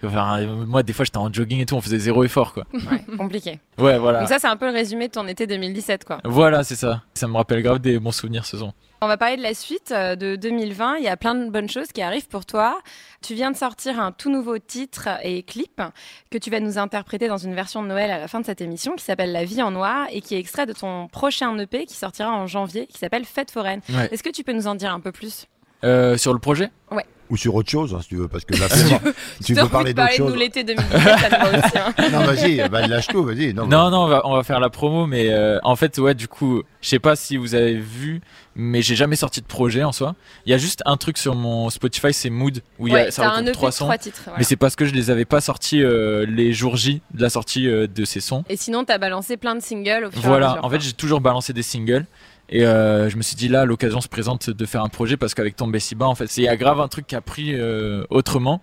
enfin, 0.02 0.40
euh, 0.40 0.64
moi, 0.66 0.82
des 0.82 0.92
fois, 0.94 1.04
j'étais 1.04 1.18
en 1.18 1.30
jogging 1.32 1.60
et 1.60 1.66
tout, 1.66 1.74
on 1.76 1.80
faisait 1.82 1.98
zéro 1.98 2.24
effort, 2.24 2.52
quoi. 2.54 2.64
Ouais, 2.72 3.04
compliqué. 3.18 3.60
Ouais, 3.78 3.98
voilà. 3.98 4.20
Donc 4.20 4.28
ça, 4.28 4.38
c'est 4.38 4.46
un 4.48 4.56
peu 4.56 4.66
le 4.66 4.72
résumé 4.72 5.08
de 5.08 5.12
ton 5.12 5.26
été 5.28 5.46
2017, 5.46 6.04
quoi. 6.04 6.18
Voilà, 6.24 6.64
c'est 6.64 6.76
ça. 6.76 7.02
Ça 7.12 7.28
me 7.28 7.36
rappelle 7.36 7.62
grave 7.62 7.78
des 7.80 7.98
bons 7.98 8.12
souvenirs, 8.12 8.46
ce 8.46 8.56
son. 8.58 8.72
On 9.04 9.06
va 9.06 9.18
parler 9.18 9.36
de 9.36 9.42
la 9.42 9.52
suite 9.52 9.92
euh, 9.92 10.16
de 10.16 10.34
2020. 10.34 10.96
Il 10.96 11.04
y 11.04 11.08
a 11.08 11.16
plein 11.18 11.34
de 11.34 11.50
bonnes 11.50 11.68
choses 11.68 11.88
qui 11.88 12.00
arrivent 12.00 12.26
pour 12.26 12.46
toi. 12.46 12.80
Tu 13.20 13.34
viens 13.34 13.50
de 13.50 13.56
sortir 13.56 14.00
un 14.00 14.12
tout 14.12 14.30
nouveau 14.30 14.58
titre 14.58 15.10
et 15.22 15.42
clip 15.42 15.82
que 16.30 16.38
tu 16.38 16.48
vas 16.48 16.58
nous 16.58 16.78
interpréter 16.78 17.28
dans 17.28 17.36
une 17.36 17.54
version 17.54 17.82
de 17.82 17.88
Noël 17.88 18.10
à 18.10 18.16
la 18.16 18.28
fin 18.28 18.40
de 18.40 18.46
cette 18.46 18.62
émission 18.62 18.94
qui 18.96 19.04
s'appelle 19.04 19.30
La 19.30 19.44
vie 19.44 19.60
en 19.60 19.72
noir 19.72 20.06
et 20.10 20.22
qui 20.22 20.34
est 20.36 20.38
extrait 20.38 20.64
de 20.64 20.72
ton 20.72 21.06
prochain 21.08 21.54
EP 21.58 21.84
qui 21.84 21.96
sortira 21.96 22.30
en 22.30 22.46
janvier 22.46 22.86
qui 22.86 22.96
s'appelle 22.96 23.26
Fête 23.26 23.50
foraine. 23.50 23.82
Ouais. 23.90 24.08
Est-ce 24.10 24.22
que 24.22 24.30
tu 24.30 24.42
peux 24.42 24.54
nous 24.54 24.68
en 24.68 24.74
dire 24.74 24.94
un 24.94 25.00
peu 25.00 25.12
plus? 25.12 25.48
Euh, 25.84 26.16
sur 26.16 26.32
le 26.32 26.38
projet 26.38 26.70
Ouais. 26.90 27.04
Ou 27.30 27.38
sur 27.38 27.54
autre 27.54 27.70
chose, 27.70 27.94
hein, 27.94 28.00
si 28.02 28.08
tu 28.08 28.16
veux, 28.16 28.28
parce 28.28 28.44
que 28.44 28.54
là, 28.60 28.66
vraiment, 28.66 29.00
tu 29.38 29.44
Tu 29.44 29.54
veux 29.54 29.66
parler 29.68 29.94
d'autre 29.94 30.10
de 30.10 30.14
chose. 30.14 30.30
nous 30.32 30.38
l'été 30.38 30.62
2017, 30.62 31.00
ça 31.02 31.30
te 31.30 31.30
va 31.30 31.58
aussi. 31.58 31.78
hein. 31.78 32.08
Non, 32.12 32.18
vas-y, 32.20 32.68
bah, 32.68 32.86
lâche 32.86 33.06
tout, 33.08 33.24
vas-y. 33.24 33.54
Non, 33.54 33.66
Non, 33.66 33.90
non, 33.90 34.00
on 34.04 34.08
va, 34.08 34.20
on 34.26 34.36
va 34.36 34.42
faire 34.42 34.60
la 34.60 34.68
promo, 34.68 35.06
mais 35.06 35.30
euh, 35.30 35.58
en 35.64 35.74
fait, 35.74 35.96
ouais, 35.98 36.14
du 36.14 36.28
coup, 36.28 36.62
je 36.82 36.88
sais 36.88 36.98
pas 36.98 37.16
si 37.16 37.38
vous 37.38 37.54
avez 37.54 37.74
vu, 37.78 38.20
mais 38.54 38.82
j'ai 38.82 38.94
jamais 38.94 39.16
sorti 39.16 39.40
de 39.40 39.46
projet 39.46 39.82
en 39.84 39.90
soi. 39.92 40.14
Il 40.44 40.50
y 40.50 40.54
a 40.54 40.58
juste 40.58 40.82
un 40.84 40.98
truc 40.98 41.16
sur 41.16 41.34
mon 41.34 41.70
Spotify, 41.70 42.12
c'est 42.12 42.28
Mood, 42.30 42.60
où 42.78 42.88
il 42.88 42.92
y 42.92 42.96
a, 42.96 43.10
ça 43.10 43.22
regroupe 43.22 43.40
EP 43.40 43.48
de 43.48 43.52
trois 43.54 43.72
sons. 43.72 43.86
trois 43.86 43.98
titres, 43.98 44.20
voilà. 44.24 44.38
Mais 44.38 44.44
c'est 44.44 44.56
parce 44.56 44.76
que 44.76 44.84
je 44.84 44.92
les 44.92 45.10
avais 45.10 45.24
pas 45.24 45.40
sortis 45.40 45.82
euh, 45.82 46.26
les 46.28 46.52
jours 46.52 46.76
J 46.76 47.00
de 47.14 47.22
la 47.22 47.30
sortie 47.30 47.66
euh, 47.68 47.86
de 47.86 48.04
ces 48.04 48.20
sons. 48.20 48.44
Et 48.50 48.56
sinon, 48.58 48.84
t'as 48.84 48.98
balancé 48.98 49.38
plein 49.38 49.54
de 49.54 49.60
singles 49.62 50.04
au 50.04 50.10
fur 50.10 50.20
Voilà, 50.20 50.50
mesure. 50.50 50.64
en 50.66 50.68
fait, 50.70 50.80
j'ai 50.82 50.92
toujours 50.92 51.22
balancé 51.22 51.54
des 51.54 51.62
singles. 51.62 52.04
Et 52.48 52.64
euh, 52.66 53.08
je 53.08 53.16
me 53.16 53.22
suis 53.22 53.36
dit 53.36 53.48
là, 53.48 53.64
l'occasion 53.64 54.00
se 54.00 54.08
présente 54.08 54.50
de 54.50 54.66
faire 54.66 54.82
un 54.82 54.88
projet 54.88 55.16
parce 55.16 55.34
qu'avec 55.34 55.56
Tombé 55.56 55.80
si 55.80 55.94
bas, 55.94 56.06
en 56.06 56.14
fait, 56.14 56.36
il 56.36 56.44
y 56.44 56.48
a 56.48 56.56
grave 56.56 56.80
un 56.80 56.88
truc 56.88 57.06
qui 57.06 57.16
a 57.16 57.20
pris 57.20 57.54
euh, 57.54 58.04
autrement. 58.10 58.60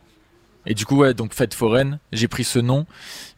Et 0.67 0.75
du 0.75 0.85
coup, 0.85 0.97
ouais, 0.97 1.15
donc 1.15 1.33
Fête 1.33 1.55
foraine, 1.55 1.99
j'ai 2.11 2.27
pris 2.27 2.43
ce 2.43 2.59
nom 2.59 2.85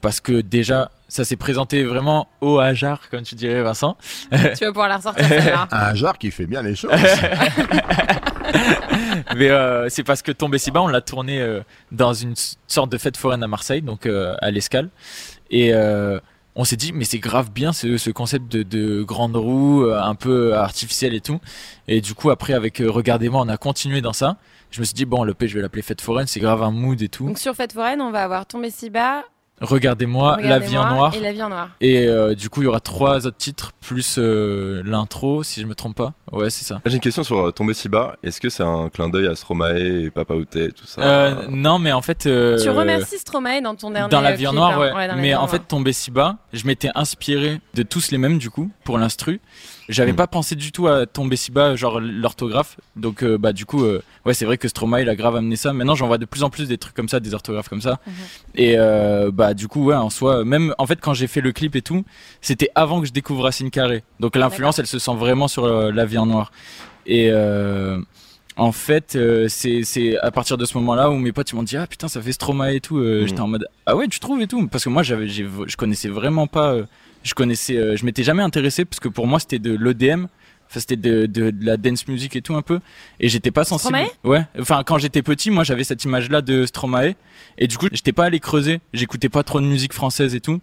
parce 0.01 0.19
que 0.19 0.41
déjà, 0.41 0.91
ça 1.07 1.23
s'est 1.23 1.37
présenté 1.37 1.83
vraiment 1.83 2.27
au 2.41 2.59
hasard, 2.59 3.09
comme 3.09 3.21
tu 3.23 3.35
dirais, 3.35 3.61
Vincent. 3.61 3.97
Tu 4.31 4.37
vas 4.37 4.67
pouvoir 4.67 4.89
la 4.89 4.97
ressortir, 4.97 5.25
celle-là. 5.25 5.67
Un 5.71 5.95
genre 5.95 6.17
qui 6.17 6.31
fait 6.31 6.45
bien 6.45 6.61
les 6.61 6.75
choses. 6.75 6.91
Mais 9.37 9.49
euh, 9.49 9.87
c'est 9.89 10.03
parce 10.03 10.21
que 10.21 10.31
Tombé 10.31 10.57
si 10.57 10.71
bas, 10.71 10.81
on 10.81 10.87
l'a 10.87 11.01
tourné 11.01 11.39
euh, 11.39 11.61
dans 11.91 12.13
une 12.13 12.33
sorte 12.67 12.91
de 12.91 12.97
fête 12.97 13.15
foraine 13.15 13.43
à 13.43 13.47
Marseille, 13.47 13.81
donc 13.81 14.05
euh, 14.05 14.35
à 14.41 14.51
l'Escale. 14.51 14.89
Et 15.49 15.73
euh, 15.73 16.19
on 16.55 16.63
s'est 16.63 16.75
dit, 16.75 16.93
mais 16.93 17.05
c'est 17.05 17.19
grave 17.19 17.51
bien 17.51 17.73
ce, 17.73 17.97
ce 17.97 18.09
concept 18.11 18.51
de, 18.51 18.63
de 18.63 19.03
grande 19.03 19.35
roue, 19.35 19.85
euh, 19.85 19.99
un 19.99 20.15
peu 20.15 20.55
artificiel 20.55 21.13
et 21.13 21.21
tout. 21.21 21.39
Et 21.87 22.01
du 22.01 22.13
coup, 22.13 22.29
après, 22.29 22.53
avec 22.53 22.79
euh, 22.79 22.89
Regardez-moi, 22.91 23.41
on 23.41 23.49
a 23.49 23.57
continué 23.57 24.01
dans 24.01 24.13
ça. 24.13 24.37
Je 24.69 24.79
me 24.79 24.85
suis 24.85 24.93
dit, 24.93 25.05
bon, 25.05 25.23
le 25.23 25.33
P, 25.33 25.47
je 25.47 25.55
vais 25.55 25.61
l'appeler 25.61 25.81
fête 25.81 26.01
foraine, 26.01 26.27
c'est 26.27 26.39
grave 26.39 26.61
un 26.63 26.71
mood 26.71 27.01
et 27.01 27.09
tout. 27.09 27.25
Donc 27.25 27.39
sur 27.39 27.55
Fête 27.55 27.73
Foraine, 27.73 28.01
on 28.01 28.11
va 28.11 28.23
avoir 28.23 28.45
Tombé 28.45 28.69
si 28.69 28.89
bas, 28.89 29.23
Regardez-moi, 29.61 30.37
La 30.41 30.59
vie 30.59 30.77
en 30.77 30.93
noir. 30.93 31.15
et 31.15 31.19
La 31.21 31.31
vie 31.31 31.41
en 31.41 31.49
noir. 31.49 31.69
Et 31.79 32.05
euh, 32.07 32.35
du 32.35 32.49
coup, 32.49 32.61
il 32.61 32.65
y 32.65 32.67
aura 32.67 32.79
trois 32.81 33.25
autres 33.27 33.37
titres, 33.37 33.71
plus 33.79 34.15
euh, 34.17 34.81
l'intro, 34.85 35.41
si 35.43 35.61
je 35.61 35.65
me 35.65 35.75
trompe 35.75 35.95
pas. 35.95 36.13
Ouais, 36.31 36.49
c'est 36.49 36.65
ça. 36.65 36.81
J'ai 36.85 36.95
une 36.95 36.99
question 36.99 37.23
sur 37.23 37.47
euh, 37.47 37.51
Tomber 37.51 37.73
si 37.73 37.87
bas. 37.87 38.15
Est-ce 38.23 38.41
que 38.41 38.49
c'est 38.49 38.63
un 38.63 38.89
clin 38.89 39.07
d'œil 39.09 39.27
à 39.27 39.35
Stromae 39.35 39.77
et 39.79 40.09
Papa 40.09 40.33
Outé 40.33 40.65
et 40.65 40.71
tout 40.71 40.85
ça? 40.85 41.01
Euh, 41.01 41.45
non, 41.49 41.79
mais 41.79 41.91
en 41.93 42.01
fait. 42.01 42.25
euh, 42.25 42.57
Tu 42.61 42.69
remercies 42.69 43.19
Stromae 43.19 43.61
dans 43.61 43.75
ton 43.75 43.91
dernier 43.91 44.09
Dans 44.09 44.21
la 44.21 44.33
vie 44.35 44.47
en 44.47 44.53
noir, 44.53 44.81
hein. 44.81 44.93
ouais. 44.95 45.15
mais 45.15 45.33
en 45.35 45.47
fait, 45.47 45.59
tomber 45.59 45.93
si 45.93 46.11
bas, 46.11 46.37
je 46.51 46.65
m'étais 46.67 46.89
inspiré 46.95 47.61
de 47.73 47.83
tous 47.83 48.11
les 48.11 48.17
mêmes 48.17 48.39
du 48.39 48.49
coup 48.49 48.69
pour 48.83 48.97
l'instru. 48.97 49.39
J'avais 49.89 50.13
pas 50.13 50.27
pensé 50.27 50.55
du 50.55 50.71
tout 50.71 50.87
à 50.87 51.05
tomber 51.05 51.35
si 51.35 51.51
bas, 51.51 51.75
genre 51.75 51.99
l'orthographe. 51.99 52.77
Donc 52.95 53.23
euh, 53.23 53.37
bah 53.37 53.51
du 53.51 53.65
coup, 53.65 53.83
euh, 53.83 54.01
ouais, 54.25 54.33
c'est 54.33 54.45
vrai 54.45 54.57
que 54.57 54.67
Stromae 54.67 55.01
il 55.01 55.09
a 55.09 55.15
grave 55.15 55.35
amené 55.35 55.55
ça. 55.55 55.73
Maintenant, 55.73 55.95
j'en 55.95 56.07
vois 56.07 56.17
de 56.17 56.25
plus 56.25 56.43
en 56.43 56.49
plus 56.49 56.67
des 56.67 56.77
trucs 56.77 56.95
comme 56.95 57.09
ça, 57.09 57.19
des 57.19 57.33
orthographes 57.33 57.67
comme 57.69 57.81
ça. 57.81 57.99
Et 58.55 58.75
euh, 58.77 59.29
bah 59.33 59.53
du 59.53 59.67
coup, 59.67 59.85
ouais, 59.85 59.95
en 59.95 60.09
soi, 60.09 60.45
même 60.45 60.73
en 60.77 60.87
fait 60.87 61.01
quand 61.01 61.13
j'ai 61.13 61.27
fait 61.27 61.41
le 61.41 61.51
clip 61.51 61.75
et 61.75 61.81
tout, 61.81 62.05
c'était 62.41 62.69
avant 62.75 63.01
que 63.01 63.07
je 63.07 63.11
découvre 63.11 63.43
Racine 63.43 63.71
Carré. 63.71 64.03
Donc 64.19 64.35
l'influence, 64.35 64.79
elle 64.79 64.87
se 64.87 64.99
sent 64.99 65.15
vraiment 65.15 65.47
sur 65.47 65.65
euh, 65.65 65.91
la 65.91 66.05
vie 66.05 66.17
en 66.17 66.27
noir. 66.27 66.51
Et 67.05 67.29
euh, 67.31 67.99
en 68.55 68.71
fait, 68.71 69.15
euh, 69.17 69.47
c'est 69.49 69.83
c'est 69.83 70.17
à 70.19 70.31
partir 70.31 70.57
de 70.57 70.63
ce 70.63 70.77
moment-là 70.77 71.09
où 71.09 71.15
mes 71.17 71.33
potes 71.33 71.51
ils 71.51 71.55
m'ont 71.55 71.63
dit 71.63 71.75
ah 71.75 71.87
putain 71.87 72.07
ça 72.07 72.21
fait 72.21 72.31
Stromae 72.31 72.75
et 72.75 72.79
tout. 72.79 72.99
Euh, 72.99 73.25
J'étais 73.27 73.41
en 73.41 73.47
mode 73.47 73.67
ah 73.85 73.97
ouais 73.97 74.07
tu 74.07 74.21
trouves 74.21 74.41
et 74.41 74.47
tout? 74.47 74.65
Parce 74.67 74.85
que 74.85 74.89
moi 74.89 75.03
j'avais 75.03 75.27
je 75.27 75.75
connaissais 75.75 76.07
vraiment 76.07 76.47
pas. 76.47 76.77
Je 77.23 77.33
connaissais 77.33 77.75
euh, 77.77 77.95
je 77.95 78.05
m'étais 78.05 78.23
jamais 78.23 78.43
intéressé 78.43 78.85
parce 78.85 78.99
que 78.99 79.07
pour 79.09 79.25
moi 79.27 79.39
c'était 79.39 79.59
de 79.59 79.75
l'EDM. 79.75 80.25
Enfin, 80.69 80.79
c'était 80.79 80.95
de, 80.95 81.25
de, 81.27 81.51
de 81.51 81.65
la 81.65 81.77
dance 81.77 82.07
music 82.07 82.35
et 82.35 82.41
tout 82.41 82.55
un 82.55 82.61
peu 82.63 82.79
et 83.19 83.29
j'étais 83.29 83.51
pas 83.51 83.63
sensible 83.63 83.95
Stromae? 83.97 84.09
Ouais 84.23 84.43
enfin 84.59 84.83
quand 84.83 84.97
j'étais 84.97 85.21
petit 85.21 85.51
moi 85.51 85.63
j'avais 85.63 85.83
cette 85.83 86.03
image 86.03 86.29
là 86.29 86.41
de 86.41 86.65
Stromae 86.65 87.13
et 87.59 87.67
du 87.67 87.77
coup 87.77 87.87
j'étais 87.91 88.11
pas 88.13 88.25
allé 88.25 88.39
creuser 88.39 88.79
j'écoutais 88.93 89.29
pas 89.29 89.43
trop 89.43 89.59
de 89.61 89.65
musique 89.67 89.93
française 89.93 90.33
et 90.33 90.39
tout 90.39 90.61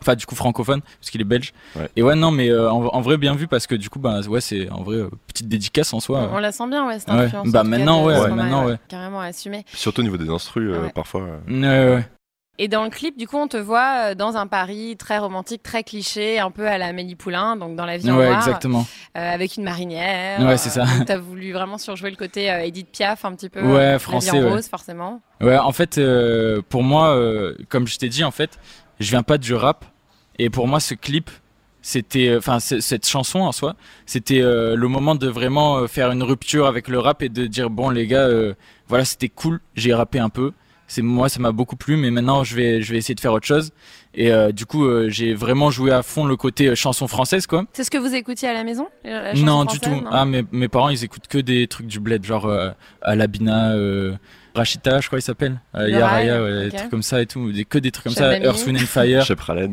enfin 0.00 0.14
du 0.14 0.26
coup 0.26 0.34
francophone 0.36 0.80
parce 1.00 1.10
qu'il 1.10 1.20
est 1.20 1.24
belge 1.24 1.52
et 1.96 2.02
ouais 2.04 2.14
non 2.14 2.30
mais 2.30 2.50
euh, 2.50 2.70
en, 2.70 2.84
en 2.86 3.00
vrai 3.00 3.16
bien 3.16 3.34
vu 3.34 3.48
parce 3.48 3.66
que 3.66 3.74
du 3.74 3.88
coup 3.90 3.98
bah 3.98 4.20
ouais 4.28 4.40
c'est 4.40 4.68
en 4.70 4.82
vrai 4.84 4.96
euh, 4.98 5.10
petite 5.26 5.48
dédicace 5.48 5.92
en 5.92 5.98
soi 5.98 6.30
On 6.32 6.38
la 6.38 6.52
sent 6.52 6.68
bien, 6.68 6.86
ouais, 6.86 7.00
cette 7.00 7.08
Ouais. 7.08 7.24
influence. 7.24 7.48
Bah, 7.50 7.62
cas, 7.62 7.68
maintenant, 7.68 8.02
de 8.02 8.06
ouais, 8.08 8.16
Stromae, 8.18 8.34
maintenant, 8.36 8.66
ouais. 8.66 8.76
Carrément 8.88 9.20
assumé. 9.20 9.64
Surtout 9.74 10.00
au 10.00 10.04
niveau 10.04 10.16
des 10.18 10.28
instrus, 10.28 10.70
euh, 10.72 10.82
Ouais. 10.84 10.92
parfois. 10.94 11.22
euh. 11.22 11.38
Ouais, 11.90 11.96
ouais. 11.96 12.04
Et 12.58 12.68
dans 12.68 12.84
le 12.84 12.90
clip, 12.90 13.16
du 13.16 13.26
coup, 13.26 13.38
on 13.38 13.48
te 13.48 13.56
voit 13.56 14.10
euh, 14.10 14.14
dans 14.14 14.36
un 14.36 14.46
Paris 14.46 14.96
très 14.98 15.16
romantique, 15.18 15.62
très 15.62 15.82
cliché, 15.82 16.38
un 16.38 16.50
peu 16.50 16.66
à 16.68 16.76
la 16.76 16.86
Amélie 16.88 17.14
Poulain, 17.16 17.56
donc 17.56 17.76
dans 17.76 17.86
la 17.86 17.96
vie 17.96 18.10
en 18.10 18.18
Ouais, 18.18 18.26
noir, 18.28 18.38
exactement. 18.46 18.86
euh, 19.16 19.34
avec 19.34 19.56
une 19.56 19.64
marinière. 19.64 20.40
Ouais, 20.40 20.58
c'est 20.58 20.68
ça. 20.68 20.84
Tu 21.06 21.10
as 21.10 21.18
voulu 21.18 21.52
vraiment 21.52 21.78
surjouer 21.78 22.10
le 22.10 22.16
côté 22.16 22.50
euh, 22.50 22.60
Edith 22.64 22.88
Piaf, 22.92 23.24
un 23.24 23.34
petit 23.34 23.48
peu. 23.48 23.62
Ouais, 23.62 23.94
euh, 23.94 23.98
français, 23.98 24.32
La 24.32 24.32
vie 24.34 24.38
en 24.44 24.48
ouais. 24.48 24.54
rose, 24.56 24.68
forcément. 24.68 25.22
Ouais, 25.40 25.56
en 25.58 25.72
fait, 25.72 25.96
euh, 25.96 26.60
pour 26.68 26.82
moi, 26.82 27.16
euh, 27.16 27.54
comme 27.70 27.86
je 27.86 27.96
t'ai 27.98 28.10
dit, 28.10 28.22
en 28.22 28.30
fait, 28.30 28.58
je 29.00 29.08
viens 29.10 29.22
pas 29.22 29.38
du 29.38 29.54
rap. 29.54 29.86
Et 30.38 30.50
pour 30.50 30.68
moi, 30.68 30.78
ce 30.78 30.92
clip, 30.94 31.30
c'était, 31.80 32.28
euh, 32.28 32.38
enfin, 32.38 32.60
cette 32.60 33.08
chanson 33.08 33.40
en 33.40 33.52
soi, 33.52 33.76
c'était 34.04 34.42
euh, 34.42 34.76
le 34.76 34.88
moment 34.88 35.14
de 35.14 35.26
vraiment 35.26 35.78
euh, 35.78 35.86
faire 35.88 36.10
une 36.12 36.22
rupture 36.22 36.66
avec 36.66 36.88
le 36.88 36.98
rap 36.98 37.22
et 37.22 37.28
de 37.30 37.46
dire 37.46 37.70
bon, 37.70 37.88
les 37.88 38.06
gars, 38.06 38.26
euh, 38.26 38.52
voilà, 38.88 39.04
c'était 39.06 39.30
cool, 39.30 39.60
j'ai 39.74 39.94
rappé 39.94 40.18
un 40.18 40.28
peu. 40.28 40.52
C'est 40.92 41.00
moi, 41.00 41.30
ça 41.30 41.40
m'a 41.40 41.52
beaucoup 41.52 41.76
plu, 41.76 41.96
mais 41.96 42.10
maintenant, 42.10 42.44
je 42.44 42.54
vais, 42.54 42.82
je 42.82 42.92
vais 42.92 42.98
essayer 42.98 43.14
de 43.14 43.20
faire 43.20 43.32
autre 43.32 43.46
chose. 43.46 43.70
Et 44.12 44.30
euh, 44.30 44.52
du 44.52 44.66
coup, 44.66 44.84
euh, 44.84 45.08
j'ai 45.08 45.32
vraiment 45.32 45.70
joué 45.70 45.90
à 45.90 46.02
fond 46.02 46.26
le 46.26 46.36
côté 46.36 46.66
euh, 46.66 46.74
chanson 46.74 47.08
française, 47.08 47.46
quoi. 47.46 47.64
C'est 47.72 47.82
ce 47.82 47.90
que 47.90 47.96
vous 47.96 48.14
écoutiez 48.14 48.50
à 48.50 48.52
la 48.52 48.62
maison 48.62 48.88
la 49.02 49.32
Non, 49.32 49.64
du 49.64 49.80
tout. 49.80 49.88
non 49.88 50.04
ah, 50.10 50.26
mes, 50.26 50.44
mes 50.52 50.68
parents, 50.68 50.90
ils 50.90 51.02
écoutent 51.02 51.28
que 51.28 51.38
des 51.38 51.66
trucs 51.66 51.86
du 51.86 51.98
bled, 51.98 52.22
genre 52.26 52.46
Alabina, 53.00 53.74
Rachita, 54.54 55.00
je 55.00 55.06
crois 55.06 55.18
il 55.18 55.22
s'appelle. 55.22 55.60
Euh, 55.74 55.88
Yaraya, 55.88 56.64
des 56.64 56.76
trucs 56.76 56.90
comme 56.90 57.02
ça 57.02 57.20
et 57.22 57.26
tout. 57.26 57.52
Des, 57.52 57.64
que 57.64 57.78
des 57.78 57.90
trucs 57.90 58.04
comme 58.04 58.12
ça. 58.12 58.36
Earth, 58.38 58.64
Wind 58.66 58.78
and 58.80 58.86
Fire. 58.86 59.24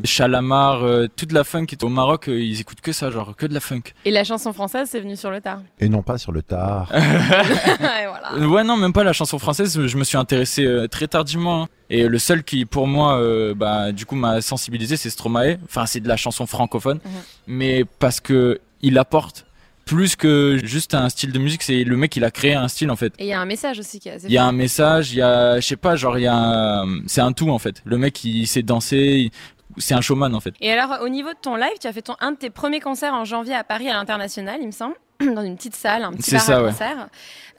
Chalamar, 0.03 0.83
euh, 0.83 1.07
toute 1.15 1.31
la 1.31 1.43
funk. 1.43 1.67
Au 1.81 1.89
Maroc, 1.89 2.27
euh, 2.29 2.39
ils 2.39 2.61
écoutent 2.61 2.81
que 2.81 2.91
ça, 2.91 3.11
genre 3.11 3.35
que 3.35 3.45
de 3.45 3.53
la 3.53 3.59
funk. 3.59 3.81
Et 4.05 4.11
la 4.11 4.23
chanson 4.23 4.53
française, 4.53 4.87
c'est 4.91 4.99
venu 4.99 5.15
sur 5.15 5.31
le 5.31 5.41
tard. 5.41 5.61
Et 5.79 5.89
non 5.89 6.01
pas 6.01 6.17
sur 6.17 6.31
le 6.31 6.41
tard. 6.41 6.91
Ouais, 6.93 8.07
voilà. 8.07 8.33
Euh, 8.35 8.45
Ouais, 8.47 8.63
non, 8.63 8.77
même 8.77 8.93
pas 8.93 9.03
la 9.03 9.13
chanson 9.13 9.39
française. 9.39 9.85
Je 9.87 9.97
me 9.97 10.03
suis 10.03 10.17
intéressé 10.17 10.65
euh, 10.65 10.87
très 10.87 11.07
tardivement. 11.07 11.63
hein. 11.63 11.67
Et 11.89 12.07
le 12.07 12.19
seul 12.19 12.43
qui, 12.43 12.65
pour 12.65 12.87
moi, 12.87 13.19
euh, 13.19 13.53
bah, 13.55 13.91
du 13.91 14.05
coup, 14.05 14.15
m'a 14.15 14.41
sensibilisé, 14.41 14.95
c'est 14.97 15.09
Stromae. 15.09 15.57
Enfin, 15.65 15.85
c'est 15.85 15.99
de 15.99 16.07
la 16.07 16.17
chanson 16.17 16.45
francophone. 16.45 16.99
Mhm. 17.03 17.11
Mais 17.47 17.85
parce 17.99 18.19
que 18.19 18.59
il 18.81 18.97
apporte 18.97 19.45
plus 19.89 20.15
que 20.15 20.59
juste 20.63 20.93
un 20.93 21.09
style 21.09 21.31
de 21.31 21.39
musique. 21.39 21.63
C'est 21.63 21.83
le 21.83 21.97
mec, 21.97 22.15
il 22.15 22.23
a 22.23 22.31
créé 22.31 22.53
un 22.53 22.67
style, 22.67 22.91
en 22.91 22.95
fait. 22.95 23.13
Et 23.17 23.25
il 23.25 23.27
y 23.27 23.33
a 23.33 23.41
un 23.41 23.45
message 23.45 23.79
aussi 23.79 23.99
qui 23.99 24.09
Il 24.25 24.31
y 24.31 24.37
a 24.37 24.45
un 24.45 24.51
message, 24.51 25.11
il 25.11 25.17
y 25.17 25.21
a, 25.21 25.59
je 25.59 25.65
sais 25.65 25.75
pas, 25.75 25.95
genre, 25.95 26.17
il 26.17 26.23
y 26.23 26.27
a 26.27 26.35
un- 26.35 27.01
c'est 27.07 27.21
un 27.21 27.31
tout, 27.33 27.49
en 27.49 27.59
fait. 27.59 27.81
Le 27.85 27.97
mec, 27.97 28.23
il 28.23 28.45
sait 28.47 28.61
danser. 28.63 28.97
il- 28.97 29.31
C'est 29.77 29.93
un 29.93 30.01
showman, 30.01 30.33
en 30.33 30.39
fait. 30.39 30.53
Et 30.61 30.71
alors, 30.71 31.01
au 31.03 31.09
niveau 31.09 31.29
de 31.29 31.37
ton 31.41 31.55
live, 31.55 31.71
tu 31.79 31.87
as 31.87 31.93
fait 31.93 32.01
ton, 32.01 32.15
un 32.19 32.31
de 32.33 32.37
tes 32.37 32.49
premiers 32.49 32.79
concerts 32.79 33.13
en 33.13 33.23
janvier 33.23 33.53
à 33.53 33.63
Paris 33.63 33.87
à 33.89 33.93
l'international, 33.93 34.57
il 34.61 34.67
me 34.67 34.71
semble, 34.71 34.95
dans 35.35 35.43
une 35.43 35.55
petite 35.55 35.75
salle, 35.75 36.03
un 36.03 36.11
petit 36.13 36.31
bar 36.31 36.41
ça, 36.41 36.57
à 36.57 36.63
ouais. 36.63 36.69
concert. 36.71 37.07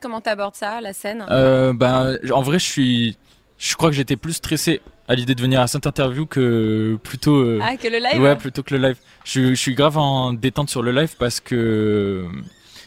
Comment 0.03 0.21
t'abordes 0.21 0.55
ça, 0.57 0.81
la 0.81 0.93
scène? 0.93 1.25
Euh, 1.31 1.73
ben, 1.73 2.17
en 2.33 2.43
vrai, 2.43 2.59
je 2.59 2.65
suis, 2.67 3.17
je 3.59 3.75
crois 3.77 3.91
que 3.91 3.97
j'étais 3.97 4.17
plus 4.17 4.35
stressé 4.35 4.81
à 5.11 5.15
l'idée 5.17 5.35
de 5.35 5.43
venir 5.43 5.61
à 5.61 5.67
cette 5.67 5.87
interview 5.89 6.25
que 6.25 6.97
plutôt. 7.03 7.35
euh, 7.37 7.59
Ah, 7.63 7.77
que 7.77 7.89
le 7.89 7.99
live 7.99 8.23
Ouais, 8.23 8.37
plutôt 8.37 8.63
que 8.63 8.75
le 8.77 8.81
live. 8.87 8.97
Je, 9.25 9.31
suis- 9.31 9.49
je 9.51 9.55
suis 9.61 9.75
grave 9.75 9.99
en 9.99 10.33
détente 10.33 10.71
sur 10.71 10.83
le 10.83 10.93
live 10.93 11.17
parce 11.19 11.41
que 11.41 12.25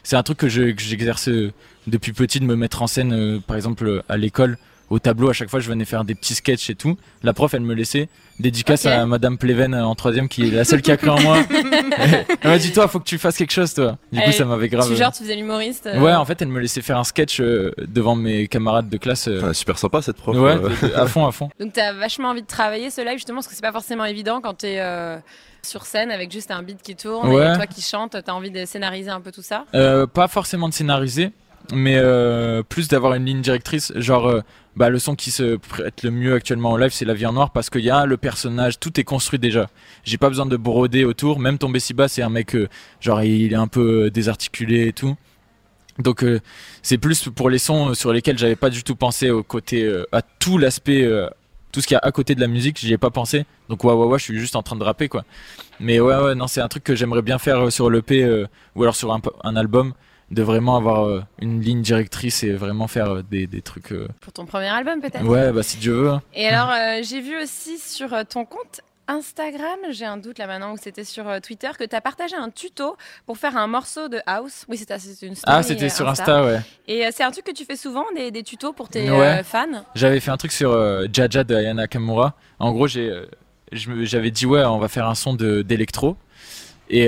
c'est 0.03 0.15
un 0.15 0.23
truc 0.23 0.37
que 0.37 0.47
je- 0.47 0.71
que 0.71 0.81
j'exerce 0.81 1.27
euh, 1.27 1.51
depuis 1.85 2.13
petit 2.13 2.39
de 2.39 2.45
me 2.45 2.55
mettre 2.55 2.81
en 2.81 2.87
scène, 2.87 3.11
euh, 3.13 3.39
par 3.45 3.57
exemple 3.57 4.03
à 4.07 4.15
l'école. 4.15 4.57
Au 4.89 4.99
tableau, 4.99 5.29
à 5.29 5.33
chaque 5.33 5.49
fois, 5.49 5.59
je 5.59 5.67
venais 5.69 5.85
faire 5.85 6.03
des 6.03 6.13
petits 6.13 6.35
sketchs 6.35 6.69
et 6.69 6.75
tout. 6.75 6.97
La 7.23 7.33
prof, 7.33 7.53
elle 7.53 7.61
me 7.61 7.73
laissait. 7.73 8.09
Dédicace 8.39 8.85
Ok. 8.85 8.91
à 8.91 9.05
Madame 9.05 9.37
Pleven 9.37 9.73
euh, 9.73 9.83
en 9.85 9.95
troisième, 9.95 10.27
qui 10.27 10.47
est 10.47 10.51
la 10.51 10.63
seule 10.65 10.81
qui 10.81 10.91
a 10.91 10.97
cru 10.97 11.09
en 11.09 11.19
moi. 11.21 11.37
elle 12.41 12.49
m'a 12.49 12.57
dit, 12.57 12.71
toi, 12.71 12.87
faut 12.87 12.99
que 12.99 13.05
tu 13.07 13.17
fasses 13.17 13.37
quelque 13.37 13.51
chose, 13.53 13.73
toi. 13.73 13.97
Du 14.11 14.19
coup, 14.19 14.25
Elle- 14.27 14.33
ça 14.33 14.45
m'avait 14.45 14.69
grave. 14.69 14.87
Tu, 14.89 14.95
genre, 14.95 15.11
tu 15.11 15.23
faisais 15.23 15.35
l'humoriste 15.35 15.87
euh, 15.87 15.99
Ouais, 15.99 16.13
en 16.13 16.25
fait, 16.25 16.41
elle 16.41 16.47
me 16.49 16.59
laissait 16.59 16.81
faire 16.81 16.97
un 16.97 17.03
sketch 17.03 17.39
euh, 17.39 17.71
devant 17.87 18.15
mes 18.15 18.47
camarades 18.47 18.89
de 18.89 18.97
classe. 18.97 19.27
euh. 19.27 19.53
super 19.53 19.77
sympa 19.77 20.01
cette 20.01 20.17
prof. 20.17 20.35
Ouais, 20.35 20.55
euh. 20.55 20.69
à 20.95 21.05
fond, 21.07 21.25
à 21.25 21.31
fond. 21.31 21.49
Donc, 21.59 21.73
t'as 21.73 21.93
vachement 21.93 22.29
envie 22.29 22.41
de 22.41 22.47
travailler 22.47 22.89
ce 22.89 23.01
live, 23.01 23.13
justement, 23.15 23.37
parce 23.37 23.47
que 23.47 23.55
c'est 23.55 23.61
pas 23.61 23.71
forcément 23.71 24.05
évident 24.05 24.41
quand 24.41 24.55
t'es 24.55 24.75
euh, 24.79 25.17
sur 25.63 25.85
scène 25.85 26.11
avec 26.11 26.31
juste 26.31 26.51
un 26.51 26.61
beat 26.63 26.81
qui 26.81 26.95
tourne 26.95 27.29
Ouais. 27.29 27.51
et 27.51 27.55
toi 27.55 27.67
qui 27.67 27.81
chantes, 27.81 28.15
t'as 28.23 28.33
envie 28.33 28.51
de 28.51 28.65
scénariser 28.65 29.09
un 29.09 29.21
peu 29.21 29.31
tout 29.31 29.41
ça? 29.43 29.65
Euh, 29.75 30.05
pas 30.07 30.27
forcément 30.27 30.67
de 30.69 30.73
scénariser, 30.73 31.31
mais 31.71 31.95
euh, 31.97 32.63
plus 32.63 32.87
d'avoir 32.89 33.13
une 33.13 33.25
ligne 33.25 33.41
directrice. 33.41 33.93
Genre, 33.95 34.27
euh, 34.27 34.41
bah, 34.75 34.89
le 34.89 34.97
son 34.97 35.15
qui 35.15 35.29
se 35.29 35.55
prête 35.57 36.03
le 36.03 36.11
mieux 36.11 36.33
actuellement 36.33 36.71
au 36.71 36.77
live, 36.77 36.91
c'est 36.91 37.05
La 37.05 37.13
Vie 37.13 37.25
en 37.25 37.33
Noir, 37.33 37.51
parce 37.51 37.69
qu'il 37.69 37.81
y 37.83 37.91
a 37.91 38.05
le 38.05 38.17
personnage, 38.17 38.79
tout 38.79 38.99
est 38.99 39.03
construit 39.03 39.39
déjà. 39.39 39.69
J'ai 40.03 40.17
pas 40.17 40.29
besoin 40.29 40.45
de 40.45 40.57
broder 40.57 41.05
autour. 41.05 41.39
Même 41.39 41.57
Tombé 41.57 41.79
si 41.79 41.93
bas, 41.93 42.07
c'est 42.07 42.23
un 42.23 42.29
mec, 42.29 42.55
euh, 42.55 42.67
genre, 42.99 43.21
il 43.21 43.53
est 43.53 43.55
un 43.55 43.67
peu 43.67 44.05
euh, 44.05 44.09
désarticulé 44.09 44.87
et 44.87 44.93
tout. 44.93 45.15
Donc 45.99 46.23
euh, 46.23 46.39
c'est 46.81 46.97
plus 46.97 47.29
pour 47.29 47.51
les 47.51 47.59
sons 47.59 47.89
euh, 47.89 47.93
sur 47.93 48.11
lesquels 48.11 48.37
j'avais 48.37 48.55
pas 48.55 48.71
du 48.71 48.83
tout 48.83 48.95
pensé 48.95 49.29
au 49.29 49.43
côté 49.43 49.87
à 50.11 50.23
tout 50.23 50.57
l'aspect 50.57 51.07
tout 51.71 51.81
ce 51.81 51.87
qu'il 51.87 51.93
y 51.93 51.97
a 51.97 52.01
à 52.01 52.11
côté 52.11 52.33
de 52.33 52.39
la 52.39 52.47
musique 52.47 52.79
j'y 52.79 52.91
ai 52.93 52.97
pas 52.97 53.11
pensé 53.11 53.45
donc 53.69 53.83
ouais 53.83 53.93
ouais 53.93 54.05
ouais 54.07 54.17
je 54.17 54.23
suis 54.23 54.39
juste 54.39 54.55
en 54.55 54.63
train 54.63 54.75
de 54.75 54.83
rapper 54.83 55.07
quoi 55.07 55.23
mais 55.79 55.99
ouais 55.99 56.15
ouais 56.15 56.33
non 56.33 56.47
c'est 56.47 56.61
un 56.61 56.67
truc 56.67 56.83
que 56.83 56.95
j'aimerais 56.95 57.21
bien 57.21 57.37
faire 57.37 57.71
sur 57.71 57.91
l'EP 57.91 58.47
ou 58.75 58.81
alors 58.81 58.95
sur 58.95 59.13
un 59.13 59.55
album 59.55 59.93
de 60.33 60.43
vraiment 60.43 60.75
avoir 60.75 61.05
euh, 61.07 61.23
une 61.39 61.61
ligne 61.61 61.81
directrice 61.81 62.43
et 62.43 62.51
vraiment 62.53 62.87
faire 62.87 63.09
euh, 63.17 63.21
des, 63.23 63.47
des 63.47 63.61
trucs. 63.61 63.91
euh, 63.91 64.07
Pour 64.21 64.33
ton 64.33 64.45
premier 64.45 64.67
album, 64.67 64.99
peut-être? 65.01 65.23
Ouais, 65.25 65.51
bah 65.51 65.63
si 65.63 65.77
Dieu 65.77 65.93
veut. 65.93 66.13
Et 66.33 66.47
alors, 66.47 66.69
euh, 66.71 67.01
j'ai 67.03 67.21
vu 67.21 67.41
aussi 67.41 67.77
sur 67.77 68.09
ton 68.27 68.45
compte 68.45 68.81
Instagram, 69.07 69.77
j'ai 69.91 70.05
un 70.05 70.15
doute 70.15 70.37
là 70.39 70.47
maintenant, 70.47 70.71
ou 70.73 70.77
c'était 70.81 71.03
sur 71.03 71.25
Twitter, 71.41 71.67
que 71.77 71.83
tu 71.83 71.93
as 71.93 71.99
partagé 71.99 72.35
un 72.37 72.49
tuto 72.49 72.95
pour 73.25 73.37
faire 73.37 73.57
un 73.57 73.67
morceau 73.67 74.07
de 74.07 74.19
house. 74.25 74.63
Oui, 74.69 74.77
c'était 74.77 74.95
une 74.95 75.35
story. 75.35 75.57
Ah, 75.57 75.61
c'était 75.61 75.89
sur 75.89 76.07
Insta, 76.07 76.45
ouais. 76.45 76.61
Et 76.87 77.05
euh, 77.05 77.09
c'est 77.13 77.23
un 77.23 77.31
truc 77.31 77.43
que 77.45 77.51
tu 77.51 77.65
fais 77.65 77.75
souvent, 77.75 78.05
des, 78.15 78.31
des 78.31 78.43
tutos 78.43 78.71
pour 78.71 78.87
tes 78.87 79.11
Ouais. 79.11 79.39
euh, 79.39 79.43
fans? 79.43 79.83
J'avais 79.93 80.21
fait 80.21 80.31
un 80.31 80.37
truc 80.37 80.53
sur 80.53 80.71
Jaja 81.11 81.43
de 81.43 81.53
Ayana 81.53 81.87
Kamura. 81.87 82.33
En 82.59 82.71
gros, 82.71 82.87
j'ai, 82.87 83.11
j'avais 83.73 84.31
dit 84.31 84.45
ouais, 84.45 84.63
on 84.63 84.79
va 84.79 84.87
faire 84.87 85.07
un 85.07 85.15
son 85.15 85.33
de 85.33 85.61
d'électro. 85.63 86.15
Et 86.89 87.07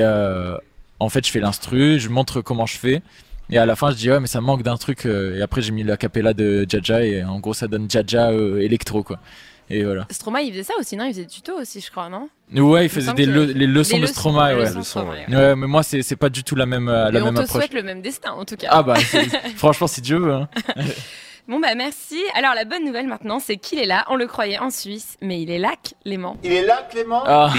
en 1.00 1.10
fait, 1.10 1.26
je 1.26 1.32
fais 1.32 1.40
l'instru, 1.40 2.00
je 2.00 2.10
montre 2.10 2.42
comment 2.42 2.66
je 2.66 2.78
fais. 2.78 3.02
Et 3.52 3.58
à 3.60 3.66
la 3.66 3.76
fin, 3.76 3.92
je 3.92 3.96
dis 3.96 4.10
ouais, 4.10 4.20
mais 4.20 4.28
ça 4.28 4.42
manque 4.42 4.64
d'un 4.64 4.78
truc. 4.78 5.06
euh, 5.06 5.38
et 5.38 5.42
après, 5.42 5.62
j'ai 5.62 5.72
mis 5.72 5.84
la 5.84 5.98
capella 5.98 6.34
de 6.34 6.66
Jaja 6.68 7.04
et 7.06 7.24
en 7.24 7.40
gros, 7.40 7.54
ça 7.54 7.68
donne 7.68 7.90
Jaja 7.90 8.32
euh, 8.32 8.60
électro 8.62 9.04
quoi. 9.04 9.20
Et 9.70 9.84
voilà. 9.84 10.06
Stromae, 10.12 10.42
il 10.44 10.52
faisait 10.52 10.64
ça 10.64 10.74
aussi, 10.80 10.96
non? 10.96 11.06
Il 11.06 11.10
faisait 11.14 11.24
des 11.24 11.28
tutos 11.28 11.60
aussi, 11.60 11.82
je 11.82 11.90
crois, 11.90 12.08
non? 12.08 12.30
Ouais, 12.56 12.86
il 12.86 12.90
faisait 12.90 13.14
des 13.14 13.26
le- 13.26 13.46
les 13.46 13.66
leçons 13.66 13.98
de 13.98 14.06
Stromae, 14.06 14.50
les 14.54 14.60
ouais. 14.60 14.66
leçons 14.68 14.80
de 14.80 14.84
Stromae, 14.86 15.10
ouais. 15.28 15.36
Ouais, 15.36 15.56
mais 15.56 15.66
moi, 15.68 15.82
c'est 15.82 16.04
c'est 16.04 16.16
pas 16.16 16.30
du 16.30 16.44
tout 16.44 16.56
la 16.56 16.68
même 16.68 16.88
euh, 16.88 17.06
la 17.06 17.12
Mais 17.12 17.22
on 17.22 17.26
même 17.26 17.36
te 17.36 17.40
approche. 17.42 17.62
souhaite 17.64 17.74
le 17.74 17.82
même 17.82 18.02
destin, 18.02 18.32
en 18.34 18.46
tout 18.46 18.56
cas. 18.58 18.68
Ah 18.72 18.84
bah, 18.84 18.96
c'est- 18.96 19.28
franchement, 19.56 19.88
si 19.88 20.02
Dieu 20.02 20.18
veut. 20.18 20.34
hein. 20.34 20.48
Bon 21.48 21.60
bah 21.60 21.76
merci. 21.76 22.20
Alors 22.34 22.56
la 22.56 22.66
bonne 22.66 22.84
nouvelle 22.84 23.06
maintenant, 23.08 23.40
c'est 23.40 23.58
qu'il 23.58 23.78
est 23.78 23.86
là. 23.86 24.04
On 24.10 24.16
le 24.16 24.26
croyait 24.26 24.58
en 24.58 24.72
Suisse, 24.72 25.16
mais 25.22 25.40
il 25.44 25.52
est 25.52 25.60
là, 25.60 25.74
Clément. 26.04 26.38
Il 26.44 26.52
est 26.52 26.66
là, 26.66 26.88
Clément? 26.90 27.22
Ah. 27.28 27.54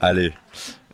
Allez. 0.00 0.32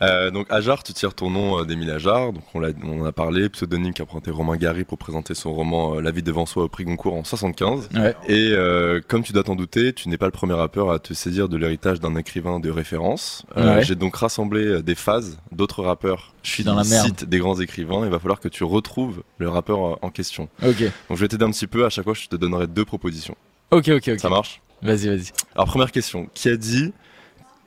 Euh, 0.03 0.30
donc 0.30 0.47
Ajar, 0.51 0.82
tu 0.82 0.93
tires 0.93 1.14
ton 1.14 1.30
nom 1.30 1.61
euh, 1.61 1.64
d'Émile 1.64 1.91
Ajar, 1.91 2.32
donc 2.32 2.43
on, 2.53 2.59
l'a- 2.61 2.70
on 2.82 3.03
en 3.03 3.05
a 3.05 3.12
parlé, 3.12 3.49
pseudonyme 3.49 3.93
qu'a 3.95 4.03
emprunté 4.03 4.30
Romain 4.30 4.57
Gary 4.57 4.85
pour 4.85 4.99
présenter 4.99 5.35
son 5.35 5.55
roman 5.55 5.97
euh, 5.97 6.01
La 6.01 6.11
vie 6.11 6.22
devant 6.22 6.47
soi 6.47 6.64
au 6.64 6.68
prix 6.68 6.85
Goncourt 6.85 7.14
en 7.14 7.22
75. 7.24 7.89
Ouais. 7.95 8.14
Et 8.26 8.51
euh, 8.53 9.01
comme 9.07 9.22
tu 9.22 9.32
dois 9.32 9.45
t'en 9.45 9.55
douter, 9.55 9.93
tu 9.93 10.09
n'es 10.09 10.18
pas 10.18 10.26
le 10.26 10.32
premier 10.32 10.55
rappeur 10.55 10.91
à 10.91 10.99
te 10.99 11.14
saisir 11.14 11.49
de 11.49 11.57
l'héritage 11.57 12.01
d'un 12.01 12.16
écrivain 12.16 12.61
de 12.61 12.70
référence. 12.70 13.45
Euh, 13.57 13.76
Ouais. 13.76 13.85
J'ai 13.85 13.95
donc 13.95 14.16
rassemblé 14.16 14.82
des 14.82 14.95
phases 14.95 15.39
d'autres 15.53 15.82
rappeurs 15.85 16.35
Je 16.43 16.51
suis 16.51 16.64
dans 16.64 16.74
la 16.74 16.85
merde. 16.85 17.24
des 17.24 17.39
grands 17.39 17.59
écrivains. 17.61 18.03
Il 18.05 18.11
va 18.11 18.18
falloir 18.18 18.41
que 18.41 18.49
tu 18.49 18.64
retrouves 18.64 19.22
le 19.39 19.49
rappeur 19.49 19.87
euh, 19.87 19.97
en 20.03 20.11
question. 20.11 20.49
Ok. 20.62 20.80
Donc 20.82 20.91
je 21.16 21.20
vais 21.20 21.28
t'aider 21.28 21.45
un 21.45 21.51
petit 21.51 21.66
peu, 21.68 21.85
à 21.87 21.91
chaque 21.91 22.05
fois 22.05 22.14
je 22.14 22.26
te 22.26 22.37
donnerai 22.37 22.66
deux 22.66 22.85
propositions. 22.85 23.37
Ok, 23.70 23.89
ok, 23.89 24.09
ok. 24.14 24.20
Ça 24.20 24.28
marche? 24.28 24.61
Vas-y, 24.85 25.09
vas-y. 25.09 25.30
Alors 25.55 25.66
première 25.66 25.91
question, 25.91 26.28
qui 26.35 26.49
a 26.49 26.57
dit 26.57 26.93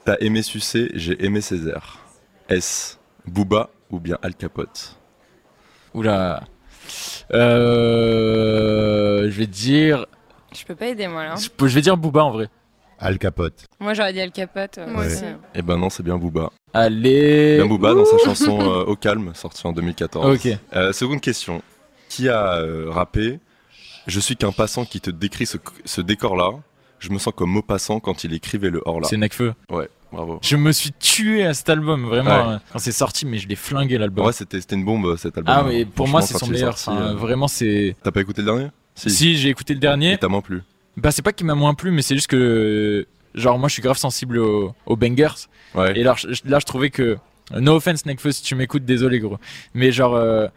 T'as 0.05 0.15
aimé 0.21 0.41
sucer, 0.41 0.89
j'ai 0.93 1.21
aimé 1.25 1.41
Césaire? 1.41 1.97
Est-ce 2.47 2.95
Booba 3.25 3.69
ou 3.89 3.99
bien 3.99 4.17
Al 4.21 4.35
Capote? 4.35 4.95
Oula. 5.93 6.43
Euh, 7.77 9.29
je 9.29 9.37
vais 9.37 9.47
dire. 9.47 10.05
Je 10.55 10.63
peux 10.63 10.75
pas 10.75 10.87
aider 10.87 11.07
moi 11.07 11.25
là. 11.25 11.35
Je 11.35 11.49
peux- 11.49 11.67
je 11.67 11.75
vais 11.75 11.81
dire 11.81 11.97
Booba 11.97 12.23
en 12.23 12.31
vrai. 12.31 12.49
Al 12.99 13.17
Capote. 13.19 13.65
Moi 13.79 13.93
j'aurais 13.93 14.13
dit 14.13 14.21
Al 14.21 14.31
Capote. 14.31 14.77
euh, 14.77 14.87
Moi 14.87 15.01
Ouais. 15.05 15.13
aussi. 15.13 15.23
Eh 15.55 15.61
ben 15.61 15.77
non, 15.77 15.89
c'est 15.89 16.03
bien 16.03 16.17
Booba. 16.17 16.51
Allez. 16.73 17.57
Bien 17.57 17.65
Booba 17.67 17.93
dans 17.93 18.05
sa 18.05 18.17
chanson 18.19 18.59
euh, 18.61 18.83
Au 18.87 18.95
calme, 18.95 19.31
sortie 19.35 19.65
en 19.67 19.71
2014. 19.73 20.35
Ok. 20.35 20.47
Euh, 20.75 20.93
seconde 20.93 21.21
question, 21.21 21.61
qui 22.09 22.29
a 22.29 22.55
euh, 22.55 22.85
rappé 22.89 23.39
Je 24.07 24.19
suis 24.19 24.35
qu'un 24.37 24.51
passant 24.51 24.85
qui 24.85 25.01
te 25.01 25.11
décrit 25.11 25.45
ce, 25.45 25.57
ce 25.85 26.01
décor-là. 26.01 26.51
Je 26.99 27.09
me 27.11 27.19
sens 27.19 27.33
comme 27.35 27.51
Maupassant 27.51 27.99
quand 27.99 28.23
il 28.23 28.33
écrivait 28.33 28.69
le 28.69 28.81
hors-là. 28.85 29.07
C'est 29.09 29.17
Necfeu. 29.17 29.53
Ouais, 29.69 29.87
bravo. 30.11 30.39
Je 30.41 30.55
me 30.55 30.71
suis 30.71 30.91
tué 30.93 31.45
à 31.45 31.53
cet 31.53 31.69
album, 31.69 32.05
vraiment. 32.05 32.29
Ouais. 32.47 32.53
euh, 32.55 32.57
Quand 32.73 32.79
c'est 32.79 32.91
sorti, 32.91 33.25
mais 33.25 33.37
je 33.37 33.47
l'ai 33.47 33.55
flingué 33.55 33.97
l'album. 33.97 34.23
vrai, 34.23 34.33
c'était 34.33 34.59
une 34.75 34.83
bombe 34.85 35.05
euh, 35.05 35.17
cet 35.17 35.37
album. 35.37 35.53
ah, 35.55 35.63
mais 35.67 35.85
pour 35.85 36.07
moi, 36.07 36.21
c'est 36.21 36.37
son 36.37 36.47
meilleur. 36.47 36.77
sorti, 36.77 36.99
Enfin, 36.99 37.11
euh, 37.11 37.15
Vraiment, 37.15 37.47
c'est. 37.47 37.95
T'as 38.03 38.11
pas 38.11 38.21
écouté 38.21 38.41
le 38.41 38.45
dernier? 38.47 38.67
Si, 38.95 39.37
j'ai 39.37 39.49
écouté 39.49 39.73
le 39.75 39.79
dernier. 39.79 40.13
Et 40.13 40.17
t'as 40.17 40.27
moins 40.27 40.41
plu. 40.41 40.63
Bah, 40.97 41.11
c'est 41.11 41.21
pas 41.21 41.31
qu'il 41.33 41.45
m'a 41.45 41.53
moins 41.55 41.75
plu, 41.75 41.91
mais 41.91 42.01
c'est 42.01 42.15
juste 42.15 42.27
que. 42.27 43.05
Genre, 43.35 43.59
moi, 43.59 43.69
je 43.69 43.73
suis 43.73 43.83
grave 43.83 43.97
sensible 43.97 44.39
aux, 44.39 44.73
aux 44.87 44.95
bangers. 44.95 45.45
Ouais. 45.75 45.95
Et 45.99 46.03
là, 46.03 46.15
je, 46.17 46.27
là, 46.45 46.57
je 46.59 46.65
trouvais 46.65 46.89
que. 46.89 47.17
No 47.55 47.75
offense, 47.75 48.05
Necfeu, 48.07 48.31
si 48.31 48.41
tu 48.41 48.55
m'écoutes, 48.55 48.83
désolé, 48.85 49.19
gros. 49.19 49.37
Mais 49.75 49.91
genre, 49.91 50.15
euh, 50.15 50.47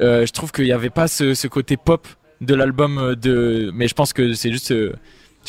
euh, 0.00 0.24
je 0.24 0.32
trouve 0.32 0.50
qu'il 0.50 0.64
y 0.66 0.72
avait 0.72 0.88
pas 0.90 1.06
ce, 1.06 1.34
ce 1.34 1.46
côté 1.46 1.76
pop 1.76 2.08
de 2.40 2.54
l'album 2.54 2.96
euh, 2.98 3.14
de. 3.14 3.70
Mais 3.74 3.86
je 3.86 3.94
pense 3.94 4.14
que 4.14 4.32
c'est 4.32 4.50
juste. 4.50 4.72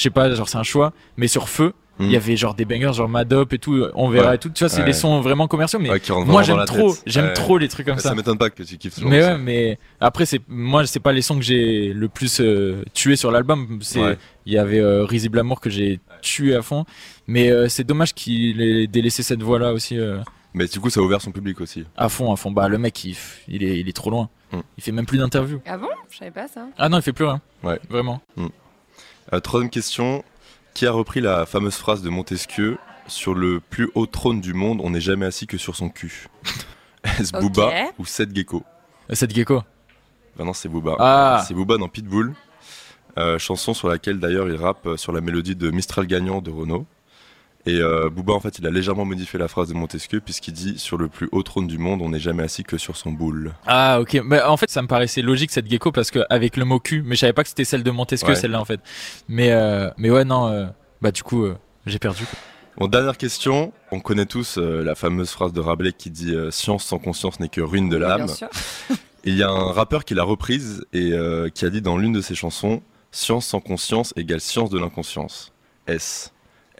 Je 0.01 0.05
sais 0.05 0.09
pas, 0.09 0.33
genre, 0.33 0.49
c'est 0.49 0.57
un 0.57 0.63
choix. 0.63 0.93
Mais 1.17 1.27
sur 1.27 1.47
Feu. 1.47 1.73
Il 1.99 2.09
y 2.09 2.15
avait 2.15 2.35
genre 2.35 2.55
des 2.55 2.65
bangers 2.65 2.93
genre 2.93 3.07
Madop 3.07 3.53
et 3.53 3.59
tout, 3.59 3.85
on 3.93 4.09
verra 4.09 4.29
Ouais. 4.29 4.35
et 4.35 4.37
tout. 4.39 4.49
Tu 4.49 4.63
vois, 4.63 4.69
c'est 4.69 4.79
Ouais. 4.79 4.85
des 4.85 4.93
sons 4.93 5.21
vraiment 5.21 5.47
commerciaux, 5.47 5.77
mais 5.77 5.91
Ouais, 5.91 6.01
moi 6.25 6.41
j'aime 6.41 6.65
trop, 6.65 6.95
j'aime 7.05 7.25
Ouais. 7.25 7.33
trop 7.33 7.59
les 7.59 7.67
trucs 7.67 7.85
comme 7.85 7.99
ça. 7.99 8.09
Ça 8.09 8.15
m'étonne 8.15 8.39
pas 8.39 8.49
que 8.49 8.63
tu 8.63 8.77
kiffes 8.79 8.95
ce 8.95 9.01
genre 9.01 9.09
Mais 9.11 9.23
ouais, 9.23 9.37
mais 9.37 9.77
après 9.99 10.25
c'est 10.25 10.41
moi 10.47 10.87
c'est 10.87 10.99
pas 10.99 11.11
les 11.11 11.21
sons 11.21 11.35
que 11.35 11.43
j'ai 11.43 11.93
le 11.93 12.09
plus 12.09 12.39
euh, 12.41 12.83
tué 12.95 13.15
sur 13.15 13.29
l'album. 13.29 13.77
C'est 13.83 14.01
Ouais. 14.01 14.17
il 14.47 14.53
y 14.53 14.57
avait 14.57 14.79
euh, 14.79 15.03
Risible 15.05 15.37
Amour 15.37 15.59
que 15.61 15.69
j'ai 15.69 15.99
tué 16.23 16.55
à 16.55 16.63
fond, 16.63 16.85
mais 17.27 17.51
euh, 17.51 17.69
c'est 17.69 17.83
dommage 17.83 18.15
qu'il 18.15 18.59
ait 18.63 18.87
délaissé 18.87 19.21
cette 19.21 19.43
voie 19.43 19.59
là 19.59 19.71
aussi 19.71 19.99
euh, 19.99 20.17
Mais 20.55 20.65
du 20.65 20.79
coup, 20.79 20.89
ça 20.89 21.01
a 21.01 21.03
ouvert 21.03 21.21
son 21.21 21.31
public 21.31 21.61
aussi. 21.61 21.85
à 21.95 22.09
fond 22.09 22.33
à 22.33 22.35
fond. 22.35 22.49
Bah 22.49 22.67
le 22.67 22.79
mec 22.79 23.03
il, 23.03 23.15
il 23.47 23.63
est 23.63 23.79
il 23.79 23.87
est 23.87 23.93
trop 23.95 24.09
loin. 24.09 24.27
Mm. 24.51 24.59
Il 24.79 24.83
fait 24.83 24.91
même 24.91 25.05
plus 25.05 25.19
d'interviews. 25.19 25.61
Ah 25.67 25.77
bon? 25.77 25.85
Je 26.09 26.17
savais 26.17 26.31
pas 26.31 26.47
ça. 26.47 26.65
Ah 26.79 26.89
non 26.89 26.97
il 26.97 27.03
fait 27.03 27.13
plus 27.13 27.25
rien. 27.25 27.41
Ouais. 27.63 27.79
Vraiment. 27.91 28.21
Euh, 28.39 28.47
troisième 29.39 29.69
question. 29.69 30.23
Qui 30.73 30.85
a 30.87 30.91
repris 30.91 31.21
la 31.21 31.45
fameuse 31.45 31.75
phrase 31.75 32.01
de 32.01 32.09
Montesquieu 32.09 32.77
Sur 33.07 33.33
le 33.33 33.59
plus 33.59 33.89
haut 33.95 34.05
trône 34.05 34.41
du 34.41 34.53
monde, 34.53 34.79
on 34.83 34.89
n'est 34.89 35.01
jamais 35.01 35.25
assis 35.25 35.47
que 35.47 35.57
sur 35.57 35.75
son 35.75 35.89
cul? 35.89 36.27
Est-ce. 37.03 37.31
Booba 37.31 37.71
ou 37.97 38.05
Seth 38.05 38.35
Gecko? 38.35 38.63
Euh, 39.09 39.15
Cette 39.15 39.33
gecko. 39.33 39.63
Bah 40.37 40.45
non, 40.45 40.53
c'est 40.53 40.69
Booba. 40.69 40.95
Ah. 40.99 41.43
C'est 41.47 41.53
Booba 41.53 41.77
dans 41.77 41.89
Pitbull. 41.89 42.33
Euh, 43.17 43.37
chanson 43.37 43.73
sur 43.73 43.89
laquelle 43.89 44.19
d'ailleurs 44.19 44.47
il 44.47 44.55
rappe 44.55 44.85
euh, 44.85 44.97
sur 44.97 45.11
la 45.11 45.19
mélodie 45.19 45.55
de 45.55 45.69
Mistral 45.69 46.07
gagnant 46.07 46.41
de 46.41 46.49
Renault. 46.49 46.85
Et 47.65 47.75
euh, 47.79 48.09
Booba 48.09 48.33
en 48.33 48.39
fait 48.39 48.57
il 48.59 48.65
a 48.65 48.71
légèrement 48.71 49.05
modifié 49.05 49.37
la 49.37 49.47
phrase 49.47 49.67
de 49.69 49.73
Montesquieu 49.73 50.19
puisqu'il 50.19 50.53
dit 50.53 50.79
sur 50.79 50.97
le 50.97 51.07
plus 51.07 51.29
haut 51.31 51.43
trône 51.43 51.67
du 51.67 51.77
monde 51.77 52.01
on 52.01 52.09
n'est 52.09 52.19
jamais 52.19 52.41
assis 52.43 52.63
que 52.63 52.77
sur 52.77 52.97
son 52.97 53.11
boule. 53.11 53.51
Ah 53.67 53.99
ok, 54.01 54.19
mais 54.25 54.41
en 54.41 54.57
fait 54.57 54.69
ça 54.71 54.81
me 54.81 54.87
paraissait 54.87 55.21
logique 55.21 55.51
cette 55.51 55.69
gecko 55.69 55.91
parce 55.91 56.09
que 56.09 56.19
avec 56.29 56.57
le 56.57 56.65
mot 56.65 56.79
cul, 56.79 57.03
mais 57.05 57.15
je 57.15 57.19
savais 57.21 57.33
pas 57.33 57.43
que 57.43 57.49
c'était 57.49 57.65
celle 57.65 57.83
de 57.83 57.91
Montesquieu 57.91 58.29
Ouais. 58.29 58.35
celle-là 58.35 58.59
en 58.59 58.65
fait. 58.65 58.79
Mais 59.27 59.51
euh, 59.51 59.89
mais 59.97 60.09
ouais 60.09 60.23
non, 60.25 60.47
euh, 60.47 60.65
bah 61.01 61.11
du 61.11 61.21
coup 61.23 61.43
euh, 61.45 61.55
j'ai 61.85 61.99
perdu. 61.99 62.25
quoi. 62.25 62.39
Bon 62.77 62.87
dernière 62.87 63.17
question, 63.17 63.73
on 63.91 63.99
connaît 63.99 64.25
tous 64.25 64.57
euh, 64.57 64.81
la 64.83 64.95
fameuse 64.95 65.29
phrase 65.29 65.53
de 65.53 65.59
Rabelais 65.59 65.91
qui 65.93 66.09
dit 66.09 66.33
euh, 66.33 66.49
science 66.51 66.85
sans 66.85 66.97
conscience 66.99 67.39
n'est 67.39 67.49
que 67.49 67.61
ruine 67.61 67.89
de 67.89 67.97
l'âme. 67.97 68.27
Il 69.23 69.35
y 69.37 69.43
a 69.43 69.49
un 69.51 69.71
rappeur 69.71 70.03
qui 70.03 70.15
l'a 70.15 70.23
reprise 70.23 70.83
et 70.93 71.11
euh, 71.13 71.49
qui 71.49 71.65
a 71.65 71.69
dit 71.69 71.81
dans 71.81 71.95
l'une 71.97 72.13
de 72.13 72.21
ses 72.21 72.33
chansons 72.33 72.81
Science 73.11 73.45
sans 73.45 73.59
conscience 73.59 74.13
égale 74.15 74.39
science 74.39 74.69
de 74.69 74.79
l'inconscience. 74.79 75.51
Est-ce 75.85 76.29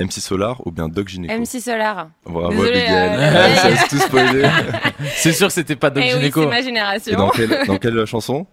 MC 0.06 0.14
Solar 0.20 0.66
ou 0.66 0.72
bien 0.72 0.88
Doc 0.89 1.08
Gynéco 1.08 1.34
MC 1.34 1.60
Solar. 1.62 2.10
Bravo 2.26 2.49
Désolé, 2.52 2.86
euh, 2.89 3.56
Ça 3.56 3.70
laisse 3.70 3.88
tout 3.88 3.97
spoiler. 3.99 4.49
C'est 5.16 5.34
sûr 5.34 5.52
c'était 5.52 5.76
pas 5.76 5.89
Doc 5.89 6.04
Eh 6.06 6.14
oui, 6.14 6.20
Gynéco. 6.20 6.41
c'est 6.43 6.47
ma 6.49 6.60
Et 6.60 6.64
génération. 6.64 7.18
dans 7.18 7.30
quelle, 7.30 7.66
dans 7.68 7.78
quelle 7.78 8.06
chanson 8.06 8.45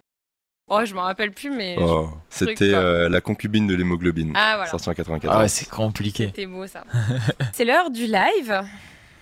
Oh, 0.71 0.81
je 0.85 0.93
m'en 0.93 1.01
rappelle 1.01 1.31
plus, 1.31 1.49
mais 1.49 1.75
Oh, 1.79 2.09
C'était 2.29 2.73
euh, 2.73 3.09
La 3.09 3.21
concubine 3.21 3.65
de 3.65 3.73
l'hémoglobine. 3.73 4.33
Ah, 4.35 4.53
voilà. 4.57 4.69
Sorti 4.69 4.89
en 4.89 4.93
94. 4.93 5.35
Ah 5.35 5.41
ouais 5.41 5.47
c'est 5.47 5.67
compliqué. 5.67 6.27
c'était 6.27 6.45
beau 6.45 6.67
ça. 6.67 6.83
c'est 7.53 7.65
l'heure 7.65 7.89
du 7.89 8.05
live. 8.05 8.61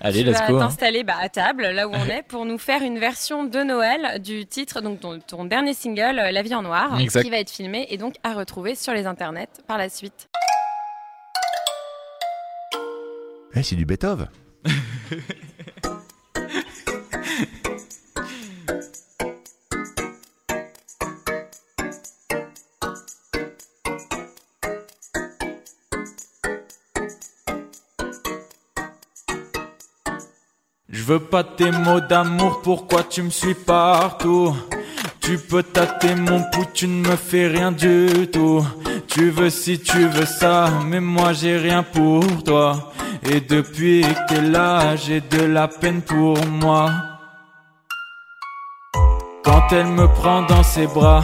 Allez 0.01 0.19
tu 0.23 0.29
let's 0.29 0.39
vas 0.39 0.47
go. 0.47 0.57
hein. 0.57 0.59
t'installer 0.59 1.03
bah, 1.03 1.15
à 1.19 1.29
table, 1.29 1.63
là 1.67 1.87
où 1.87 1.91
on 1.93 2.05
est, 2.09 2.21
pour 2.27 2.43
nous 2.45 2.57
faire 2.57 2.81
une 2.83 2.99
version 2.99 3.45
de 3.45 3.63
Noël 3.63 4.21
du 4.21 4.45
titre, 4.45 4.81
donc 4.81 4.99
ton, 4.99 5.19
ton 5.19 5.45
dernier 5.45 5.73
single, 5.73 6.17
La 6.31 6.41
vie 6.43 6.53
en 6.53 6.61
noir, 6.63 6.99
Exact. 6.99 7.23
qui 7.23 7.29
va 7.29 7.37
être 7.37 7.49
filmé 7.49 7.87
et 7.89 7.97
donc 7.97 8.15
à 8.23 8.33
retrouver 8.33 8.75
sur 8.75 8.93
les 8.93 9.05
internets 9.07 9.47
par 9.67 9.77
la 9.77 9.87
suite. 9.89 10.27
Eh, 13.57 13.63
c'est 13.63 13.75
du 13.75 13.85
Beethoven. 13.85 14.27
Je 30.89 31.03
veux 31.03 31.19
pas 31.19 31.43
tes 31.43 31.71
mots 31.71 31.99
d'amour, 31.99 32.61
pourquoi 32.61 33.03
tu 33.05 33.23
me 33.23 33.31
suis 33.31 33.55
partout? 33.55 34.55
Tu 35.19 35.39
peux 35.39 35.63
tâter 35.63 36.13
mon 36.13 36.43
pouls, 36.51 36.65
tu 36.75 36.87
ne 36.87 37.07
me 37.07 37.15
fais 37.15 37.47
rien 37.47 37.71
du 37.71 38.27
tout. 38.31 38.63
Tu 39.07 39.31
veux 39.31 39.49
si 39.49 39.79
tu 39.79 40.07
veux 40.07 40.27
ça, 40.27 40.69
mais 40.85 40.99
moi 40.99 41.33
j'ai 41.33 41.57
rien 41.57 41.81
pour 41.81 42.43
toi 42.43 42.93
Et 43.29 43.41
depuis 43.41 44.01
que 44.03 44.33
t'es 44.33 44.41
là, 44.41 44.95
j'ai 44.95 45.19
de 45.19 45.43
la 45.43 45.67
peine 45.67 46.01
pour 46.01 46.37
moi 46.47 46.89
Quand 49.43 49.67
elle 49.71 49.87
me 49.87 50.07
prend 50.07 50.43
dans 50.43 50.63
ses 50.63 50.87
bras, 50.87 51.23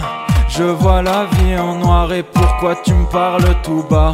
je 0.50 0.64
vois 0.64 1.02
la 1.02 1.26
vie 1.26 1.58
en 1.58 1.76
noir 1.76 2.12
et 2.12 2.24
pourquoi 2.24 2.76
tu 2.84 2.94
me 2.94 3.06
parles 3.06 3.56
tout 3.64 3.86
bas? 3.90 4.14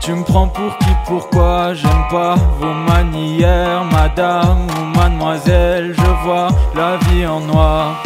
Tu 0.00 0.12
me 0.12 0.24
prends 0.24 0.48
pour 0.48 0.76
qui, 0.78 0.90
pourquoi 1.06 1.74
J'aime 1.74 2.06
pas 2.10 2.34
vos 2.58 2.74
manières, 2.74 3.84
madame 3.84 4.66
ou 4.76 4.98
mademoiselle? 4.98 5.94
Je 5.96 6.26
vois 6.26 6.48
la 6.74 6.96
vie 6.96 7.24
en 7.24 7.40
noir. 7.40 8.02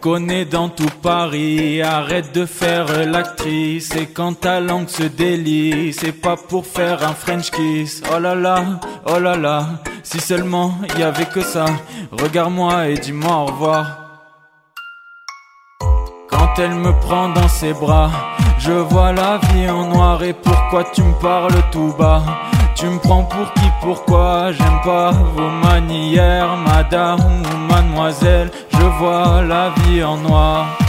Connaît 0.00 0.44
dans 0.44 0.68
tout 0.68 0.90
Paris, 1.02 1.82
arrête 1.82 2.32
de 2.32 2.46
faire 2.46 2.86
l'actrice. 3.04 3.94
Et 3.96 4.06
quand 4.06 4.40
ta 4.40 4.60
langue 4.60 4.88
se 4.88 5.02
délie, 5.02 5.92
c'est 5.92 6.12
pas 6.12 6.36
pour 6.36 6.66
faire 6.66 7.02
un 7.02 7.14
French 7.14 7.50
kiss. 7.50 8.02
Oh 8.14 8.18
là 8.20 8.34
là, 8.34 8.62
oh 9.06 9.18
là 9.18 9.36
là, 9.36 9.66
si 10.04 10.20
seulement 10.20 10.74
y 10.98 11.02
avait 11.02 11.26
que 11.26 11.40
ça. 11.40 11.66
Regarde-moi 12.12 12.88
et 12.88 12.94
dis-moi 12.94 13.36
au 13.36 13.46
revoir. 13.46 13.86
Quand 16.30 16.54
elle 16.58 16.74
me 16.74 16.92
prend 17.00 17.30
dans 17.30 17.48
ses 17.48 17.72
bras, 17.72 18.10
je 18.58 18.72
vois 18.72 19.12
la 19.12 19.38
vie 19.38 19.68
en 19.68 19.88
noir. 19.88 20.22
Et 20.22 20.32
pourquoi 20.32 20.84
tu 20.94 21.02
me 21.02 21.14
parles 21.20 21.62
tout 21.72 21.92
bas? 21.98 22.22
Tu 22.76 22.86
me 22.86 22.98
prends 23.00 23.24
pour 23.24 23.52
qui, 23.54 23.66
pourquoi 23.80 24.52
J'aime 24.52 24.80
pas 24.84 25.10
vos 25.10 25.50
manières, 25.50 26.56
madame 26.56 27.18
ou 27.20 27.72
mademoiselle? 27.72 28.52
Je 28.78 28.84
vois 28.84 29.42
la 29.42 29.70
vie 29.70 30.04
en 30.04 30.18
noir. 30.18 30.87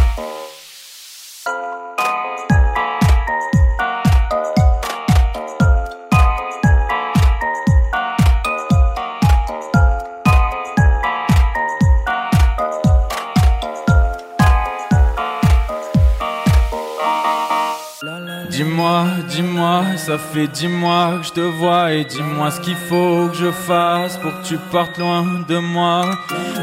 Ça 20.09 20.17
fait 20.17 20.47
dix 20.47 20.67
mois 20.67 21.19
que 21.19 21.27
je 21.27 21.33
te 21.33 21.39
vois 21.39 21.93
et 21.93 22.03
dis-moi 22.03 22.49
ce 22.49 22.59
qu'il 22.61 22.75
faut 22.89 23.27
que 23.27 23.35
je 23.35 23.51
fasse 23.51 24.17
pour 24.17 24.31
que 24.31 24.43
tu 24.47 24.57
partes 24.71 24.97
loin 24.97 25.23
de 25.47 25.57
moi. 25.59 26.01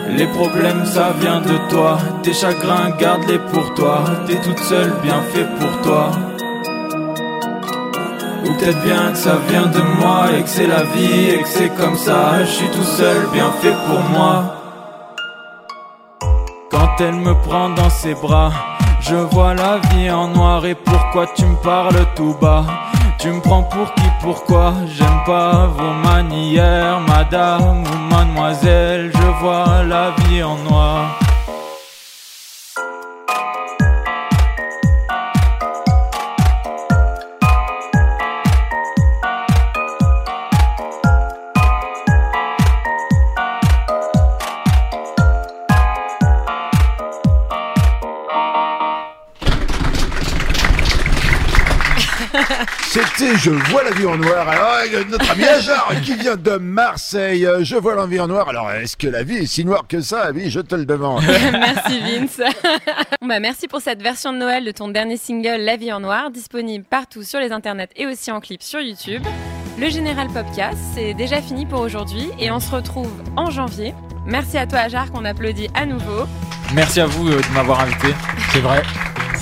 Les 0.08 0.26
problèmes, 0.26 0.84
ça 0.84 1.12
vient 1.20 1.40
de 1.40 1.56
toi. 1.70 1.96
Tes 2.24 2.32
chagrins, 2.32 2.90
garde-les 2.98 3.38
pour 3.38 3.72
toi. 3.74 4.02
T'es 4.26 4.40
toute 4.40 4.58
seule, 4.58 4.92
bien 5.00 5.22
fait 5.32 5.46
pour 5.60 5.80
toi. 5.82 6.10
Ou 8.44 8.52
peut-être 8.54 8.82
bien 8.82 9.12
que 9.12 9.18
ça 9.18 9.36
vient 9.48 9.66
de 9.66 9.82
moi 10.00 10.24
et 10.36 10.42
que 10.42 10.48
c'est 10.48 10.66
la 10.66 10.82
vie 10.82 11.30
et 11.30 11.40
que 11.40 11.48
c'est 11.48 11.72
comme 11.76 11.96
ça. 11.96 12.44
Je 12.44 12.50
suis 12.50 12.70
tout 12.70 12.90
seul, 12.98 13.28
bien 13.32 13.52
fait 13.60 13.76
pour 13.86 14.00
moi. 14.10 14.56
Quand 16.72 16.96
elle 16.98 17.20
me 17.28 17.34
prend 17.46 17.68
dans 17.68 17.90
ses 17.90 18.14
bras, 18.14 18.50
je 19.00 19.14
vois 19.14 19.54
la 19.54 19.78
vie 19.90 20.10
en 20.10 20.26
noir 20.26 20.66
et 20.66 20.74
pourquoi 20.74 21.26
tu 21.36 21.44
me 21.44 21.62
parles 21.62 22.06
tout 22.16 22.34
bas 22.40 22.64
Tu 23.26 23.32
me 23.32 23.40
prends 23.40 23.64
pour 23.64 23.92
qui, 23.94 24.04
pourquoi? 24.20 24.74
J'aime 24.86 25.24
pas 25.26 25.66
vos 25.66 25.92
manières, 26.08 27.00
madame 27.00 27.82
ou 27.82 28.14
mademoiselle, 28.14 29.10
je 29.12 29.42
vois 29.42 29.82
la 29.82 30.14
vie 30.28 30.44
en 30.44 30.56
noir. 30.58 31.18
Je 53.18 53.50
vois 53.70 53.82
la 53.82 53.92
vie 53.92 54.04
en 54.04 54.18
noir. 54.18 54.46
Alors, 54.46 54.74
notre 55.08 55.30
ami 55.30 55.44
Ajar 55.44 55.90
qui 56.04 56.14
vient 56.16 56.36
de 56.36 56.56
Marseille, 56.56 57.46
euh, 57.46 57.64
Je 57.64 57.76
vois 57.76 57.94
la 57.94 58.04
vie 58.04 58.20
en 58.20 58.26
noir. 58.28 58.46
Alors, 58.50 58.70
est-ce 58.70 58.94
que 58.94 59.06
la 59.06 59.22
vie 59.22 59.38
est 59.38 59.46
si 59.46 59.64
noire 59.64 59.84
que 59.88 60.02
ça? 60.02 60.30
Oui, 60.34 60.50
je 60.50 60.60
te 60.60 60.74
le 60.74 60.84
demande. 60.84 61.22
merci 61.52 62.00
Vince. 62.00 62.40
Bon, 63.22 63.28
bah, 63.28 63.40
merci 63.40 63.68
pour 63.68 63.80
cette 63.80 64.02
version 64.02 64.32
de 64.34 64.38
Noël 64.38 64.64
de 64.64 64.70
ton 64.70 64.88
dernier 64.88 65.16
single 65.16 65.62
La 65.62 65.76
vie 65.76 65.92
en 65.92 66.00
noir, 66.00 66.30
disponible 66.30 66.84
partout 66.84 67.22
sur 67.22 67.40
les 67.40 67.52
internets 67.52 67.88
et 67.96 68.06
aussi 68.06 68.30
en 68.30 68.40
clip 68.40 68.62
sur 68.62 68.80
YouTube. 68.80 69.22
Le 69.80 69.88
Général 69.88 70.28
Popcast, 70.28 70.78
c'est 70.94 71.14
déjà 71.14 71.40
fini 71.40 71.64
pour 71.64 71.80
aujourd'hui 71.80 72.28
et 72.38 72.50
on 72.50 72.60
se 72.60 72.70
retrouve 72.70 73.12
en 73.36 73.50
janvier. 73.50 73.94
Merci 74.26 74.58
à 74.58 74.66
toi 74.66 74.80
Ajar 74.80 75.10
qu'on 75.10 75.24
applaudit 75.24 75.68
à 75.74 75.86
nouveau. 75.86 76.26
Merci 76.74 77.00
à 77.00 77.06
vous 77.06 77.28
euh, 77.28 77.40
de 77.40 77.54
m'avoir 77.54 77.80
invité. 77.80 78.08
C'est 78.52 78.60
vrai. 78.60 78.82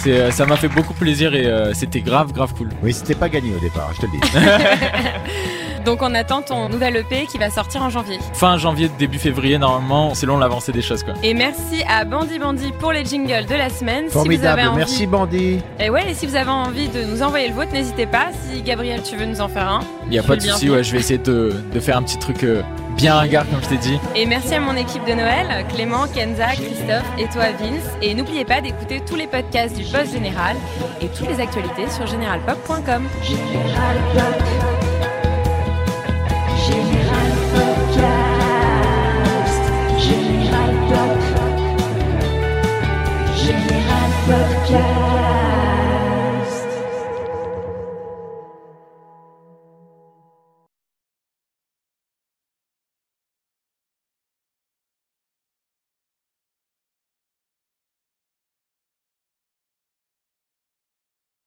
C'est, 0.05 0.19
euh, 0.19 0.31
ça 0.31 0.45
m'a 0.45 0.59
fait 0.59 0.69
beaucoup 0.69 0.93
plaisir 0.93 1.35
et 1.35 1.47
euh, 1.47 1.73
c'était 1.73 2.03
grave, 2.03 2.31
grave 2.35 2.53
cool. 2.59 2.69
Oui, 2.83 2.93
c'était 2.93 3.15
pas 3.15 3.31
gagné 3.31 3.55
au 3.55 3.59
départ, 3.59 3.91
je 3.95 4.03
te 4.03 4.07
le 4.07 4.13
dis. 4.13 4.21
Donc 5.85 6.03
on 6.03 6.15
attend 6.15 6.43
ton 6.43 6.69
nouvel 6.69 6.97
EP 6.97 7.27
qui 7.27 7.39
va 7.39 7.51
sortir 7.51 7.83
en 7.83 7.91
janvier. 7.91 8.19
Fin 8.33 8.57
janvier, 8.59 8.91
début 8.99 9.19
février, 9.19 9.59
normalement, 9.59 10.15
selon 10.15 10.39
l'avancée 10.39 10.73
des 10.73 10.83
choses, 10.83 11.03
quoi. 11.03 11.15
Et 11.23 11.35
merci 11.35 11.83
à 11.89 12.05
Bandy 12.05 12.39
Bandy 12.39 12.73
pour 12.79 12.93
les 12.93 13.05
jingles 13.05 13.47
de 13.47 13.55
la 13.55 13.69
semaine. 13.69 14.09
Formidable, 14.09 14.35
si 14.35 14.39
vous 14.39 14.47
avez 14.47 14.67
envie... 14.67 14.79
merci 14.79 15.07
Bandy. 15.07 15.61
Et 15.79 15.91
ouais, 15.91 16.11
et 16.11 16.15
si 16.15 16.27
vous 16.27 16.37
avez 16.37 16.51
envie 16.51 16.89
de 16.89 17.05
nous 17.05 17.23
envoyer 17.23 17.49
le 17.49 17.55
vôtre, 17.55 17.73
n'hésitez 17.73 18.07
pas. 18.07 18.29
Si 18.51 18.63
Gabriel, 18.63 19.03
tu 19.03 19.17
veux 19.17 19.27
nous 19.27 19.41
en 19.41 19.49
faire 19.49 19.69
un. 19.69 19.81
Il 20.05 20.11
n'y 20.11 20.19
a 20.19 20.23
pas 20.23 20.37
de 20.37 20.41
souci, 20.43 20.71
ouais, 20.71 20.83
je 20.83 20.93
vais 20.93 20.99
essayer 20.99 21.19
de, 21.19 21.53
de 21.73 21.81
faire 21.81 21.97
un 21.97 22.03
petit 22.03 22.19
truc 22.19 22.45
euh, 22.45 22.63
bien 22.97 23.15
ringard, 23.15 23.45
comme 23.51 23.63
je 23.63 23.69
t'ai 23.69 23.77
dit. 23.77 23.99
Et 24.15 24.27
merci 24.27 24.55
à 24.55 24.61
mon 24.61 24.77
équipe 24.77 25.05
de 25.05 25.13
Noël, 25.13 25.67
Clément, 25.75 26.07
Kenza, 26.15 26.49
Christophe 26.53 27.05
et 27.19 27.25
toi 27.29 27.45
Vince. 27.61 27.85
Et 28.03 28.15
n'oubliez 28.15 28.45
pas 28.45 28.61
d'écouter 28.61 29.03
tous 29.07 29.17
les 29.17 29.27
podcasts 29.27 29.77
du 29.77 29.85
Poste 29.85 30.13
Général 30.13 30.57
et 31.01 31.09
toutes 31.09 31.29
les 31.29 31.41
actualités 31.41 31.91
sur 31.91 32.07
généralpop.com. 32.07 33.07
Général 44.27 44.49
Pop. 44.49 44.65
Général 44.67 45.05
Podcast. 45.11 45.24